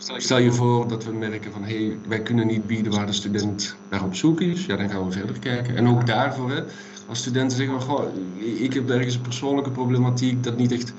Stel 0.00 0.38
je 0.38 0.52
voor 0.52 0.88
dat 0.88 1.04
we 1.04 1.12
merken 1.12 1.52
van 1.52 1.64
hé, 1.64 1.86
hey, 1.86 2.00
wij 2.08 2.22
kunnen 2.22 2.46
niet 2.46 2.66
bieden 2.66 2.92
waar 2.92 3.06
de 3.06 3.12
student 3.12 3.76
naar 3.88 4.04
op 4.04 4.14
zoek 4.14 4.40
is. 4.40 4.66
Ja, 4.66 4.76
dan 4.76 4.90
gaan 4.90 5.04
we 5.04 5.12
verder 5.12 5.38
kijken. 5.38 5.76
En 5.76 5.88
ook 5.88 6.06
daarvoor, 6.06 6.50
hè, 6.50 6.62
als 7.06 7.18
studenten 7.18 7.56
zeggen 7.56 7.82
van 7.82 8.16
ik 8.38 8.72
heb 8.72 8.90
ergens 8.90 9.14
een 9.14 9.22
persoonlijke 9.22 9.70
problematiek 9.70 10.42
dat 10.42 10.56
niet 10.56 10.72
echt 10.72 10.94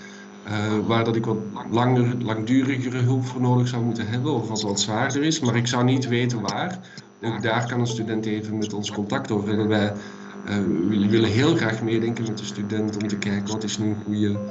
uh, 0.47 0.79
waar 0.79 1.03
dat 1.03 1.15
ik 1.15 1.25
wat 1.25 1.37
langer, 1.69 2.23
langdurigere 2.23 2.97
hulp 2.97 3.25
voor 3.25 3.41
nodig 3.41 3.67
zou 3.67 3.83
moeten 3.83 4.07
hebben 4.07 4.33
of 4.33 4.47
wat 4.47 4.61
wat 4.61 4.79
zwaarder 4.79 5.23
is, 5.23 5.39
maar 5.39 5.55
ik 5.55 5.67
zou 5.67 5.83
niet 5.83 6.07
weten 6.07 6.41
waar. 6.41 6.79
Ook 7.19 7.41
daar 7.41 7.67
kan 7.67 7.79
een 7.79 7.87
student 7.87 8.25
even 8.25 8.57
met 8.57 8.73
ons 8.73 8.91
contact 8.91 9.31
over 9.31 9.47
hebben. 9.47 9.67
Wij 9.67 9.95
uh, 10.43 11.09
willen 11.09 11.29
heel 11.29 11.55
graag 11.55 11.81
meedenken 11.81 12.25
met 12.25 12.37
de 12.37 12.45
student 12.45 12.97
om 12.97 13.07
te 13.07 13.17
kijken 13.17 13.53
wat 13.53 13.63
is 13.63 13.77
nu 13.77 13.89
een 13.89 14.03
goede 14.03 14.41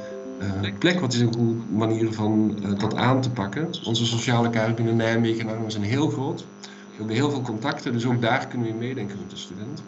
uh, 0.40 0.78
plek. 0.78 1.00
Wat 1.00 1.12
is 1.12 1.20
een 1.20 1.34
goede 1.34 1.54
manier 1.70 2.12
van 2.12 2.58
uh, 2.62 2.78
dat 2.78 2.94
aan 2.94 3.20
te 3.20 3.30
pakken? 3.30 3.68
Onze 3.84 4.06
sociale 4.06 4.50
kaart 4.50 4.74
binnen 4.74 4.96
Nijmegen 4.96 5.46
nou, 5.46 5.70
zijn 5.70 5.82
heel 5.82 6.08
groot. 6.08 6.44
We 6.60 6.96
hebben 6.96 7.14
heel 7.14 7.30
veel 7.30 7.42
contacten, 7.42 7.92
dus 7.92 8.06
ook 8.06 8.20
daar 8.20 8.46
kunnen 8.46 8.68
we 8.68 8.74
meedenken 8.74 9.18
met 9.18 9.30
de 9.30 9.36
student. 9.36 9.82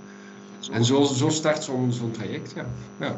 En 0.73 0.85
zo, 0.85 1.03
zo 1.03 1.29
start 1.29 1.63
zo'n 1.63 2.11
traject, 2.11 2.53
ja. 2.57 2.65
ja. 3.01 3.17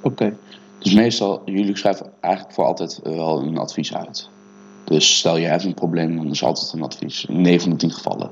Oké, 0.00 0.12
okay. 0.12 0.36
dus 0.78 0.94
meestal, 0.94 1.42
jullie 1.44 1.76
schrijven 1.76 2.12
eigenlijk 2.20 2.54
voor 2.54 2.64
altijd 2.64 3.00
wel 3.02 3.42
een 3.42 3.58
advies 3.58 3.94
uit. 3.94 4.28
Dus 4.84 5.18
stel 5.18 5.36
je 5.36 5.46
hebt 5.46 5.64
een 5.64 5.74
probleem, 5.74 6.16
dan 6.16 6.30
is 6.30 6.44
altijd 6.44 6.72
een 6.72 6.82
advies. 6.82 7.24
In 7.24 7.40
9 7.40 7.60
van 7.60 7.70
de 7.70 7.76
10 7.76 7.90
gevallen. 7.90 8.30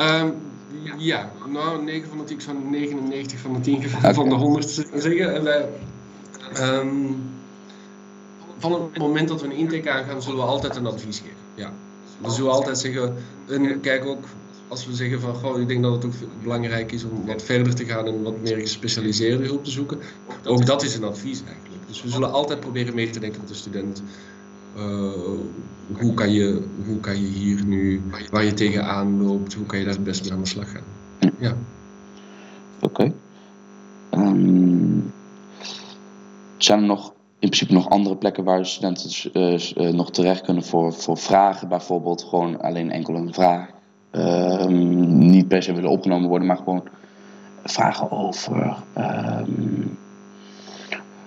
Um, 0.00 0.34
ja, 0.98 1.30
nou 1.48 1.84
9 1.84 2.08
van 2.08 2.18
de 2.18 2.24
10, 2.24 2.36
ik 2.36 2.42
zou 2.42 2.56
99 2.70 3.38
van 3.38 3.52
de 3.52 3.60
10 3.60 3.82
gevallen 3.82 3.98
okay. 4.00 4.14
van 4.14 4.28
de 4.28 4.34
100 4.34 4.68
zeggen. 4.94 5.34
En 5.34 5.42
wij, 5.42 5.68
Um, 6.54 7.16
van 8.58 8.72
het 8.72 8.98
moment 8.98 9.28
dat 9.28 9.40
we 9.40 9.46
een 9.46 9.52
intake 9.52 9.90
aangaan, 9.90 10.22
zullen 10.22 10.38
we 10.38 10.44
altijd 10.44 10.76
een 10.76 10.86
advies 10.86 11.18
geven. 11.18 11.36
Ja. 11.54 11.72
We 12.20 12.30
zullen 12.30 12.52
altijd 12.52 12.78
zeggen, 12.78 13.14
en 13.48 13.80
kijk 13.80 14.04
ook, 14.04 14.24
als 14.68 14.86
we 14.86 14.94
zeggen 14.94 15.20
van, 15.20 15.34
goh, 15.34 15.60
ik 15.60 15.68
denk 15.68 15.82
dat 15.82 15.92
het 15.92 16.04
ook 16.04 16.12
belangrijk 16.42 16.92
is 16.92 17.04
om 17.04 17.26
wat 17.26 17.42
verder 17.42 17.74
te 17.74 17.84
gaan 17.84 18.06
en 18.06 18.22
wat 18.22 18.40
meer 18.42 18.56
gespecialiseerde 18.56 19.44
hulp 19.44 19.64
te 19.64 19.70
zoeken. 19.70 19.98
Ook 20.44 20.66
dat 20.66 20.82
is 20.82 20.94
een 20.94 21.04
advies 21.04 21.42
eigenlijk. 21.46 21.82
Dus 21.86 22.02
we 22.02 22.08
zullen 22.08 22.32
altijd 22.32 22.60
proberen 22.60 22.94
mee 22.94 23.10
te 23.10 23.20
denken 23.20 23.40
met 23.40 23.48
de 23.48 23.54
student. 23.54 24.02
Uh, 24.76 24.82
hoe, 25.98 26.14
kan 26.14 26.32
je, 26.32 26.62
hoe 26.86 27.00
kan 27.00 27.20
je 27.20 27.26
hier 27.26 27.64
nu, 27.64 28.02
waar 28.30 28.44
je 28.44 28.54
tegenaan 28.54 29.22
loopt, 29.22 29.54
hoe 29.54 29.66
kan 29.66 29.78
je 29.78 29.84
daar 29.84 29.94
het 29.94 30.04
best 30.04 30.22
mee 30.22 30.32
aan 30.32 30.42
de 30.42 30.48
slag 30.48 30.70
gaan? 30.70 30.84
Ja. 31.38 31.56
Zijn 36.66 36.80
er 36.80 36.86
nog 36.86 37.12
in 37.38 37.48
principe 37.48 37.72
nog 37.72 37.88
andere 37.88 38.16
plekken 38.16 38.44
waar 38.44 38.66
studenten 38.66 39.10
uh, 39.32 39.92
nog 39.92 40.10
terecht 40.10 40.40
kunnen 40.40 40.64
voor, 40.64 40.92
voor 40.92 41.18
vragen, 41.18 41.68
bijvoorbeeld 41.68 42.22
gewoon 42.24 42.60
alleen 42.60 42.90
enkel 42.90 43.14
een 43.14 43.34
vraag. 43.34 43.68
Um, 44.12 45.18
niet 45.18 45.48
per 45.48 45.62
se 45.62 45.72
willen 45.72 45.90
opgenomen 45.90 46.28
worden, 46.28 46.48
maar 46.48 46.56
gewoon 46.56 46.82
vragen 47.64 48.10
over. 48.10 48.76
Um, 48.98 49.98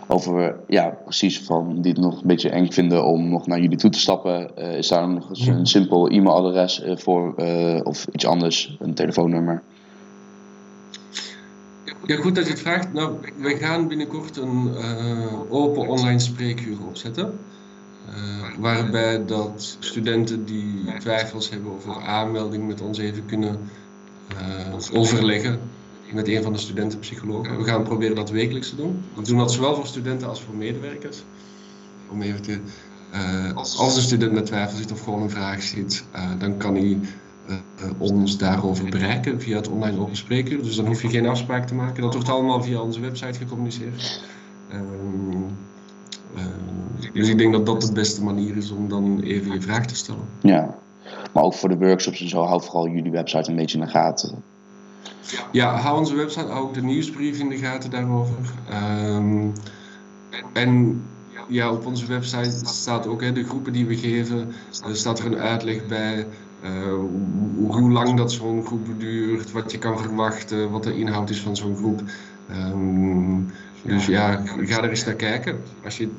over, 0.07 0.59
ja, 0.67 0.97
precies 1.03 1.41
van 1.41 1.81
die 1.81 1.91
het 1.91 2.01
nog 2.01 2.21
een 2.21 2.27
beetje 2.27 2.49
eng 2.49 2.71
vinden 2.71 3.05
om 3.05 3.29
nog 3.29 3.47
naar 3.47 3.59
jullie 3.59 3.77
toe 3.77 3.89
te 3.89 3.99
stappen. 3.99 4.51
Uh, 4.57 4.77
is 4.77 4.87
daar 4.87 5.09
nog 5.09 5.29
eens 5.29 5.47
een 5.47 5.65
simpel 5.65 6.07
e-mailadres 6.07 6.81
voor 6.85 7.35
of 7.83 8.07
iets 8.11 8.25
anders, 8.25 8.77
een 8.79 8.93
telefoonnummer? 8.93 9.63
Ja, 12.09 12.15
goed 12.15 12.35
dat 12.35 12.45
je 12.45 12.51
het 12.51 12.59
vraagt. 12.59 12.93
Nou, 12.93 13.19
wij 13.37 13.57
gaan 13.57 13.87
binnenkort 13.87 14.37
een 14.37 14.67
uh, 14.67 15.51
open 15.51 15.87
online 15.87 16.19
spreekuur 16.19 16.85
opzetten. 16.87 17.33
Uh, 18.09 18.57
waarbij 18.59 19.25
dat 19.25 19.77
studenten 19.79 20.45
die 20.45 20.97
twijfels 20.99 21.49
hebben 21.49 21.71
over 21.71 22.01
aanmelding 22.01 22.67
met 22.67 22.81
ons 22.81 22.97
even 22.97 23.25
kunnen 23.25 23.59
uh, 24.31 24.99
overleggen 24.99 25.59
met 26.13 26.27
een 26.27 26.43
van 26.43 26.53
de 26.53 26.59
studentenpsychologen. 26.59 27.57
We 27.57 27.63
gaan 27.63 27.83
proberen 27.83 28.15
dat 28.15 28.29
wekelijks 28.29 28.69
te 28.69 28.75
doen. 28.75 29.03
We 29.15 29.21
doen 29.21 29.37
dat 29.37 29.51
zowel 29.51 29.75
voor 29.75 29.87
studenten 29.87 30.27
als 30.27 30.41
voor 30.41 30.55
medewerkers. 30.55 31.23
Om 32.11 32.21
even 32.21 32.41
te, 32.41 32.59
als 33.55 33.95
een 33.95 34.01
student 34.01 34.31
met 34.31 34.45
twijfel 34.45 34.77
zit 34.77 34.91
of 34.91 35.03
gewoon 35.03 35.21
een 35.21 35.29
vraag 35.29 35.61
zit, 35.61 36.03
dan 36.37 36.57
kan 36.57 36.75
hij 36.75 36.99
ons 37.97 38.37
daarover 38.37 38.89
bereiken 38.89 39.41
via 39.41 39.55
het 39.55 39.67
online 39.67 39.99
open 39.99 40.15
spreekuur. 40.15 40.63
Dus 40.63 40.75
dan 40.75 40.85
hoef 40.85 41.01
je 41.01 41.09
geen 41.09 41.27
afspraak 41.27 41.67
te 41.67 41.75
maken. 41.75 42.01
Dat 42.01 42.13
wordt 42.13 42.29
allemaal 42.29 42.63
via 42.63 42.79
onze 42.79 42.99
website 42.99 43.39
gecommuniceerd. 43.39 44.21
Um, 44.73 45.45
uh, 46.35 46.43
dus 47.13 47.27
ik 47.27 47.37
denk 47.37 47.53
dat 47.53 47.65
dat 47.65 47.81
de 47.81 47.91
beste 47.91 48.23
manier 48.23 48.57
is 48.57 48.71
om 48.71 48.89
dan 48.89 49.19
even 49.19 49.51
je 49.51 49.61
vraag 49.61 49.85
te 49.85 49.95
stellen. 49.95 50.25
Ja, 50.41 50.75
maar 51.33 51.43
ook 51.43 51.53
voor 51.53 51.69
de 51.69 51.77
workshops 51.77 52.21
en 52.21 52.29
zo, 52.29 52.43
hou 52.43 52.63
vooral 52.63 52.87
jullie 52.87 53.11
website 53.11 53.49
een 53.49 53.55
beetje 53.55 53.77
in 53.77 53.83
de 53.83 53.89
gaten. 53.91 54.43
Ja, 55.51 55.75
hou 55.75 55.97
onze 55.97 56.15
website, 56.15 56.47
hou 56.47 56.67
ook 56.67 56.73
de 56.73 56.81
nieuwsbrief 56.81 57.39
in 57.39 57.49
de 57.49 57.57
gaten 57.57 57.89
daarover. 57.89 58.35
Um, 58.73 59.53
en 60.53 61.01
ja, 61.47 61.71
op 61.71 61.85
onze 61.85 62.05
website 62.05 62.65
staat 62.65 63.07
ook 63.07 63.21
hè, 63.21 63.31
de 63.31 63.43
groepen 63.43 63.73
die 63.73 63.85
we 63.85 63.97
geven. 63.97 64.53
Er 64.87 64.95
staat 64.95 65.19
er 65.19 65.25
een 65.25 65.37
uitleg 65.37 65.87
bij 65.87 66.27
uh, 66.63 66.93
hoe 67.67 67.91
lang 67.91 68.17
dat 68.17 68.31
zo'n 68.31 68.65
groep 68.65 68.87
duurt, 68.97 69.51
wat 69.51 69.71
je 69.71 69.77
kan 69.77 69.99
verwachten, 69.99 70.71
wat 70.71 70.83
de 70.83 70.97
inhoud 70.97 71.29
is 71.29 71.41
van 71.41 71.55
zo'n 71.55 71.75
groep. 71.75 72.01
Um, 72.51 73.51
dus 73.83 74.05
ja, 74.05 74.43
ga 74.45 74.83
er 74.83 74.89
eens 74.89 75.05
naar 75.05 75.15
kijken. 75.15 75.61
Als 75.83 75.97
je 75.97 76.09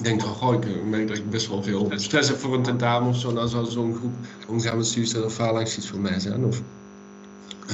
denkt 0.00 0.22
van, 0.22 0.32
goh, 0.32 0.54
ik 0.54 0.84
merk 0.84 1.08
dat 1.08 1.16
ik 1.16 1.30
best 1.30 1.48
wel 1.48 1.62
veel 1.62 1.90
stress 1.94 2.28
heb 2.28 2.38
voor 2.38 2.54
een 2.54 2.62
tentamen 2.62 3.08
of 3.08 3.16
zo, 3.16 3.32
dan 3.32 3.48
zou 3.48 3.70
zo'n 3.70 3.94
groep 3.94 4.14
omgaan 4.46 4.76
met 4.76 4.86
studie 4.86 5.24
of 5.24 5.34
phalanx 5.34 5.76
iets 5.76 5.88
voor 5.88 6.00
mij 6.00 6.20
zijn. 6.20 6.44
Of, 6.44 6.62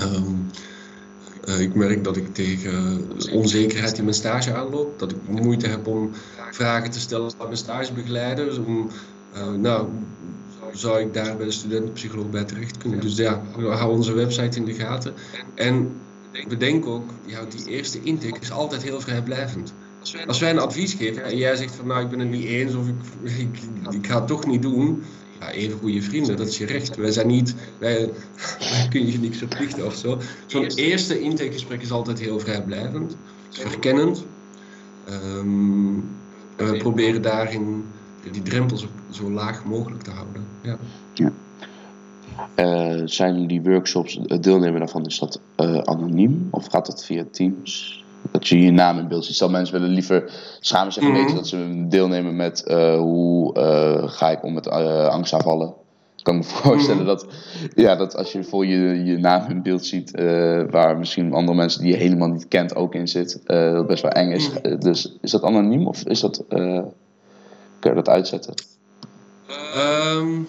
um, 0.03 0.47
uh, 1.49 1.61
ik 1.61 1.75
merk 1.75 2.05
dat 2.05 2.17
ik 2.17 2.35
tegen 2.35 3.09
onzekerheid 3.33 3.99
in 3.99 4.05
mijn 4.05 4.17
stage 4.17 4.55
aanloop, 4.55 4.99
dat 4.99 5.11
ik 5.11 5.43
moeite 5.43 5.67
heb 5.67 5.87
om 5.87 6.11
vragen 6.51 6.91
te 6.91 7.01
stellen 7.01 7.31
aan 7.39 7.47
mijn 7.47 7.57
stagebegeleiders, 7.57 8.59
om, 8.59 8.89
nou, 9.61 9.89
zou 10.73 11.01
ik 11.01 11.15
daar 11.15 11.37
bij 11.37 11.47
de 11.47 11.53
studentenpsycholoog 11.53 12.31
bij 12.31 12.45
terecht 12.45 12.77
kunnen. 12.77 13.01
Dus 13.01 13.17
ja, 13.17 13.43
we 13.57 13.67
houden 13.67 13.97
onze 13.97 14.13
website 14.13 14.59
in 14.59 14.65
de 14.65 14.75
gaten. 14.75 15.15
En 15.55 16.01
we 16.49 16.57
denken 16.57 16.91
ook, 16.91 17.11
ja, 17.27 17.45
die 17.45 17.69
eerste 17.69 18.01
intake 18.01 18.41
is 18.41 18.51
altijd 18.51 18.83
heel 18.83 19.01
vrijblijvend. 19.01 19.75
Als 20.27 20.41
wij 20.41 20.51
een 20.51 20.59
advies 20.59 20.95
geven 20.95 21.25
en 21.25 21.37
jij 21.37 21.57
zegt 21.57 21.75
van 21.75 21.87
nou 21.87 22.05
ik 22.05 22.11
ben 22.11 22.19
het 22.19 22.31
niet 22.31 22.45
eens 22.45 22.75
of 22.75 22.89
ik, 22.89 22.97
ik, 23.39 23.59
ik 23.91 24.07
ga 24.07 24.19
het 24.19 24.27
toch 24.27 24.47
niet 24.47 24.63
doen, 24.63 25.03
ja, 25.41 25.51
even 25.51 25.79
goede 25.79 26.03
vrienden, 26.03 26.37
dat 26.37 26.49
is 26.49 26.59
je 26.59 26.67
recht. 26.67 26.97
Wij 26.97 27.13
zijn 27.13 27.27
niet, 27.27 27.55
wij, 27.79 28.11
wij 28.71 28.87
kunnen 28.91 29.13
je 29.13 29.19
niks 29.19 29.39
verplichten 29.39 29.87
of 29.87 29.95
zo. 29.95 30.21
Zo'n 30.47 30.67
eerste 30.67 31.21
intakegesprek 31.21 31.83
is 31.83 31.91
altijd 31.91 32.19
heel 32.19 32.41
vrijblijvend, 32.41 33.17
verkennend. 33.51 34.27
Um, 35.09 36.21
en 36.57 36.71
we 36.71 36.77
proberen 36.77 37.23
daarin 37.23 37.85
die 38.31 38.43
drempels 38.43 38.87
zo 39.11 39.31
laag 39.31 39.65
mogelijk 39.65 40.03
te 40.03 40.11
houden. 40.11 40.45
Ja. 40.63 40.77
ja. 41.15 41.33
Uh, 42.57 43.03
zijn 43.05 43.47
die 43.47 43.63
workshops, 43.63 44.19
het 44.27 44.43
deelnemen 44.43 44.79
daarvan, 44.79 45.07
is 45.07 45.19
dat 45.19 45.41
uh, 45.57 45.79
anoniem 45.79 46.49
of 46.51 46.67
gaat 46.67 46.87
dat 46.87 47.05
via 47.05 47.25
Teams? 47.31 48.05
Dat 48.31 48.49
je 48.49 48.61
je 48.61 48.71
naam 48.71 48.99
in 48.99 49.09
beeld 49.09 49.25
ziet. 49.25 49.35
Stel 49.35 49.51
mensen 49.51 49.75
willen 49.75 49.95
liever 49.95 50.33
samen 50.61 50.93
zeggen, 50.93 51.13
mm 51.13 51.27
-hmm. 51.27 51.35
dat 51.35 51.49
ze 51.49 51.85
deelnemen 51.89 52.37
met 52.37 52.65
uh, 52.67 52.97
hoe 52.97 53.51
ga 54.09 54.31
ik 54.31 54.43
om 54.45 54.53
met 54.53 54.69
angstaanvallen. 54.69 55.75
Ik 56.17 56.25
kan 56.25 56.37
me 56.37 56.43
voorstellen 56.43 57.03
mm 57.03 57.09
-hmm. 57.09 57.17
dat, 57.17 57.27
ja, 57.75 57.97
dat 57.97 58.17
als 58.17 58.33
je 58.33 58.45
voor 58.45 58.67
je, 58.67 59.05
je 59.05 59.19
naam 59.19 59.51
in 59.51 59.63
beeld 59.63 59.87
ziet, 59.87 60.11
waar 60.71 60.99
misschien 60.99 61.33
andere 61.33 61.57
mensen 61.57 61.83
die 61.83 61.91
je 61.91 61.99
helemaal 61.99 62.29
niet 62.29 62.49
kent 62.49 62.75
ook 62.75 62.95
in 62.95 63.09
zit, 63.09 63.41
dat 63.47 63.87
best 63.87 64.03
wel 64.03 64.13
eng 64.13 64.31
is. 64.31 64.49
Mm 64.49 64.57
-hmm. 64.63 64.81
dus 64.81 65.17
is 65.21 65.31
dat 65.31 65.43
anoniem 65.43 65.87
of 65.87 66.05
is 66.05 66.21
dat 66.21 66.45
kun 67.83 67.91
je 67.91 67.97
dat 67.97 68.09
uitzetten? 68.09 68.55
Um, 69.77 70.47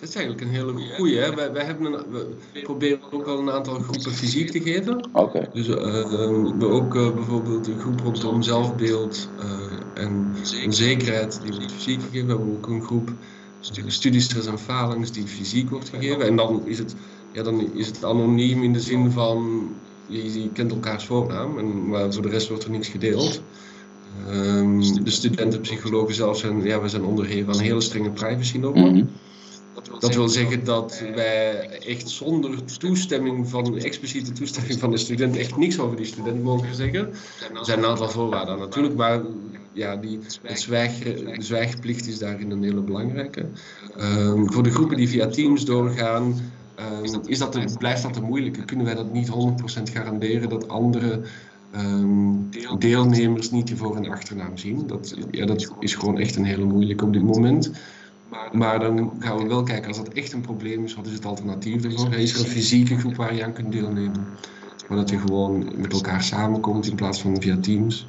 dat 0.00 0.08
is 0.08 0.14
eigenlijk 0.14 0.44
een 0.44 0.54
hele 0.54 0.72
goede. 0.96 1.16
Hè? 1.16 1.34
Wij, 1.34 1.52
wij 1.52 1.64
hebben 1.64 1.92
een, 1.92 2.10
we 2.10 2.60
proberen 2.62 3.12
ook 3.12 3.26
al 3.26 3.38
een 3.38 3.50
aantal 3.50 3.74
groepen 3.74 4.12
fysiek 4.12 4.50
te 4.50 4.60
geven. 4.60 5.08
Oké. 5.12 5.48
Dus 5.52 5.68
uh, 5.68 5.74
we 5.74 6.16
hebben 6.18 6.70
ook 6.70 6.94
uh, 6.94 7.14
bijvoorbeeld 7.14 7.66
een 7.66 7.78
groep 7.78 8.00
rondom 8.00 8.42
zelfbeeld 8.42 9.28
uh, 9.40 10.04
en 10.04 10.34
onzekerheid 10.64 11.40
die 11.42 11.52
wordt 11.52 11.72
fysiek 11.72 12.00
gegeven. 12.02 12.26
We 12.26 12.32
hebben 12.32 12.56
ook 12.56 12.66
een 12.66 12.82
groep 12.82 13.10
studiestress 13.86 14.46
en 14.46 14.58
falings 14.58 15.12
die 15.12 15.26
fysiek 15.26 15.70
wordt 15.70 15.88
gegeven. 15.88 16.26
En 16.26 16.36
dan 16.36 16.66
is 16.66 16.78
het, 16.78 16.94
ja, 17.32 17.42
dan 17.42 17.74
is 17.74 17.86
het 17.86 18.04
anoniem 18.04 18.62
in 18.62 18.72
de 18.72 18.80
zin 18.80 19.10
van 19.10 19.68
je, 20.06 20.42
je 20.42 20.52
kent 20.52 20.70
elkaars 20.70 21.04
voornaam, 21.04 21.58
en, 21.58 21.88
maar 21.88 22.12
voor 22.12 22.22
de 22.22 22.28
rest 22.28 22.48
wordt 22.48 22.64
er 22.64 22.70
niets 22.70 22.88
gedeeld. 22.88 23.42
Um, 24.30 25.04
de 25.04 25.10
studentenpsychologen 25.10 26.14
zelf 26.14 26.38
zijn, 26.38 26.62
ja, 26.62 26.80
we 26.80 26.88
zijn 26.88 27.04
onderhevig 27.04 27.54
aan 27.54 27.60
hele 27.60 27.80
strenge 27.80 28.10
privacy-normen. 28.10 28.88
Mm 28.88 28.94
-hmm. 28.94 29.08
Dat 29.98 30.14
wil 30.14 30.28
zeggen 30.28 30.64
dat 30.64 31.02
wij 31.14 31.68
echt 31.68 32.08
zonder 32.08 32.64
toestemming 32.78 33.48
van, 33.48 33.78
expliciete 33.78 34.32
toestemming 34.32 34.78
van 34.78 34.90
de 34.90 34.96
student, 34.96 35.36
echt 35.36 35.56
niks 35.56 35.78
over 35.78 35.96
die 35.96 36.06
student 36.06 36.42
mogen 36.42 36.74
zeggen. 36.74 37.08
Er 37.54 37.64
zijn 37.64 37.78
een 37.78 37.84
aantal 37.84 38.08
voorwaarden 38.08 38.58
natuurlijk, 38.58 38.94
maar 38.94 39.22
ja, 39.72 39.96
die, 39.96 40.18
het 40.42 40.60
zwijg, 40.60 40.98
de 40.98 41.34
zwijgplicht 41.38 42.06
is 42.06 42.18
daarin 42.18 42.50
een 42.50 42.62
hele 42.62 42.80
belangrijke. 42.80 43.46
Um, 44.00 44.52
voor 44.52 44.62
de 44.62 44.70
groepen 44.70 44.96
die 44.96 45.08
via 45.08 45.26
Teams 45.26 45.64
doorgaan, 45.64 46.22
um, 47.02 47.20
is 47.26 47.38
dat 47.38 47.78
blijft 47.78 48.02
dat 48.02 48.12
te 48.12 48.22
moeilijk. 48.22 48.66
Kunnen 48.66 48.86
wij 48.86 48.94
dat 48.94 49.12
niet 49.12 49.28
100% 49.28 49.32
garanderen 49.92 50.48
dat 50.48 50.68
andere 50.68 51.20
um, 51.74 52.50
deelnemers 52.78 53.50
niet 53.50 53.72
voor- 53.74 53.96
en 53.96 54.10
achternaam 54.10 54.56
zien. 54.56 54.86
Dat, 54.86 55.16
ja, 55.30 55.46
dat 55.46 55.74
is 55.78 55.94
gewoon 55.94 56.18
echt 56.18 56.36
een 56.36 56.44
hele 56.44 56.64
moeilijke 56.64 57.04
op 57.04 57.12
dit 57.12 57.22
moment. 57.22 57.72
Maar 58.52 58.80
dan 58.80 59.12
gaan 59.18 59.38
we 59.38 59.46
wel 59.46 59.62
kijken, 59.62 59.88
als 59.88 59.96
dat 59.96 60.08
echt 60.08 60.32
een 60.32 60.40
probleem 60.40 60.84
is, 60.84 60.94
wat 60.94 61.06
is 61.06 61.12
het 61.12 61.24
alternatief 61.24 61.84
ervoor? 61.84 62.14
Is 62.14 62.34
er 62.34 62.40
een 62.40 62.46
fysieke 62.46 62.98
groep 62.98 63.16
waar 63.16 63.34
je 63.34 63.44
aan 63.44 63.52
kunt 63.52 63.72
deelnemen? 63.72 64.26
Waar 64.88 64.98
dat 64.98 65.10
je 65.10 65.18
gewoon 65.18 65.64
met 65.76 65.92
elkaar 65.92 66.22
samenkomt 66.22 66.86
in 66.86 66.96
plaats 66.96 67.20
van 67.20 67.42
via 67.42 67.58
Teams. 67.58 68.06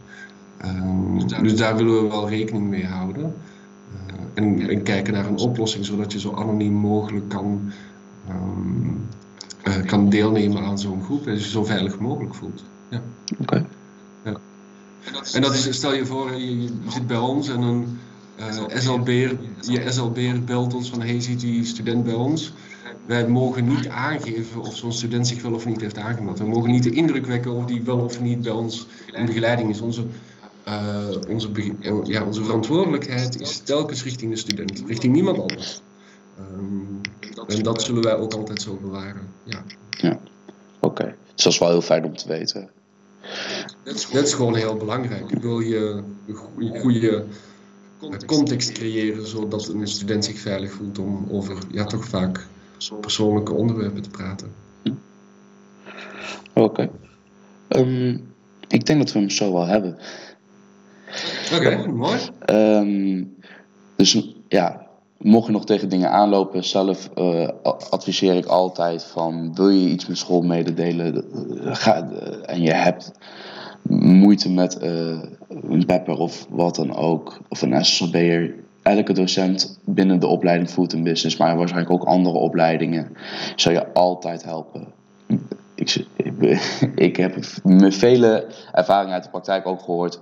Um, 0.65 1.27
dus 1.27 1.55
daar 1.55 1.75
willen 1.75 2.03
we 2.03 2.07
wel 2.07 2.29
rekening 2.29 2.67
mee 2.67 2.85
houden. 2.85 3.33
Uh, 3.93 4.23
en, 4.33 4.69
en, 4.69 4.83
kijken 4.83 5.13
naar 5.13 5.25
een 5.25 5.37
oplossing, 5.37 5.85
zodat 5.85 6.11
je 6.11 6.19
zo 6.19 6.33
anoniem 6.33 6.73
mogelijk 6.73 7.29
kan, 7.29 7.71
uh, 9.67 9.85
kan 9.85 10.09
deelnemen 10.09 10.63
aan 10.63 10.79
zo'n 10.79 11.03
groep 11.03 11.27
en 11.27 11.33
je 11.33 11.49
zo 11.49 11.63
veilig 11.63 11.99
mogelijk 11.99 12.35
voelt. 12.35 12.63
Ja. 12.89 13.01
Oké. 13.41 13.65
Ja. 14.23 14.37
En 15.33 15.41
dat 15.41 15.53
is, 15.53 15.75
stel 15.75 15.93
je 15.93 16.05
voor, 16.05 16.35
je, 16.35 16.61
je 16.61 16.69
zit 16.87 17.07
bij 17.07 17.17
ons 17.17 17.49
en 17.49 17.61
een 17.61 17.99
uh, 18.39 18.77
SLB'er, 18.77 19.37
je 19.61 19.91
SLB'er 19.91 20.43
belt 20.43 20.73
ons 20.73 20.89
van 20.89 21.01
hey, 21.01 21.21
ziet 21.21 21.39
die 21.39 21.65
student 21.65 22.03
bij 22.03 22.13
ons? 22.13 22.53
Wij 23.05 23.27
mogen 23.27 23.67
niet 23.67 23.87
aangeven 23.87 24.61
of 24.61 24.75
zo'n 24.75 24.91
student 24.91 25.27
zich 25.27 25.41
wel 25.41 25.53
of 25.53 25.65
niet 25.65 25.81
heeft 25.81 25.97
aangemeld. 25.97 26.39
We 26.39 26.45
mogen 26.45 26.71
niet 26.71 26.83
de 26.83 26.91
indruk 26.91 27.25
wekken 27.25 27.51
of 27.51 27.65
die 27.65 27.81
wel 27.81 27.99
of 27.99 28.21
niet 28.21 28.41
bij 28.41 28.51
ons 28.51 28.87
in 29.11 29.25
begeleiding 29.25 29.69
is. 29.69 29.81
Onze, 29.81 30.03
uh, 30.67 31.07
onze, 31.29 31.49
ja, 32.03 32.23
onze 32.23 32.43
verantwoordelijkheid 32.43 33.41
is 33.41 33.57
telkens 33.57 34.03
richting 34.03 34.31
de 34.31 34.37
student, 34.37 34.83
richting 34.87 35.13
niemand 35.13 35.39
anders. 35.39 35.81
Um, 36.39 37.01
En 37.47 37.63
dat 37.63 37.81
zullen 37.81 38.03
wij 38.03 38.15
ook 38.15 38.33
altijd 38.33 38.61
zo 38.61 38.79
bewaren. 38.81 39.27
Ja. 39.43 39.63
Ja, 39.89 40.19
oké. 40.79 41.15
Dus 41.33 41.43
dat 41.43 41.53
is 41.53 41.59
wel 41.59 41.69
heel 41.69 41.81
fijn 41.81 42.05
om 42.05 42.17
te 42.17 42.27
weten. 42.27 42.69
Dat 44.13 44.25
is 44.25 44.33
gewoon 44.33 44.55
heel 44.55 44.75
belangrijk. 44.75 45.29
Wil 45.29 45.59
je 45.59 46.03
een 46.57 46.79
goede 46.79 47.25
context 48.25 48.71
creëren 48.71 49.27
zodat 49.27 49.67
een 49.67 49.87
student 49.87 50.25
zich 50.25 50.39
veilig 50.39 50.71
voelt 50.71 50.99
om 50.99 51.27
over 51.31 51.57
ja, 51.71 51.83
toch 51.83 52.05
vaak 52.05 52.47
persoonlijke 53.01 53.53
onderwerpen 53.53 54.01
te 54.01 54.09
praten. 54.09 54.53
Oké. 56.53 56.89
Ehm, 57.67 58.17
ik 58.67 58.85
denk 58.85 58.99
dat 58.99 59.11
we 59.11 59.19
hem 59.19 59.29
zo 59.29 59.53
wel 59.53 59.65
hebben. 59.65 59.97
Oké, 61.53 61.87
mooi. 61.87 62.19
Ehm, 62.39 63.23
dus 63.95 64.33
ja, 64.47 64.88
mocht 65.21 65.45
je 65.45 65.51
nog 65.51 65.65
tegen 65.65 65.89
dingen 65.89 66.11
aanlopen, 66.11 66.63
zelf 66.63 67.09
uh, 67.15 67.47
adviseer 67.89 68.35
ik 68.35 68.45
altijd 68.45 69.03
van 69.03 69.55
wil 69.55 69.69
je 69.69 69.89
iets 69.89 70.07
met 70.07 70.17
school 70.17 70.41
mededelen 70.41 71.25
ga, 71.63 72.09
uh, 72.11 72.19
en 72.45 72.61
je 72.61 72.73
hebt 72.73 73.11
moeite 73.89 74.51
met 74.51 74.81
een 74.81 75.85
pepper 75.85 76.17
of 76.17 76.47
wat 76.49 76.75
dan 76.75 76.95
ook, 76.95 77.39
of 77.49 77.61
een 77.61 77.85
SSB'er. 77.85 78.53
Elke 78.81 79.13
docent 79.13 79.79
binnen 79.85 80.19
de 80.19 80.27
opleiding 80.27 80.69
Food 80.69 80.93
and 80.93 81.03
Business, 81.03 81.37
maar 81.37 81.57
waarschijnlijk 81.57 81.93
ook 81.93 82.07
andere 82.07 82.37
opleidingen, 82.37 83.11
zal 83.55 83.71
je 83.71 83.93
altijd 83.93 84.43
helpen. 84.43 84.87
Ik, 85.95 86.59
ik, 87.07 87.15
heb 87.15 87.35
me 87.63 87.91
vele 87.91 88.47
ervaringen 88.71 89.13
uit 89.13 89.23
de 89.23 89.29
praktijk 89.29 89.67
ook 89.67 89.81
gehoord 89.81 90.19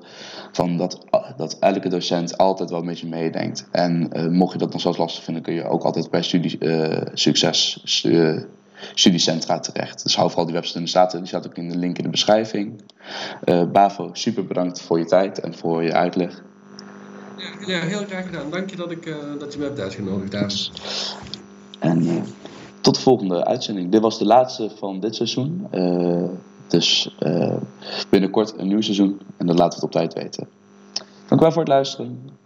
van 0.51 0.77
dat, 0.77 1.05
dat 1.37 1.57
elke 1.59 1.89
docent 1.89 2.37
altijd 2.37 2.69
wel 2.69 2.83
met 2.83 2.99
je 2.99 3.07
meedenkt. 3.07 3.67
En 3.71 4.09
uh, 4.13 4.27
mocht 4.27 4.53
je 4.53 4.57
dat 4.57 4.71
nog 4.71 4.81
zelfs 4.81 4.97
lastig 4.97 5.23
vinden, 5.23 5.43
kun 5.43 5.53
je 5.53 5.67
ook 5.67 5.83
altijd 5.83 6.09
bij 6.09 6.23
studie, 6.23 6.57
uh, 6.59 7.01
succes 7.13 7.81
stu 7.83 8.45
studiecentra 8.93 9.59
terecht. 9.59 10.03
Dus 10.03 10.15
hou 10.15 10.27
vooral 10.27 10.45
die 10.45 10.55
website 10.55 10.77
in 10.77 10.83
de 10.83 10.89
staat. 10.89 11.11
Die 11.11 11.25
staat 11.25 11.47
ook 11.47 11.57
in 11.57 11.69
de 11.69 11.77
link 11.77 11.97
in 11.97 12.03
de 12.03 12.09
beschrijving. 12.09 12.81
Uh, 13.45 13.63
Bavo, 13.71 14.09
super 14.13 14.45
bedankt 14.45 14.81
voor 14.81 14.99
je 14.99 15.05
tijd 15.05 15.39
en 15.39 15.57
voor 15.57 15.83
je 15.83 15.93
uitleg. 15.93 16.41
Ja, 17.65 17.79
heel 17.79 18.05
graag 18.05 18.25
gedaan. 18.25 18.51
Dank 18.51 18.69
je 18.69 18.75
dat, 18.75 18.91
ik, 18.91 19.15
dat 19.39 19.53
je 19.53 19.59
me 19.59 19.65
hebt 19.65 19.79
uitgenodigd, 19.79 20.31
David. 20.31 20.71
En 21.79 22.23
tot 22.87 22.95
de 22.95 23.01
volgende 23.01 23.45
uitzending. 23.45 23.91
Dit 23.91 24.01
was 24.01 24.17
de 24.17 24.25
laatste 24.25 24.69
van 24.75 24.99
dit 24.99 25.15
seizoen. 25.15 25.67
Uh, 25.71 26.23
dus 26.67 27.15
uh, 27.19 27.55
binnenkort 28.09 28.53
een 28.57 28.67
nieuw 28.67 28.81
seizoen. 28.81 29.19
En 29.37 29.47
dat 29.47 29.57
laten 29.57 29.79
we 29.79 29.85
het 29.85 29.95
op 29.95 30.01
tijd 30.01 30.13
weten. 30.13 30.47
Dank 31.27 31.41
wel 31.41 31.51
voor 31.51 31.61
het 31.61 31.71
luisteren. 31.71 32.36